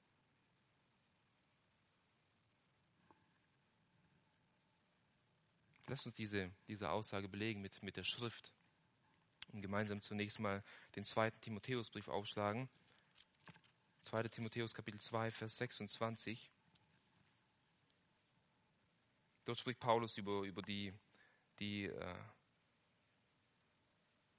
Lass 5.87 6.05
uns 6.05 6.15
diese, 6.15 6.51
diese 6.67 6.89
Aussage 6.89 7.27
belegen 7.27 7.61
mit, 7.61 7.83
mit 7.83 7.97
der 7.97 8.03
Schrift. 8.03 8.53
Und 9.53 9.61
gemeinsam 9.61 10.01
zunächst 10.01 10.39
mal 10.39 10.63
den 10.95 11.03
zweiten 11.03 11.39
Timotheusbrief 11.41 12.07
aufschlagen. 12.07 12.67
2. 14.05 14.23
Timotheus 14.23 14.73
Kapitel 14.73 14.99
2, 14.99 15.31
Vers 15.31 15.57
26. 15.57 16.51
Dort 19.45 19.59
spricht 19.59 19.79
Paulus 19.79 20.17
über, 20.17 20.41
über 20.41 20.61
die, 20.61 20.93
die 21.59 21.85
äh, 21.85 22.15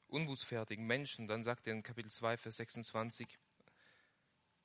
unbußfertigen 0.08 0.86
Menschen. 0.86 1.28
Dann 1.28 1.42
sagt 1.42 1.66
er 1.66 1.74
in 1.74 1.82
Kapitel 1.82 2.10
2, 2.10 2.36
Vers 2.36 2.56
26, 2.56 3.38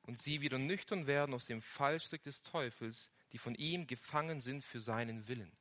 und 0.04 0.18
sie 0.18 0.42
wieder 0.42 0.58
nüchtern 0.58 1.08
werden 1.08 1.36
aus 1.36 1.46
dem 1.46 1.62
Fallstrick 1.62 2.24
des 2.24 2.42
Teufels, 2.42 3.12
die 3.32 3.38
von 3.38 3.54
ihm 3.56 3.86
gefangen 3.86 4.42
sind 4.42 4.64
für 4.64 4.82
seinen 4.82 5.28
Willen. 5.28 5.52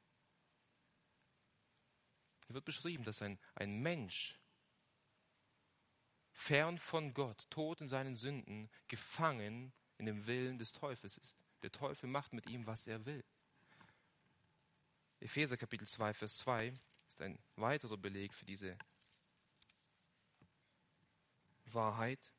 Hier 2.47 2.55
wird 2.55 2.64
beschrieben, 2.64 3.05
dass 3.05 3.20
ein, 3.20 3.39
ein 3.55 3.80
Mensch 3.82 4.39
fern 6.39 6.78
von 6.78 7.14
Gott, 7.14 7.51
tot 7.51 7.80
in 7.80 7.89
seinen 7.89 8.14
Sünden, 8.14 8.70
gefangen 8.86 9.72
in 9.99 10.07
dem 10.07 10.26
Willen 10.28 10.57
des 10.57 10.72
Teufels 10.72 11.18
ist. 11.18 11.36
Der 11.62 11.72
Teufel 11.72 12.09
macht 12.09 12.32
mit 12.32 12.49
ihm, 12.49 12.64
was 12.64 12.86
er 12.86 13.05
will. 13.07 13.24
Epheser 15.18 15.57
Kapitel 15.57 15.86
2, 15.86 16.14
Vers 16.14 16.36
2 16.39 16.72
ist 17.09 17.20
ein 17.20 17.36
weiterer 17.57 17.97
Beleg 17.97 18.32
für 18.32 18.45
diese 18.45 18.78
Wahrheit. 21.66 22.32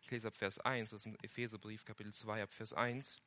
Ich 0.00 0.10
lese 0.10 0.28
ab 0.28 0.34
Vers 0.34 0.58
1 0.58 0.94
aus 0.94 1.02
dem 1.02 1.14
Epheserbrief 1.22 1.84
Kapitel 1.84 2.14
2 2.14 2.42
ab 2.42 2.52
Vers 2.54 2.72
1. 2.72 3.20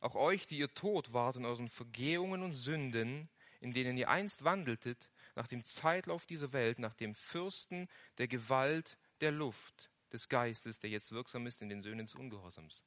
Auch 0.00 0.14
euch, 0.14 0.46
die 0.46 0.56
ihr 0.56 0.72
tot 0.72 1.12
wart 1.12 1.36
in 1.36 1.44
euren 1.44 1.68
Vergehungen 1.68 2.42
und 2.42 2.54
Sünden, 2.54 3.28
in 3.62 3.72
denen 3.72 3.96
ihr 3.96 4.10
einst 4.10 4.44
wandeltet, 4.44 5.10
nach 5.36 5.46
dem 5.46 5.64
Zeitlauf 5.64 6.26
dieser 6.26 6.52
Welt, 6.52 6.78
nach 6.78 6.94
dem 6.94 7.14
Fürsten 7.14 7.88
der 8.18 8.28
Gewalt 8.28 8.98
der 9.20 9.30
Luft, 9.30 9.90
des 10.12 10.28
Geistes, 10.28 10.78
der 10.78 10.90
jetzt 10.90 11.12
wirksam 11.12 11.46
ist 11.46 11.62
in 11.62 11.68
den 11.68 11.80
Söhnen 11.80 12.06
des 12.06 12.14
Ungehorsams. 12.14 12.84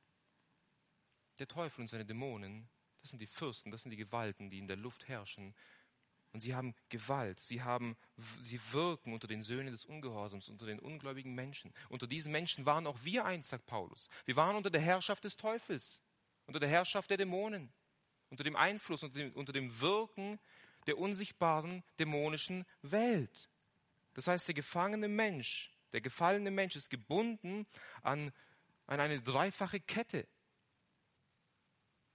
Der 1.40 1.48
Teufel 1.48 1.82
und 1.82 1.88
seine 1.88 2.06
Dämonen, 2.06 2.70
das 3.02 3.10
sind 3.10 3.22
die 3.22 3.28
Fürsten, 3.28 3.72
das 3.72 3.82
sind 3.82 3.92
die 3.92 3.98
Gewalten, 3.98 4.50
die 4.50 4.60
in 4.60 4.68
der 4.68 4.78
Luft 4.78 5.08
herrschen. 5.08 5.56
Und 6.32 6.42
sie 6.42 6.54
haben 6.54 6.76
Gewalt, 6.90 7.40
sie, 7.40 7.64
haben, 7.64 7.98
sie 8.42 8.60
wirken 8.72 9.14
unter 9.14 9.28
den 9.28 9.42
Söhnen 9.42 9.72
des 9.72 9.86
Ungehorsams, 9.86 10.50
unter 10.50 10.66
den 10.66 10.80
ungläubigen 10.80 11.34
Menschen. 11.34 11.74
Unter 11.90 12.08
diesen 12.08 12.32
Menschen 12.32 12.66
waren 12.66 12.88
auch 12.88 13.04
wir 13.04 13.26
einst, 13.26 13.50
sagt 13.50 13.66
Paulus. 13.66 14.10
Wir 14.26 14.36
waren 14.36 14.56
unter 14.56 14.70
der 14.70 14.82
Herrschaft 14.82 15.24
des 15.24 15.38
Teufels, 15.38 16.04
unter 16.46 16.60
der 16.60 16.70
Herrschaft 16.70 17.10
der 17.10 17.18
Dämonen, 17.18 17.72
unter 18.30 18.44
dem 18.44 18.56
Einfluss, 18.56 19.04
unter 19.04 19.20
dem, 19.20 19.34
unter 19.34 19.54
dem 19.54 19.80
Wirken 19.80 20.40
der 20.88 20.98
unsichtbaren 20.98 21.84
dämonischen 22.00 22.66
Welt. 22.82 23.50
Das 24.14 24.28
heißt, 24.28 24.48
der 24.48 24.56
gefangene 24.56 25.08
Mensch, 25.08 25.72
der 25.94 26.02
gefallene 26.02 26.52
Mensch 26.52 26.76
ist 26.76 26.90
gebunden 26.90 27.68
an, 28.02 28.32
an 28.88 29.00
eine 29.00 29.22
dreifache 29.22 29.80
Kette. 29.80 30.28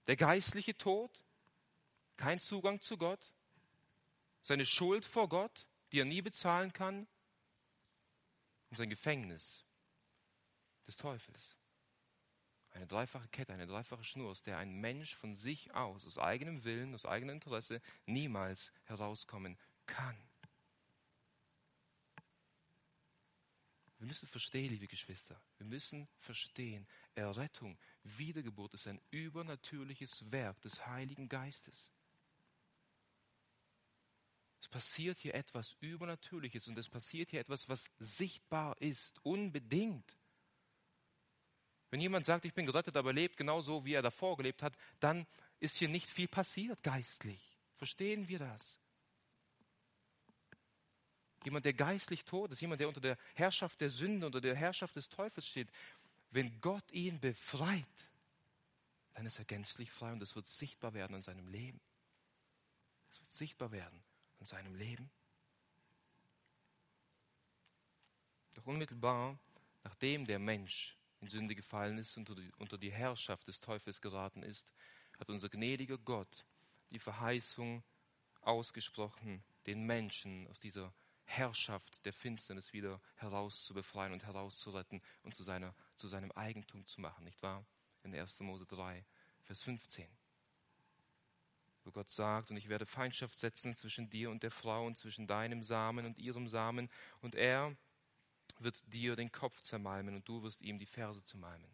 Der 0.07 0.15
geistliche 0.15 0.77
Tod, 0.77 1.23
kein 2.17 2.39
Zugang 2.39 2.81
zu 2.81 2.97
Gott, 2.97 3.31
seine 4.41 4.65
Schuld 4.65 5.05
vor 5.05 5.29
Gott, 5.29 5.67
die 5.91 5.99
er 5.99 6.05
nie 6.05 6.21
bezahlen 6.21 6.73
kann, 6.73 7.07
und 8.69 8.77
sein 8.77 8.89
Gefängnis 8.89 9.65
des 10.87 10.95
Teufels. 10.95 11.57
Eine 12.71 12.87
dreifache 12.87 13.27
Kette, 13.27 13.53
eine 13.53 13.67
dreifache 13.67 14.03
Schnur, 14.03 14.31
aus 14.31 14.43
der 14.43 14.57
ein 14.57 14.73
Mensch 14.79 15.15
von 15.15 15.35
sich 15.35 15.73
aus, 15.73 16.05
aus 16.05 16.17
eigenem 16.17 16.63
Willen, 16.63 16.93
aus 16.95 17.05
eigenem 17.05 17.35
Interesse 17.35 17.81
niemals 18.05 18.71
herauskommen 18.85 19.57
kann. 19.85 20.17
Wir 24.01 24.07
müssen 24.07 24.27
verstehen, 24.27 24.71
liebe 24.71 24.87
Geschwister, 24.87 25.39
wir 25.57 25.67
müssen 25.67 26.07
verstehen, 26.17 26.87
Errettung, 27.13 27.77
Wiedergeburt 28.03 28.73
ist 28.73 28.87
ein 28.87 28.99
übernatürliches 29.11 30.31
Werk 30.31 30.59
des 30.61 30.87
Heiligen 30.87 31.29
Geistes. 31.29 31.91
Es 34.59 34.67
passiert 34.67 35.19
hier 35.19 35.35
etwas 35.35 35.75
Übernatürliches 35.81 36.67
und 36.67 36.79
es 36.79 36.89
passiert 36.89 37.29
hier 37.29 37.41
etwas, 37.41 37.69
was 37.69 37.91
sichtbar 37.99 38.75
ist, 38.81 39.23
unbedingt. 39.23 40.17
Wenn 41.91 41.99
jemand 41.99 42.25
sagt, 42.25 42.45
ich 42.45 42.53
bin 42.53 42.65
gerettet, 42.65 42.95
aber 42.95 43.11
lebt 43.11 43.35
genauso, 43.35 43.85
wie 43.85 43.93
er 43.93 44.01
davor 44.01 44.37
gelebt 44.37 44.63
hat, 44.63 44.73
dann 45.01 45.27
ist 45.59 45.77
hier 45.77 45.89
nicht 45.89 46.09
viel 46.09 46.29
passiert 46.29 46.81
geistlich. 46.83 47.41
Verstehen 47.75 48.29
wir 48.29 48.39
das? 48.39 48.79
Jemand, 51.43 51.65
der 51.65 51.73
geistlich 51.73 52.23
tot 52.23 52.51
ist, 52.51 52.61
jemand, 52.61 52.79
der 52.79 52.87
unter 52.87 53.01
der 53.01 53.17
Herrschaft 53.33 53.81
der 53.81 53.89
Sünde, 53.89 54.25
unter 54.25 54.39
der 54.39 54.55
Herrschaft 54.55 54.95
des 54.95 55.09
Teufels 55.09 55.47
steht, 55.47 55.69
wenn 56.29 56.61
Gott 56.61 56.89
ihn 56.91 57.19
befreit, 57.19 57.85
dann 59.13 59.25
ist 59.25 59.37
er 59.39 59.45
gänzlich 59.45 59.91
frei 59.91 60.13
und 60.13 60.21
es 60.21 60.35
wird 60.35 60.47
sichtbar 60.47 60.93
werden 60.93 61.15
in 61.15 61.21
seinem 61.21 61.47
Leben. 61.47 61.81
Es 63.11 63.19
wird 63.19 63.31
sichtbar 63.31 63.71
werden 63.71 64.01
in 64.39 64.45
seinem 64.45 64.75
Leben. 64.75 65.11
Doch 68.53 68.65
unmittelbar, 68.65 69.37
nachdem 69.83 70.25
der 70.25 70.39
Mensch 70.39 70.95
in 71.21 71.27
Sünde 71.27 71.55
gefallen 71.55 71.97
ist 71.97 72.17
und 72.17 72.29
unter 72.57 72.77
die, 72.77 72.91
Herrschaft 72.91 73.47
des 73.47 73.59
Teufels 73.59 74.01
geraten 74.01 74.43
ist, 74.43 74.71
hat 75.19 75.29
unser 75.29 75.49
gnädiger 75.49 75.97
Gott 75.99 76.45
die 76.89 76.99
Verheißung 76.99 77.83
ausgesprochen, 78.41 79.43
den 79.67 79.83
Menschen 79.83 80.47
aus 80.47 80.59
dieser 80.59 80.93
Herrschaft 81.25 82.03
der 82.05 82.11
Finsternis 82.11 82.73
wieder 82.73 82.99
herauszubefreien 83.15 84.13
und 84.13 84.25
herauszuretten 84.25 85.01
und 85.23 85.35
zu, 85.35 85.43
seiner, 85.43 85.73
zu 85.95 86.07
seinem 86.07 86.31
Eigentum 86.31 86.85
zu 86.85 86.99
machen, 86.99 87.23
nicht 87.23 87.41
wahr? 87.41 87.63
In 88.03 88.13
1. 88.15 88.39
Mose 88.41 88.65
3, 88.65 89.05
Vers 89.43 89.61
15. 89.63 90.07
Wo 91.83 91.91
Gott 91.91 92.09
sagt, 92.09 92.51
und 92.51 92.57
ich 92.57 92.67
werde 92.67 92.85
Feindschaft 92.85 93.39
setzen 93.39 93.75
zwischen 93.75 94.09
dir 94.09 94.29
und 94.31 94.43
der 94.43 94.51
Frau 94.51 94.85
und 94.85 94.97
zwischen 94.97 95.27
deinem 95.27 95.63
Samen 95.63 96.05
und 96.05 96.17
ihrem 96.17 96.47
Samen, 96.47 96.89
und 97.21 97.35
er 97.35 97.75
wird 98.59 98.81
dir 98.91 99.15
den 99.15 99.31
Kopf 99.31 99.61
zermalmen 99.61 100.15
und 100.15 100.27
du 100.27 100.43
wirst 100.43 100.61
ihm 100.61 100.79
die 100.79 100.85
Ferse 100.85 101.23
zermalmen. 101.23 101.71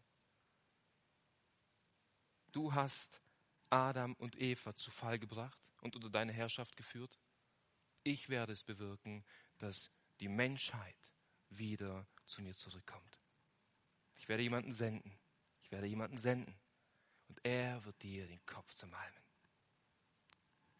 Du 2.51 2.73
hast 2.73 3.21
Adam 3.69 4.13
und 4.15 4.39
Eva 4.39 4.75
zu 4.75 4.91
Fall 4.91 5.19
gebracht 5.19 5.59
und 5.82 5.95
unter 5.95 6.09
deine 6.09 6.32
Herrschaft 6.32 6.75
geführt. 6.78 7.19
Ich 8.03 8.30
werde 8.30 8.53
es 8.53 8.63
bewirken, 8.63 9.25
dass 9.57 9.91
die 10.19 10.30
Menschheit 10.30 10.97
wieder 11.49 12.07
zu 12.25 12.41
mir 12.41 12.53
zurückkommt. 12.53 13.19
Ich 14.15 14.28
werde 14.28 14.43
jemanden 14.43 14.73
senden. 14.73 15.17
Ich 15.63 15.71
werde 15.71 15.88
jemanden 15.88 16.17
senden. 16.17 16.55
Und 17.28 17.43
er 17.43 17.84
wird 17.86 18.01
dir 18.01 18.28
den 18.28 18.45
Kopf 18.45 18.73
zermalmen. 18.73 19.21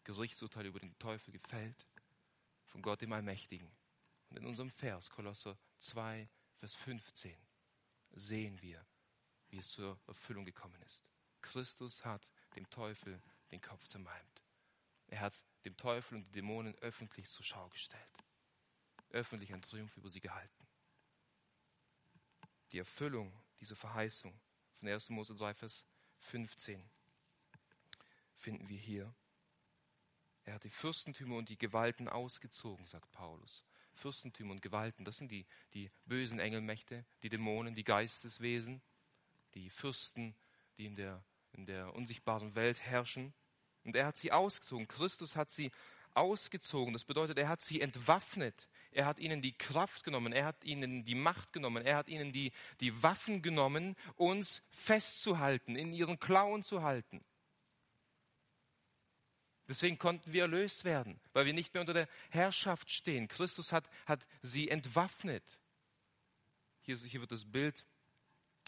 Gerichtsurteil 0.04 0.66
über 0.66 0.80
den 0.80 0.98
Teufel 0.98 1.32
gefällt 1.32 1.86
von 2.64 2.80
Gott 2.80 3.02
dem 3.02 3.12
Allmächtigen. 3.12 3.70
Und 4.30 4.38
in 4.38 4.46
unserem 4.46 4.70
Vers, 4.70 5.10
Kolosser 5.10 5.58
2, 5.78 6.28
Vers 6.58 6.74
15, 6.74 7.36
sehen 8.12 8.60
wir, 8.62 8.84
wie 9.48 9.58
es 9.58 9.70
zur 9.70 9.98
Erfüllung 10.06 10.44
gekommen 10.44 10.80
ist. 10.82 11.08
Christus 11.40 12.04
hat 12.04 12.30
dem 12.56 12.68
Teufel 12.70 13.22
den 13.50 13.60
Kopf 13.60 13.86
zermalmt. 13.86 14.44
Er 15.06 15.20
hat 15.20 15.42
dem 15.64 15.76
Teufel 15.76 16.16
und 16.16 16.24
den 16.26 16.32
Dämonen 16.32 16.74
öffentlich 16.76 17.28
zur 17.28 17.44
Schau 17.44 17.68
gestellt. 17.68 18.24
Öffentlich 19.10 19.52
einen 19.52 19.62
Triumph 19.62 19.96
über 19.96 20.10
sie 20.10 20.20
gehalten. 20.20 20.66
Die 22.72 22.78
Erfüllung 22.78 23.32
dieser 23.60 23.76
Verheißung 23.76 24.38
von 24.78 24.88
1. 24.88 25.08
Mose 25.10 25.34
3, 25.34 25.54
Vers 25.54 25.86
15 26.18 26.90
finden 28.34 28.68
wir 28.68 28.78
hier. 28.78 29.14
Er 30.44 30.54
hat 30.54 30.64
die 30.64 30.70
Fürstentümer 30.70 31.36
und 31.36 31.48
die 31.48 31.58
Gewalten 31.58 32.08
ausgezogen, 32.08 32.84
sagt 32.86 33.10
Paulus. 33.12 33.64
Fürstentümer 33.98 34.52
und 34.52 34.62
Gewalten. 34.62 35.04
Das 35.04 35.18
sind 35.18 35.30
die, 35.30 35.46
die 35.74 35.90
bösen 36.06 36.38
Engelmächte, 36.38 37.04
die 37.22 37.28
Dämonen, 37.28 37.74
die 37.74 37.84
Geisteswesen, 37.84 38.80
die 39.54 39.70
Fürsten, 39.70 40.34
die 40.78 40.86
in 40.86 40.96
der, 40.96 41.22
in 41.52 41.66
der 41.66 41.94
unsichtbaren 41.94 42.54
Welt 42.54 42.80
herrschen. 42.80 43.34
Und 43.84 43.96
er 43.96 44.06
hat 44.06 44.16
sie 44.16 44.32
ausgezogen. 44.32 44.88
Christus 44.88 45.36
hat 45.36 45.50
sie 45.50 45.70
ausgezogen. 46.14 46.92
Das 46.92 47.04
bedeutet, 47.04 47.38
er 47.38 47.48
hat 47.48 47.60
sie 47.60 47.80
entwaffnet. 47.80 48.68
Er 48.90 49.06
hat 49.06 49.18
ihnen 49.18 49.42
die 49.42 49.52
Kraft 49.52 50.04
genommen. 50.04 50.32
Er 50.32 50.46
hat 50.46 50.64
ihnen 50.64 51.04
die 51.04 51.14
Macht 51.14 51.52
genommen. 51.52 51.84
Er 51.84 51.96
hat 51.96 52.08
ihnen 52.08 52.32
die, 52.32 52.52
die 52.80 53.02
Waffen 53.02 53.42
genommen, 53.42 53.96
uns 54.16 54.62
festzuhalten, 54.70 55.76
in 55.76 55.92
ihren 55.92 56.18
Klauen 56.18 56.62
zu 56.62 56.82
halten. 56.82 57.24
Deswegen 59.68 59.98
konnten 59.98 60.32
wir 60.32 60.42
erlöst 60.42 60.84
werden, 60.84 61.20
weil 61.34 61.44
wir 61.44 61.52
nicht 61.52 61.74
mehr 61.74 61.82
unter 61.82 61.92
der 61.92 62.08
Herrschaft 62.30 62.90
stehen. 62.90 63.28
Christus 63.28 63.70
hat, 63.70 63.88
hat 64.06 64.26
sie 64.40 64.68
entwaffnet. 64.68 65.44
Hier, 66.80 66.96
hier 66.96 67.20
wird 67.20 67.32
das 67.32 67.44
Bild 67.44 67.84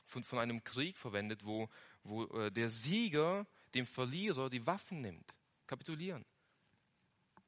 von, 0.06 0.22
von 0.22 0.38
einem 0.38 0.62
Krieg 0.62 0.98
verwendet, 0.98 1.44
wo, 1.44 1.70
wo 2.04 2.26
äh, 2.26 2.52
der 2.52 2.68
Sieger 2.68 3.46
dem 3.74 3.86
Verlierer 3.86 4.50
die 4.50 4.66
Waffen 4.66 5.00
nimmt. 5.00 5.34
Kapitulieren. 5.66 6.26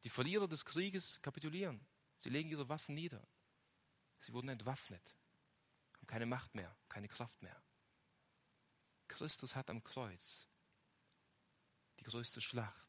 Die 0.04 0.08
Verlierer 0.08 0.48
des 0.48 0.64
Krieges 0.64 1.20
kapitulieren. 1.20 1.78
Sie 2.16 2.30
legen 2.30 2.48
ihre 2.48 2.70
Waffen 2.70 2.94
nieder. 2.94 3.22
Sie 4.20 4.32
wurden 4.32 4.48
entwaffnet, 4.48 5.14
haben 5.96 6.06
keine 6.06 6.26
Macht 6.26 6.54
mehr, 6.54 6.74
keine 6.88 7.08
Kraft 7.08 7.42
mehr. 7.42 7.60
Christus 9.08 9.56
hat 9.56 9.68
am 9.68 9.82
Kreuz 9.82 10.48
die 11.98 12.04
größte 12.04 12.40
Schlacht 12.40 12.81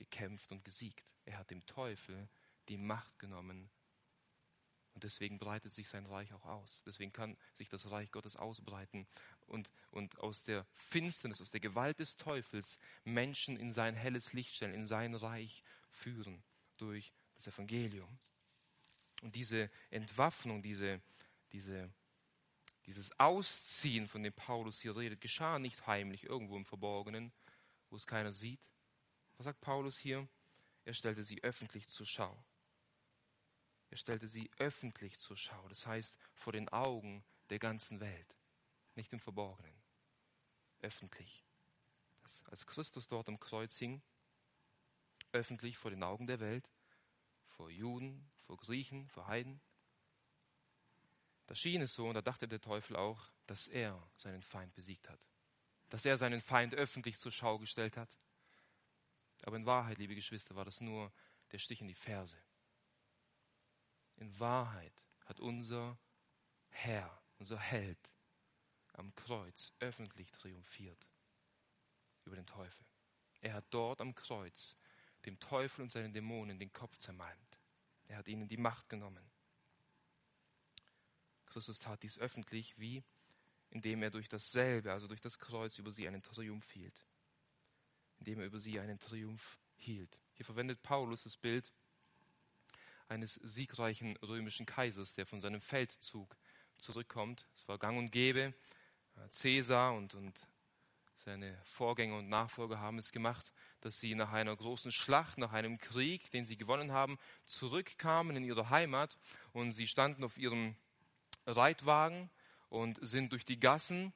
gekämpft 0.00 0.50
und 0.50 0.64
gesiegt. 0.64 1.04
Er 1.26 1.38
hat 1.38 1.50
dem 1.50 1.64
Teufel 1.66 2.28
die 2.68 2.78
Macht 2.78 3.18
genommen. 3.18 3.70
Und 4.94 5.04
deswegen 5.04 5.38
breitet 5.38 5.72
sich 5.72 5.88
sein 5.88 6.06
Reich 6.06 6.32
auch 6.32 6.44
aus. 6.44 6.82
Deswegen 6.84 7.12
kann 7.12 7.36
sich 7.54 7.68
das 7.68 7.90
Reich 7.90 8.10
Gottes 8.10 8.36
ausbreiten 8.36 9.06
und, 9.46 9.70
und 9.90 10.18
aus 10.18 10.42
der 10.42 10.66
Finsternis, 10.74 11.40
aus 11.40 11.50
der 11.50 11.60
Gewalt 11.60 12.00
des 12.00 12.16
Teufels 12.16 12.78
Menschen 13.04 13.56
in 13.56 13.70
sein 13.70 13.94
helles 13.94 14.32
Licht 14.32 14.54
stellen, 14.54 14.74
in 14.74 14.86
sein 14.86 15.14
Reich 15.14 15.62
führen 15.90 16.42
durch 16.76 17.12
das 17.36 17.46
Evangelium. 17.46 18.18
Und 19.22 19.34
diese 19.36 19.70
Entwaffnung, 19.90 20.62
diese, 20.62 21.00
diese, 21.52 21.92
dieses 22.86 23.18
Ausziehen, 23.20 24.06
von 24.06 24.22
dem 24.22 24.32
Paulus 24.32 24.80
hier 24.80 24.96
redet, 24.96 25.20
geschah 25.20 25.58
nicht 25.58 25.86
heimlich 25.86 26.24
irgendwo 26.24 26.56
im 26.56 26.64
Verborgenen, 26.64 27.32
wo 27.90 27.96
es 27.96 28.06
keiner 28.06 28.32
sieht. 28.32 28.60
Was 29.40 29.46
sagt 29.46 29.62
Paulus 29.62 29.98
hier? 29.98 30.28
Er 30.84 30.92
stellte 30.92 31.24
sie 31.24 31.42
öffentlich 31.42 31.88
zur 31.88 32.04
Schau. 32.04 32.44
Er 33.88 33.96
stellte 33.96 34.28
sie 34.28 34.50
öffentlich 34.58 35.18
zur 35.18 35.34
Schau, 35.34 35.66
das 35.68 35.86
heißt 35.86 36.14
vor 36.34 36.52
den 36.52 36.68
Augen 36.68 37.24
der 37.48 37.58
ganzen 37.58 38.00
Welt, 38.00 38.36
nicht 38.96 39.14
im 39.14 39.18
Verborgenen, 39.18 39.74
öffentlich. 40.82 41.42
Das, 42.22 42.42
als 42.50 42.66
Christus 42.66 43.08
dort 43.08 43.30
am 43.30 43.40
Kreuz 43.40 43.78
hing, 43.78 44.02
öffentlich 45.32 45.78
vor 45.78 45.90
den 45.90 46.02
Augen 46.02 46.26
der 46.26 46.40
Welt, 46.40 46.68
vor 47.46 47.70
Juden, 47.70 48.30
vor 48.42 48.58
Griechen, 48.58 49.08
vor 49.08 49.26
Heiden, 49.26 49.62
da 51.46 51.54
schien 51.54 51.80
es 51.80 51.94
so, 51.94 52.06
und 52.06 52.14
da 52.14 52.20
dachte 52.20 52.46
der 52.46 52.60
Teufel 52.60 52.94
auch, 52.94 53.32
dass 53.46 53.68
er 53.68 54.06
seinen 54.16 54.42
Feind 54.42 54.74
besiegt 54.74 55.08
hat, 55.08 55.26
dass 55.88 56.04
er 56.04 56.18
seinen 56.18 56.42
Feind 56.42 56.74
öffentlich 56.74 57.16
zur 57.16 57.32
Schau 57.32 57.58
gestellt 57.58 57.96
hat. 57.96 58.14
Aber 59.42 59.56
in 59.56 59.66
Wahrheit, 59.66 59.98
liebe 59.98 60.14
Geschwister, 60.14 60.54
war 60.54 60.64
das 60.64 60.80
nur 60.80 61.12
der 61.52 61.58
Stich 61.58 61.80
in 61.80 61.88
die 61.88 61.94
Ferse. 61.94 62.36
In 64.16 64.38
Wahrheit 64.38 65.04
hat 65.24 65.40
unser 65.40 65.98
Herr, 66.68 67.22
unser 67.38 67.58
Held 67.58 67.98
am 68.92 69.14
Kreuz 69.14 69.72
öffentlich 69.80 70.30
triumphiert 70.30 71.06
über 72.24 72.36
den 72.36 72.46
Teufel. 72.46 72.84
Er 73.40 73.54
hat 73.54 73.64
dort 73.70 74.00
am 74.00 74.14
Kreuz 74.14 74.76
dem 75.24 75.38
Teufel 75.38 75.82
und 75.82 75.90
seinen 75.90 76.12
Dämonen 76.12 76.58
den 76.58 76.72
Kopf 76.72 76.98
zermalmt. 76.98 77.58
Er 78.06 78.18
hat 78.18 78.28
ihnen 78.28 78.48
die 78.48 78.56
Macht 78.56 78.88
genommen. 78.88 79.30
Christus 81.46 81.78
tat 81.78 82.02
dies 82.02 82.18
öffentlich, 82.18 82.78
wie 82.78 83.02
indem 83.70 84.02
er 84.02 84.10
durch 84.10 84.28
dasselbe, 84.28 84.92
also 84.92 85.06
durch 85.06 85.20
das 85.20 85.38
Kreuz, 85.38 85.78
über 85.78 85.90
sie 85.90 86.06
einen 86.06 86.22
Triumph 86.22 86.70
hielt. 86.72 87.04
Indem 88.20 88.40
er 88.40 88.46
über 88.46 88.60
sie 88.60 88.78
einen 88.78 88.98
Triumph 88.98 89.58
hielt. 89.76 90.20
Hier 90.34 90.46
verwendet 90.46 90.82
Paulus 90.82 91.24
das 91.24 91.36
Bild 91.36 91.72
eines 93.08 93.34
siegreichen 93.42 94.16
römischen 94.18 94.66
Kaisers, 94.66 95.14
der 95.14 95.26
von 95.26 95.40
seinem 95.40 95.60
Feldzug 95.60 96.36
zurückkommt. 96.76 97.46
Es 97.54 97.66
war 97.66 97.78
gang 97.78 97.98
und 97.98 98.10
gäbe. 98.10 98.54
Cäsar 99.30 99.94
und, 99.94 100.14
und 100.14 100.46
seine 101.24 101.60
Vorgänger 101.64 102.16
und 102.16 102.28
Nachfolger 102.28 102.78
haben 102.78 102.98
es 102.98 103.12
gemacht, 103.12 103.52
dass 103.82 104.00
sie 104.00 104.14
nach 104.14 104.32
einer 104.32 104.56
großen 104.56 104.92
Schlacht, 104.92 105.36
nach 105.36 105.52
einem 105.52 105.78
Krieg, 105.78 106.30
den 106.30 106.46
sie 106.46 106.56
gewonnen 106.56 106.92
haben, 106.92 107.18
zurückkamen 107.44 108.36
in 108.36 108.44
ihre 108.44 108.70
Heimat 108.70 109.18
und 109.52 109.72
sie 109.72 109.86
standen 109.86 110.24
auf 110.24 110.38
ihrem 110.38 110.76
Reitwagen 111.46 112.30
und 112.68 112.98
sind 113.02 113.32
durch 113.32 113.44
die 113.44 113.60
Gassen 113.60 114.14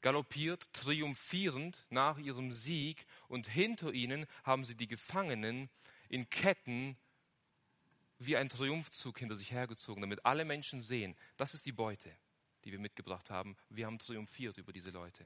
galoppiert, 0.00 0.72
triumphierend 0.72 1.84
nach 1.90 2.18
ihrem 2.18 2.50
Sieg 2.50 3.06
und 3.32 3.48
hinter 3.48 3.94
ihnen 3.94 4.26
haben 4.44 4.62
sie 4.62 4.74
die 4.74 4.86
Gefangenen 4.86 5.70
in 6.10 6.28
Ketten 6.28 6.98
wie 8.18 8.36
ein 8.36 8.50
Triumphzug 8.50 9.18
hinter 9.18 9.36
sich 9.36 9.50
hergezogen, 9.50 10.02
damit 10.02 10.26
alle 10.26 10.44
Menschen 10.44 10.82
sehen, 10.82 11.16
das 11.38 11.54
ist 11.54 11.64
die 11.64 11.72
Beute, 11.72 12.14
die 12.64 12.72
wir 12.72 12.78
mitgebracht 12.78 13.30
haben. 13.30 13.56
Wir 13.70 13.86
haben 13.86 13.98
triumphiert 13.98 14.58
über 14.58 14.74
diese 14.74 14.90
Leute. 14.90 15.24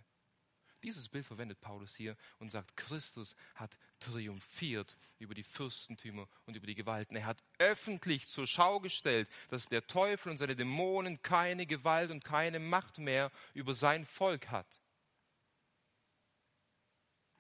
Dieses 0.84 1.08
Bild 1.08 1.26
verwendet 1.26 1.60
Paulus 1.60 1.96
hier 1.96 2.16
und 2.38 2.50
sagt, 2.50 2.76
Christus 2.76 3.34
hat 3.56 3.76
triumphiert 3.98 4.96
über 5.18 5.34
die 5.34 5.42
Fürstentümer 5.42 6.28
und 6.44 6.54
über 6.54 6.68
die 6.68 6.76
Gewalten. 6.76 7.16
Er 7.16 7.26
hat 7.26 7.42
öffentlich 7.58 8.28
zur 8.28 8.46
Schau 8.46 8.78
gestellt, 8.78 9.28
dass 9.48 9.68
der 9.68 9.84
Teufel 9.84 10.30
und 10.30 10.36
seine 10.36 10.54
Dämonen 10.54 11.22
keine 11.22 11.66
Gewalt 11.66 12.12
und 12.12 12.22
keine 12.22 12.60
Macht 12.60 12.98
mehr 12.98 13.32
über 13.52 13.74
sein 13.74 14.04
Volk 14.04 14.48
hat. 14.52 14.68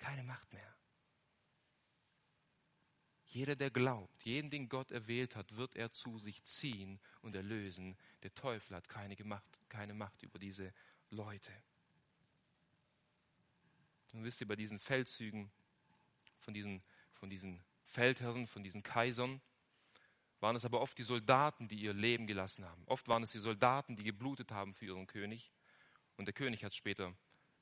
Keine 0.06 0.22
Macht 0.22 0.52
mehr. 0.52 0.72
Jeder, 3.24 3.56
der 3.56 3.72
glaubt, 3.72 4.22
jeden, 4.22 4.50
den 4.50 4.68
Gott 4.68 4.92
erwählt 4.92 5.34
hat, 5.34 5.56
wird 5.56 5.74
er 5.74 5.90
zu 5.90 6.20
sich 6.20 6.44
ziehen 6.44 7.00
und 7.22 7.34
erlösen. 7.34 7.98
Der 8.22 8.32
Teufel 8.32 8.76
hat 8.76 8.88
keine 8.88 9.16
Macht, 9.24 9.60
keine 9.68 9.94
Macht 9.94 10.22
über 10.22 10.38
diese 10.38 10.72
Leute. 11.10 11.52
Und 14.12 14.22
wisst 14.22 14.40
ihr, 14.40 14.46
bei 14.46 14.54
diesen 14.54 14.78
Feldzügen 14.78 15.50
von 16.38 16.54
diesen, 16.54 16.82
von 17.14 17.28
diesen 17.28 17.60
Feldherren, 17.82 18.46
von 18.46 18.62
diesen 18.62 18.84
Kaisern, 18.84 19.40
waren 20.38 20.54
es 20.54 20.64
aber 20.64 20.80
oft 20.80 20.96
die 20.96 21.02
Soldaten, 21.02 21.66
die 21.66 21.80
ihr 21.80 21.94
Leben 21.94 22.28
gelassen 22.28 22.64
haben. 22.64 22.84
Oft 22.86 23.08
waren 23.08 23.24
es 23.24 23.32
die 23.32 23.40
Soldaten, 23.40 23.96
die 23.96 24.04
geblutet 24.04 24.52
haben 24.52 24.72
für 24.72 24.86
ihren 24.86 25.08
König. 25.08 25.50
Und 26.16 26.26
der 26.26 26.32
König 26.32 26.62
hat 26.62 26.76
später 26.76 27.12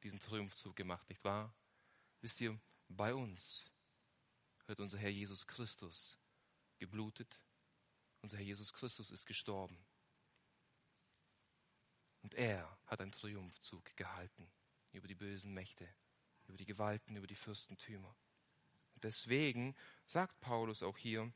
diesen 0.02 0.20
Triumphzug 0.20 0.76
gemacht, 0.76 1.08
nicht 1.08 1.24
wahr? 1.24 1.54
Wisst 2.24 2.40
ihr, 2.40 2.58
bei 2.88 3.14
uns 3.14 3.66
hat 4.66 4.80
unser 4.80 4.96
Herr 4.96 5.10
Jesus 5.10 5.46
Christus 5.46 6.16
geblutet. 6.78 7.38
Unser 8.22 8.38
Herr 8.38 8.46
Jesus 8.46 8.72
Christus 8.72 9.10
ist 9.10 9.26
gestorben. 9.26 9.76
Und 12.22 12.32
er 12.32 12.78
hat 12.86 13.02
einen 13.02 13.12
Triumphzug 13.12 13.94
gehalten 13.96 14.50
über 14.92 15.06
die 15.06 15.14
bösen 15.14 15.52
Mächte, 15.52 15.86
über 16.48 16.56
die 16.56 16.64
Gewalten, 16.64 17.14
über 17.14 17.26
die 17.26 17.34
Fürstentümer. 17.34 18.16
Und 18.94 19.04
deswegen 19.04 19.76
sagt 20.06 20.40
Paulus 20.40 20.82
auch 20.82 20.96
hier 20.96 21.30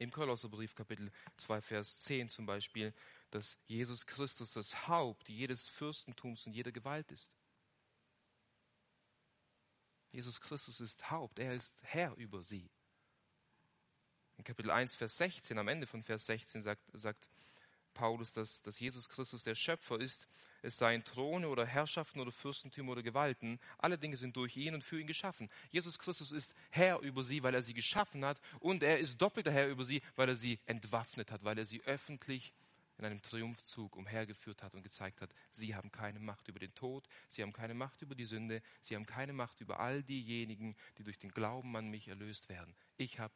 im 0.00 0.10
Kolosserbrief 0.10 0.74
Kapitel 0.74 1.12
2, 1.36 1.62
Vers 1.62 1.98
10 2.02 2.28
zum 2.30 2.46
Beispiel, 2.46 2.92
dass 3.30 3.56
Jesus 3.68 4.04
Christus 4.04 4.54
das 4.54 4.88
Haupt 4.88 5.28
jedes 5.28 5.68
Fürstentums 5.68 6.48
und 6.48 6.52
jeder 6.52 6.72
Gewalt 6.72 7.12
ist. 7.12 7.32
Jesus 10.12 10.40
Christus 10.40 10.80
ist 10.80 11.10
Haupt, 11.10 11.38
er 11.38 11.54
ist 11.54 11.74
Herr 11.82 12.14
über 12.16 12.42
sie. 12.42 12.68
In 14.36 14.44
Kapitel 14.44 14.70
1, 14.70 14.94
Vers 14.94 15.16
16, 15.18 15.58
am 15.58 15.68
Ende 15.68 15.86
von 15.86 16.02
Vers 16.02 16.26
16 16.26 16.62
sagt, 16.62 16.82
sagt 16.92 17.28
Paulus, 17.94 18.32
dass, 18.32 18.62
dass 18.62 18.80
Jesus 18.80 19.08
Christus 19.08 19.44
der 19.44 19.54
Schöpfer 19.54 20.00
ist. 20.00 20.26
Es 20.62 20.76
seien 20.76 21.04
Throne 21.04 21.48
oder 21.48 21.66
Herrschaften 21.66 22.20
oder 22.20 22.32
Fürstentümer 22.32 22.92
oder 22.92 23.02
Gewalten. 23.02 23.60
Alle 23.78 23.98
Dinge 23.98 24.16
sind 24.16 24.36
durch 24.36 24.56
ihn 24.56 24.74
und 24.74 24.84
für 24.84 25.00
ihn 25.00 25.06
geschaffen. 25.06 25.50
Jesus 25.70 25.98
Christus 25.98 26.32
ist 26.32 26.54
Herr 26.70 27.00
über 27.00 27.22
sie, 27.22 27.42
weil 27.42 27.54
er 27.54 27.62
sie 27.62 27.74
geschaffen 27.74 28.24
hat. 28.24 28.40
Und 28.58 28.82
er 28.82 28.98
ist 28.98 29.18
doppelter 29.18 29.52
Herr 29.52 29.68
über 29.68 29.84
sie, 29.84 30.02
weil 30.16 30.28
er 30.28 30.36
sie 30.36 30.58
entwaffnet 30.66 31.30
hat, 31.30 31.44
weil 31.44 31.58
er 31.58 31.66
sie 31.66 31.82
öffentlich 31.84 32.52
in 33.00 33.06
einem 33.06 33.22
Triumphzug 33.22 33.96
umhergeführt 33.96 34.62
hat 34.62 34.74
und 34.74 34.82
gezeigt 34.82 35.22
hat, 35.22 35.34
sie 35.52 35.74
haben 35.74 35.90
keine 35.90 36.18
Macht 36.18 36.48
über 36.48 36.58
den 36.58 36.74
Tod, 36.74 37.08
sie 37.28 37.42
haben 37.42 37.52
keine 37.52 37.72
Macht 37.72 38.02
über 38.02 38.14
die 38.14 38.26
Sünde, 38.26 38.62
sie 38.82 38.94
haben 38.94 39.06
keine 39.06 39.32
Macht 39.32 39.60
über 39.60 39.80
all 39.80 40.02
diejenigen, 40.02 40.76
die 40.98 41.02
durch 41.02 41.18
den 41.18 41.30
Glauben 41.30 41.74
an 41.76 41.88
mich 41.88 42.08
erlöst 42.08 42.48
werden. 42.50 42.74
Ich 42.98 43.18
habe 43.18 43.34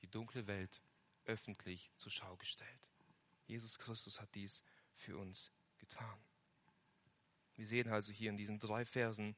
die 0.00 0.10
dunkle 0.10 0.48
Welt 0.48 0.82
öffentlich 1.26 1.92
zur 1.96 2.10
Schau 2.10 2.36
gestellt. 2.36 2.88
Jesus 3.46 3.78
Christus 3.78 4.20
hat 4.20 4.34
dies 4.34 4.64
für 4.96 5.16
uns 5.16 5.52
getan. 5.78 6.18
Wir 7.54 7.66
sehen 7.66 7.88
also 7.88 8.12
hier 8.12 8.30
in 8.30 8.36
diesen 8.36 8.58
drei 8.58 8.84
Versen 8.84 9.36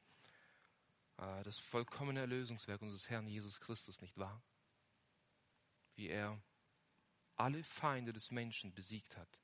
äh, 1.17 1.43
das 1.43 1.59
vollkommene 1.59 2.21
Erlösungswerk 2.21 2.81
unseres 2.81 3.09
Herrn 3.11 3.27
Jesus 3.27 3.59
Christus, 3.59 4.01
nicht 4.01 4.17
wahr? 4.17 4.41
Wie 5.95 6.07
er 6.07 6.41
alle 7.35 7.63
Feinde 7.63 8.11
des 8.11 8.31
Menschen 8.31 8.73
besiegt 8.73 9.15
hat 9.17 9.39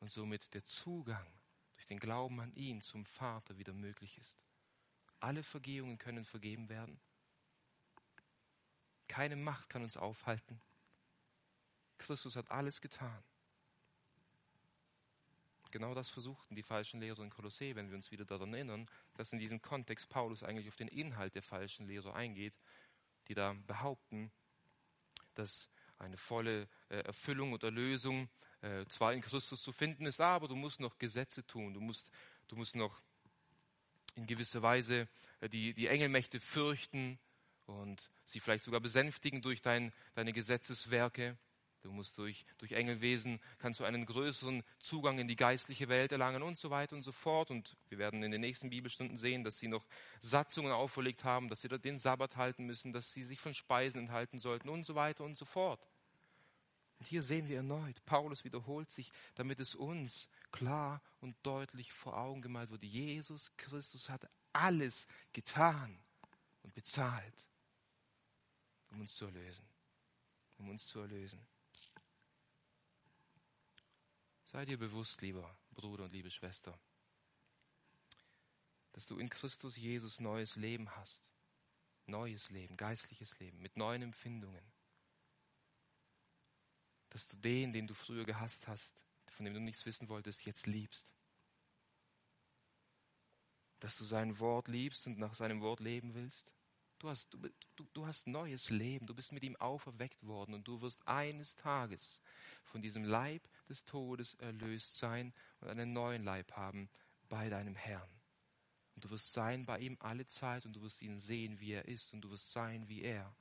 und 0.00 0.10
somit 0.10 0.52
der 0.54 0.64
Zugang 0.64 1.26
durch 1.74 1.86
den 1.86 1.98
Glauben 1.98 2.40
an 2.40 2.52
ihn 2.54 2.80
zum 2.80 3.04
Vater 3.04 3.58
wieder 3.58 3.72
möglich 3.72 4.18
ist. 4.18 4.38
Alle 5.20 5.42
Vergehungen 5.42 5.98
können 5.98 6.24
vergeben 6.24 6.68
werden. 6.68 7.00
Keine 9.08 9.36
Macht 9.36 9.68
kann 9.68 9.82
uns 9.82 9.96
aufhalten. 9.96 10.60
Christus 11.98 12.36
hat 12.36 12.50
alles 12.50 12.80
getan. 12.80 13.22
Genau 15.70 15.94
das 15.94 16.08
versuchten 16.08 16.54
die 16.54 16.62
falschen 16.62 17.00
Lehrer 17.00 17.22
in 17.22 17.30
Kolossee, 17.30 17.74
wenn 17.74 17.90
wir 17.90 17.96
uns 17.96 18.10
wieder 18.10 18.24
daran 18.24 18.54
erinnern, 18.54 18.88
dass 19.14 19.32
in 19.32 19.38
diesem 19.38 19.60
Kontext 19.60 20.08
Paulus 20.08 20.42
eigentlich 20.42 20.68
auf 20.68 20.76
den 20.76 20.88
Inhalt 20.88 21.34
der 21.34 21.42
falschen 21.42 21.86
Lehrer 21.86 22.14
eingeht, 22.14 22.54
die 23.28 23.34
da 23.34 23.54
behaupten, 23.66 24.30
dass 25.34 25.68
eine 25.98 26.16
volle 26.16 26.68
äh, 26.88 26.98
Erfüllung 26.98 27.52
und 27.52 27.62
Erlösung 27.62 28.28
äh, 28.62 28.84
zwar 28.86 29.12
in 29.12 29.20
Christus 29.20 29.62
zu 29.62 29.72
finden 29.72 30.06
ist, 30.06 30.20
aber 30.20 30.48
du 30.48 30.56
musst 30.56 30.80
noch 30.80 30.98
Gesetze 30.98 31.46
tun, 31.46 31.74
du 31.74 31.80
musst, 31.80 32.10
du 32.48 32.56
musst 32.56 32.76
noch 32.76 33.00
in 34.14 34.26
gewisser 34.26 34.62
Weise 34.62 35.08
äh, 35.40 35.48
die, 35.48 35.74
die 35.74 35.86
Engelmächte 35.86 36.40
fürchten 36.40 37.18
und 37.66 38.10
sie 38.24 38.40
vielleicht 38.40 38.64
sogar 38.64 38.80
besänftigen 38.80 39.42
durch 39.42 39.62
dein, 39.62 39.92
deine 40.14 40.32
Gesetzeswerke. 40.32 41.36
Du 41.82 41.92
musst 41.92 42.18
durch, 42.18 42.44
durch 42.58 42.72
Engelwesen, 42.72 43.40
kannst 43.58 43.80
du 43.80 43.84
einen 43.84 44.06
größeren 44.06 44.64
Zugang 44.80 45.18
in 45.18 45.28
die 45.28 45.36
geistliche 45.36 45.88
Welt 45.88 46.10
erlangen 46.10 46.42
und 46.42 46.58
so 46.58 46.70
weiter 46.70 46.96
und 46.96 47.02
so 47.02 47.12
fort. 47.12 47.50
Und 47.50 47.76
wir 47.88 47.98
werden 47.98 48.22
in 48.22 48.32
den 48.32 48.40
nächsten 48.40 48.70
Bibelstunden 48.70 49.16
sehen, 49.16 49.44
dass 49.44 49.58
sie 49.58 49.68
noch 49.68 49.86
Satzungen 50.20 50.72
auferlegt 50.72 51.24
haben, 51.24 51.48
dass 51.48 51.60
sie 51.60 51.68
den 51.68 51.98
Sabbat 51.98 52.36
halten 52.36 52.66
müssen, 52.66 52.92
dass 52.92 53.12
sie 53.12 53.22
sich 53.22 53.40
von 53.40 53.54
Speisen 53.54 54.00
enthalten 54.00 54.38
sollten 54.38 54.68
und 54.68 54.84
so 54.84 54.94
weiter 54.94 55.24
und 55.24 55.36
so 55.36 55.44
fort. 55.44 55.86
Und 56.98 57.06
hier 57.06 57.22
sehen 57.22 57.48
wir 57.48 57.58
erneut, 57.58 58.04
Paulus 58.06 58.44
wiederholt 58.44 58.90
sich, 58.90 59.12
damit 59.34 59.60
es 59.60 59.74
uns 59.74 60.28
klar 60.50 61.02
und 61.20 61.36
deutlich 61.42 61.92
vor 61.92 62.16
Augen 62.16 62.40
gemalt 62.40 62.70
wird. 62.70 62.84
Jesus 62.84 63.54
Christus 63.56 64.08
hat 64.08 64.28
alles 64.52 65.06
getan 65.32 65.98
und 66.62 66.74
bezahlt, 66.74 67.46
um 68.90 69.00
uns 69.00 69.14
zu 69.14 69.26
erlösen. 69.26 69.64
Um 70.58 70.70
uns 70.70 70.86
zu 70.86 71.00
erlösen. 71.00 71.46
Sei 74.56 74.64
dir 74.64 74.78
bewusst, 74.78 75.20
lieber 75.20 75.54
Bruder 75.74 76.04
und 76.04 76.14
liebe 76.14 76.30
Schwester, 76.30 76.80
dass 78.92 79.04
du 79.04 79.18
in 79.18 79.28
Christus 79.28 79.76
Jesus 79.76 80.18
neues 80.18 80.56
Leben 80.56 80.88
hast. 80.96 81.20
Neues 82.06 82.48
Leben, 82.48 82.78
geistliches 82.78 83.38
Leben, 83.38 83.60
mit 83.60 83.76
neuen 83.76 84.00
Empfindungen 84.00 84.64
dass 87.10 87.26
du 87.28 87.36
den, 87.36 87.74
den 87.74 87.86
du 87.86 87.92
früher 87.92 88.24
gehasst 88.24 88.66
hast, 88.66 88.98
von 89.26 89.44
dem 89.44 89.52
du 89.52 89.60
nichts 89.60 89.84
wissen 89.84 90.08
wolltest, 90.08 90.46
jetzt 90.46 90.66
liebst. 90.66 91.14
Dass 93.80 93.98
du 93.98 94.04
sein 94.04 94.38
Wort 94.38 94.68
liebst 94.68 95.06
und 95.06 95.18
nach 95.18 95.34
seinem 95.34 95.60
Wort 95.60 95.80
leben 95.80 96.14
willst. 96.14 96.55
Du 97.06 97.10
hast, 97.10 97.32
du, 97.32 97.38
du, 97.76 97.86
du 97.92 98.04
hast 98.04 98.26
neues 98.26 98.68
Leben, 98.68 99.06
du 99.06 99.14
bist 99.14 99.30
mit 99.30 99.44
ihm 99.44 99.54
auferweckt 99.54 100.26
worden 100.26 100.54
und 100.54 100.66
du 100.66 100.80
wirst 100.80 101.06
eines 101.06 101.54
Tages 101.54 102.20
von 102.64 102.82
diesem 102.82 103.04
Leib 103.04 103.48
des 103.68 103.84
Todes 103.84 104.34
erlöst 104.34 104.96
sein 104.96 105.32
und 105.60 105.68
einen 105.68 105.92
neuen 105.92 106.24
Leib 106.24 106.50
haben 106.50 106.90
bei 107.28 107.48
deinem 107.48 107.76
Herrn. 107.76 108.10
Und 108.96 109.04
du 109.04 109.10
wirst 109.10 109.32
sein 109.32 109.64
bei 109.66 109.78
ihm 109.78 109.96
alle 110.00 110.26
Zeit 110.26 110.66
und 110.66 110.72
du 110.72 110.82
wirst 110.82 111.00
ihn 111.00 111.20
sehen, 111.20 111.60
wie 111.60 111.74
er 111.74 111.86
ist 111.86 112.12
und 112.12 112.22
du 112.22 112.30
wirst 112.30 112.50
sein 112.50 112.88
wie 112.88 113.02
er 113.02 113.32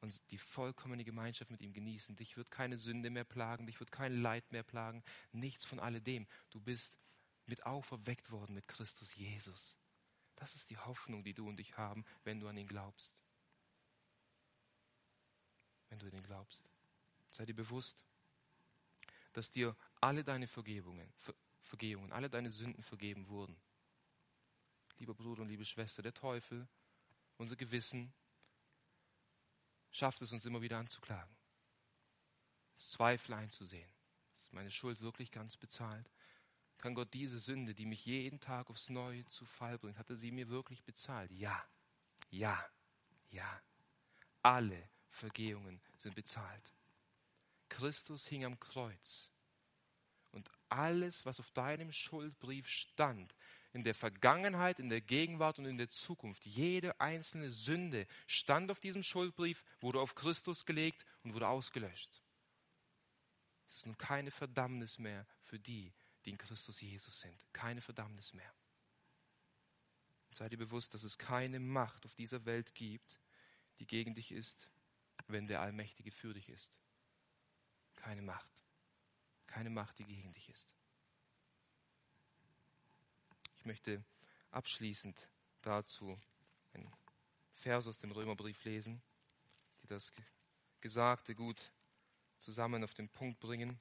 und 0.00 0.28
die 0.32 0.38
vollkommene 0.38 1.04
Gemeinschaft 1.04 1.52
mit 1.52 1.60
ihm 1.60 1.72
genießen. 1.72 2.16
Dich 2.16 2.36
wird 2.36 2.50
keine 2.50 2.78
Sünde 2.78 3.10
mehr 3.10 3.22
plagen, 3.22 3.68
dich 3.68 3.78
wird 3.78 3.92
kein 3.92 4.20
Leid 4.20 4.50
mehr 4.50 4.64
plagen, 4.64 5.04
nichts 5.30 5.64
von 5.64 5.78
alledem. 5.78 6.26
Du 6.50 6.60
bist 6.60 6.98
mit 7.46 7.64
auferweckt 7.64 8.32
worden 8.32 8.56
mit 8.56 8.66
Christus 8.66 9.14
Jesus. 9.14 9.76
Das 10.36 10.54
ist 10.54 10.70
die 10.70 10.78
Hoffnung, 10.78 11.24
die 11.24 11.34
du 11.34 11.48
und 11.48 11.60
ich 11.60 11.76
haben, 11.76 12.04
wenn 12.24 12.40
du 12.40 12.48
an 12.48 12.56
ihn 12.56 12.66
glaubst. 12.66 13.14
Wenn 15.88 15.98
du 15.98 16.06
an 16.06 16.12
ihn 16.12 16.22
glaubst. 16.22 16.68
Sei 17.30 17.44
dir 17.44 17.54
bewusst, 17.54 18.04
dass 19.32 19.50
dir 19.50 19.76
alle 20.00 20.24
deine 20.24 20.46
Vergebungen, 20.46 21.12
Ver 21.18 21.34
Vergehungen, 21.62 22.12
alle 22.12 22.28
deine 22.28 22.50
Sünden 22.50 22.82
vergeben 22.82 23.26
wurden. 23.28 23.56
Lieber 24.98 25.14
Bruder 25.14 25.42
und 25.42 25.48
liebe 25.48 25.64
Schwester, 25.64 26.02
der 26.02 26.12
Teufel, 26.12 26.68
unser 27.38 27.56
Gewissen, 27.56 28.12
schafft 29.90 30.20
es 30.22 30.30
uns 30.30 30.44
immer 30.44 30.60
wieder 30.60 30.78
anzuklagen, 30.78 31.34
Zweifel 32.76 33.32
einzusehen. 33.34 33.90
Ist 34.36 34.52
meine 34.52 34.70
Schuld 34.70 35.00
wirklich 35.00 35.32
ganz 35.32 35.56
bezahlt? 35.56 36.08
Kann 36.78 36.94
Gott 36.94 37.14
diese 37.14 37.38
Sünde, 37.38 37.74
die 37.74 37.86
mich 37.86 38.04
jeden 38.04 38.40
Tag 38.40 38.68
aufs 38.68 38.90
Neue 38.90 39.24
zu 39.26 39.44
Fall 39.44 39.78
bringt, 39.78 39.98
hat 39.98 40.10
er 40.10 40.16
sie 40.16 40.30
mir 40.30 40.48
wirklich 40.48 40.84
bezahlt? 40.84 41.30
Ja, 41.32 41.64
ja, 42.30 42.62
ja. 43.30 43.62
Alle 44.42 44.88
Vergehungen 45.08 45.80
sind 45.96 46.14
bezahlt. 46.14 46.74
Christus 47.68 48.26
hing 48.26 48.44
am 48.44 48.60
Kreuz. 48.60 49.30
Und 50.32 50.50
alles, 50.68 51.24
was 51.24 51.40
auf 51.40 51.50
deinem 51.52 51.92
Schuldbrief 51.92 52.66
stand, 52.68 53.34
in 53.72 53.82
der 53.82 53.94
Vergangenheit, 53.94 54.78
in 54.78 54.88
der 54.88 55.00
Gegenwart 55.00 55.58
und 55.58 55.66
in 55.66 55.76
der 55.76 55.90
Zukunft. 55.90 56.46
Jede 56.46 57.00
einzelne 57.00 57.50
Sünde 57.50 58.06
stand 58.26 58.70
auf 58.70 58.78
diesem 58.78 59.02
Schuldbrief, 59.02 59.64
wurde 59.80 60.00
auf 60.00 60.14
Christus 60.14 60.64
gelegt 60.64 61.04
und 61.24 61.34
wurde 61.34 61.48
ausgelöscht. 61.48 62.22
Es 63.68 63.76
ist 63.76 63.86
nun 63.86 63.98
keine 63.98 64.30
Verdammnis 64.30 64.98
mehr 64.98 65.26
für 65.42 65.58
die, 65.58 65.92
die 66.24 66.30
in 66.30 66.38
Christus 66.38 66.80
Jesus 66.80 67.20
sind. 67.20 67.36
Keine 67.52 67.80
Verdammnis 67.80 68.32
mehr. 68.32 68.52
Sei 70.32 70.48
dir 70.48 70.56
bewusst, 70.56 70.94
dass 70.94 71.04
es 71.04 71.18
keine 71.18 71.60
Macht 71.60 72.04
auf 72.04 72.14
dieser 72.14 72.44
Welt 72.44 72.74
gibt, 72.74 73.20
die 73.78 73.86
gegen 73.86 74.14
dich 74.14 74.32
ist, 74.32 74.68
wenn 75.28 75.46
der 75.46 75.60
Allmächtige 75.60 76.10
für 76.10 76.34
dich 76.34 76.48
ist. 76.48 76.74
Keine 77.94 78.22
Macht. 78.22 78.64
Keine 79.46 79.70
Macht, 79.70 79.98
die 79.98 80.04
gegen 80.04 80.32
dich 80.32 80.48
ist. 80.48 80.74
Ich 83.56 83.64
möchte 83.64 84.04
abschließend 84.50 85.28
dazu 85.62 86.20
einen 86.72 86.92
Vers 87.54 87.86
aus 87.86 87.98
dem 87.98 88.10
Römerbrief 88.10 88.62
lesen, 88.64 89.00
die 89.82 89.86
das 89.86 90.12
Gesagte 90.80 91.34
gut 91.34 91.72
zusammen 92.38 92.84
auf 92.84 92.92
den 92.92 93.08
Punkt 93.08 93.40
bringen. 93.40 93.80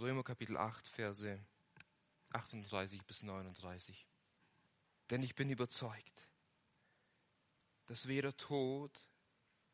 Römer 0.00 0.22
Kapitel 0.22 0.56
8, 0.56 0.86
Verse 0.86 1.44
38 2.30 3.04
bis 3.04 3.24
39. 3.24 4.06
Denn 5.10 5.24
ich 5.24 5.34
bin 5.34 5.50
überzeugt, 5.50 6.28
dass 7.86 8.06
weder 8.06 8.36
Tod 8.36 9.04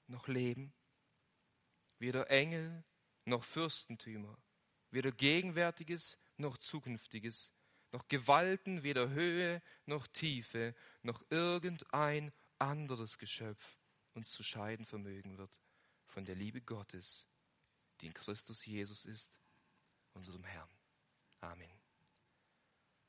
noch 0.06 0.26
Leben, 0.26 0.72
weder 1.98 2.30
Engel 2.30 2.84
noch 3.26 3.44
Fürstentümer, 3.44 4.38
weder 4.90 5.12
Gegenwärtiges 5.12 6.16
noch 6.38 6.56
Zukünftiges, 6.56 7.50
noch 7.92 8.08
Gewalten, 8.08 8.82
weder 8.82 9.10
Höhe 9.10 9.60
noch 9.84 10.06
Tiefe, 10.06 10.74
noch 11.02 11.22
irgendein 11.28 12.32
anderes 12.58 13.18
Geschöpf 13.18 13.76
uns 14.14 14.32
zu 14.32 14.42
scheiden 14.42 14.86
vermögen 14.86 15.36
wird 15.36 15.60
von 16.06 16.24
der 16.24 16.34
Liebe 16.34 16.62
Gottes, 16.62 17.26
die 18.00 18.06
in 18.06 18.14
Christus 18.14 18.64
Jesus 18.64 19.04
ist, 19.04 19.30
unserem 20.14 20.44
Herrn. 20.44 20.68
Amen. 21.40 21.83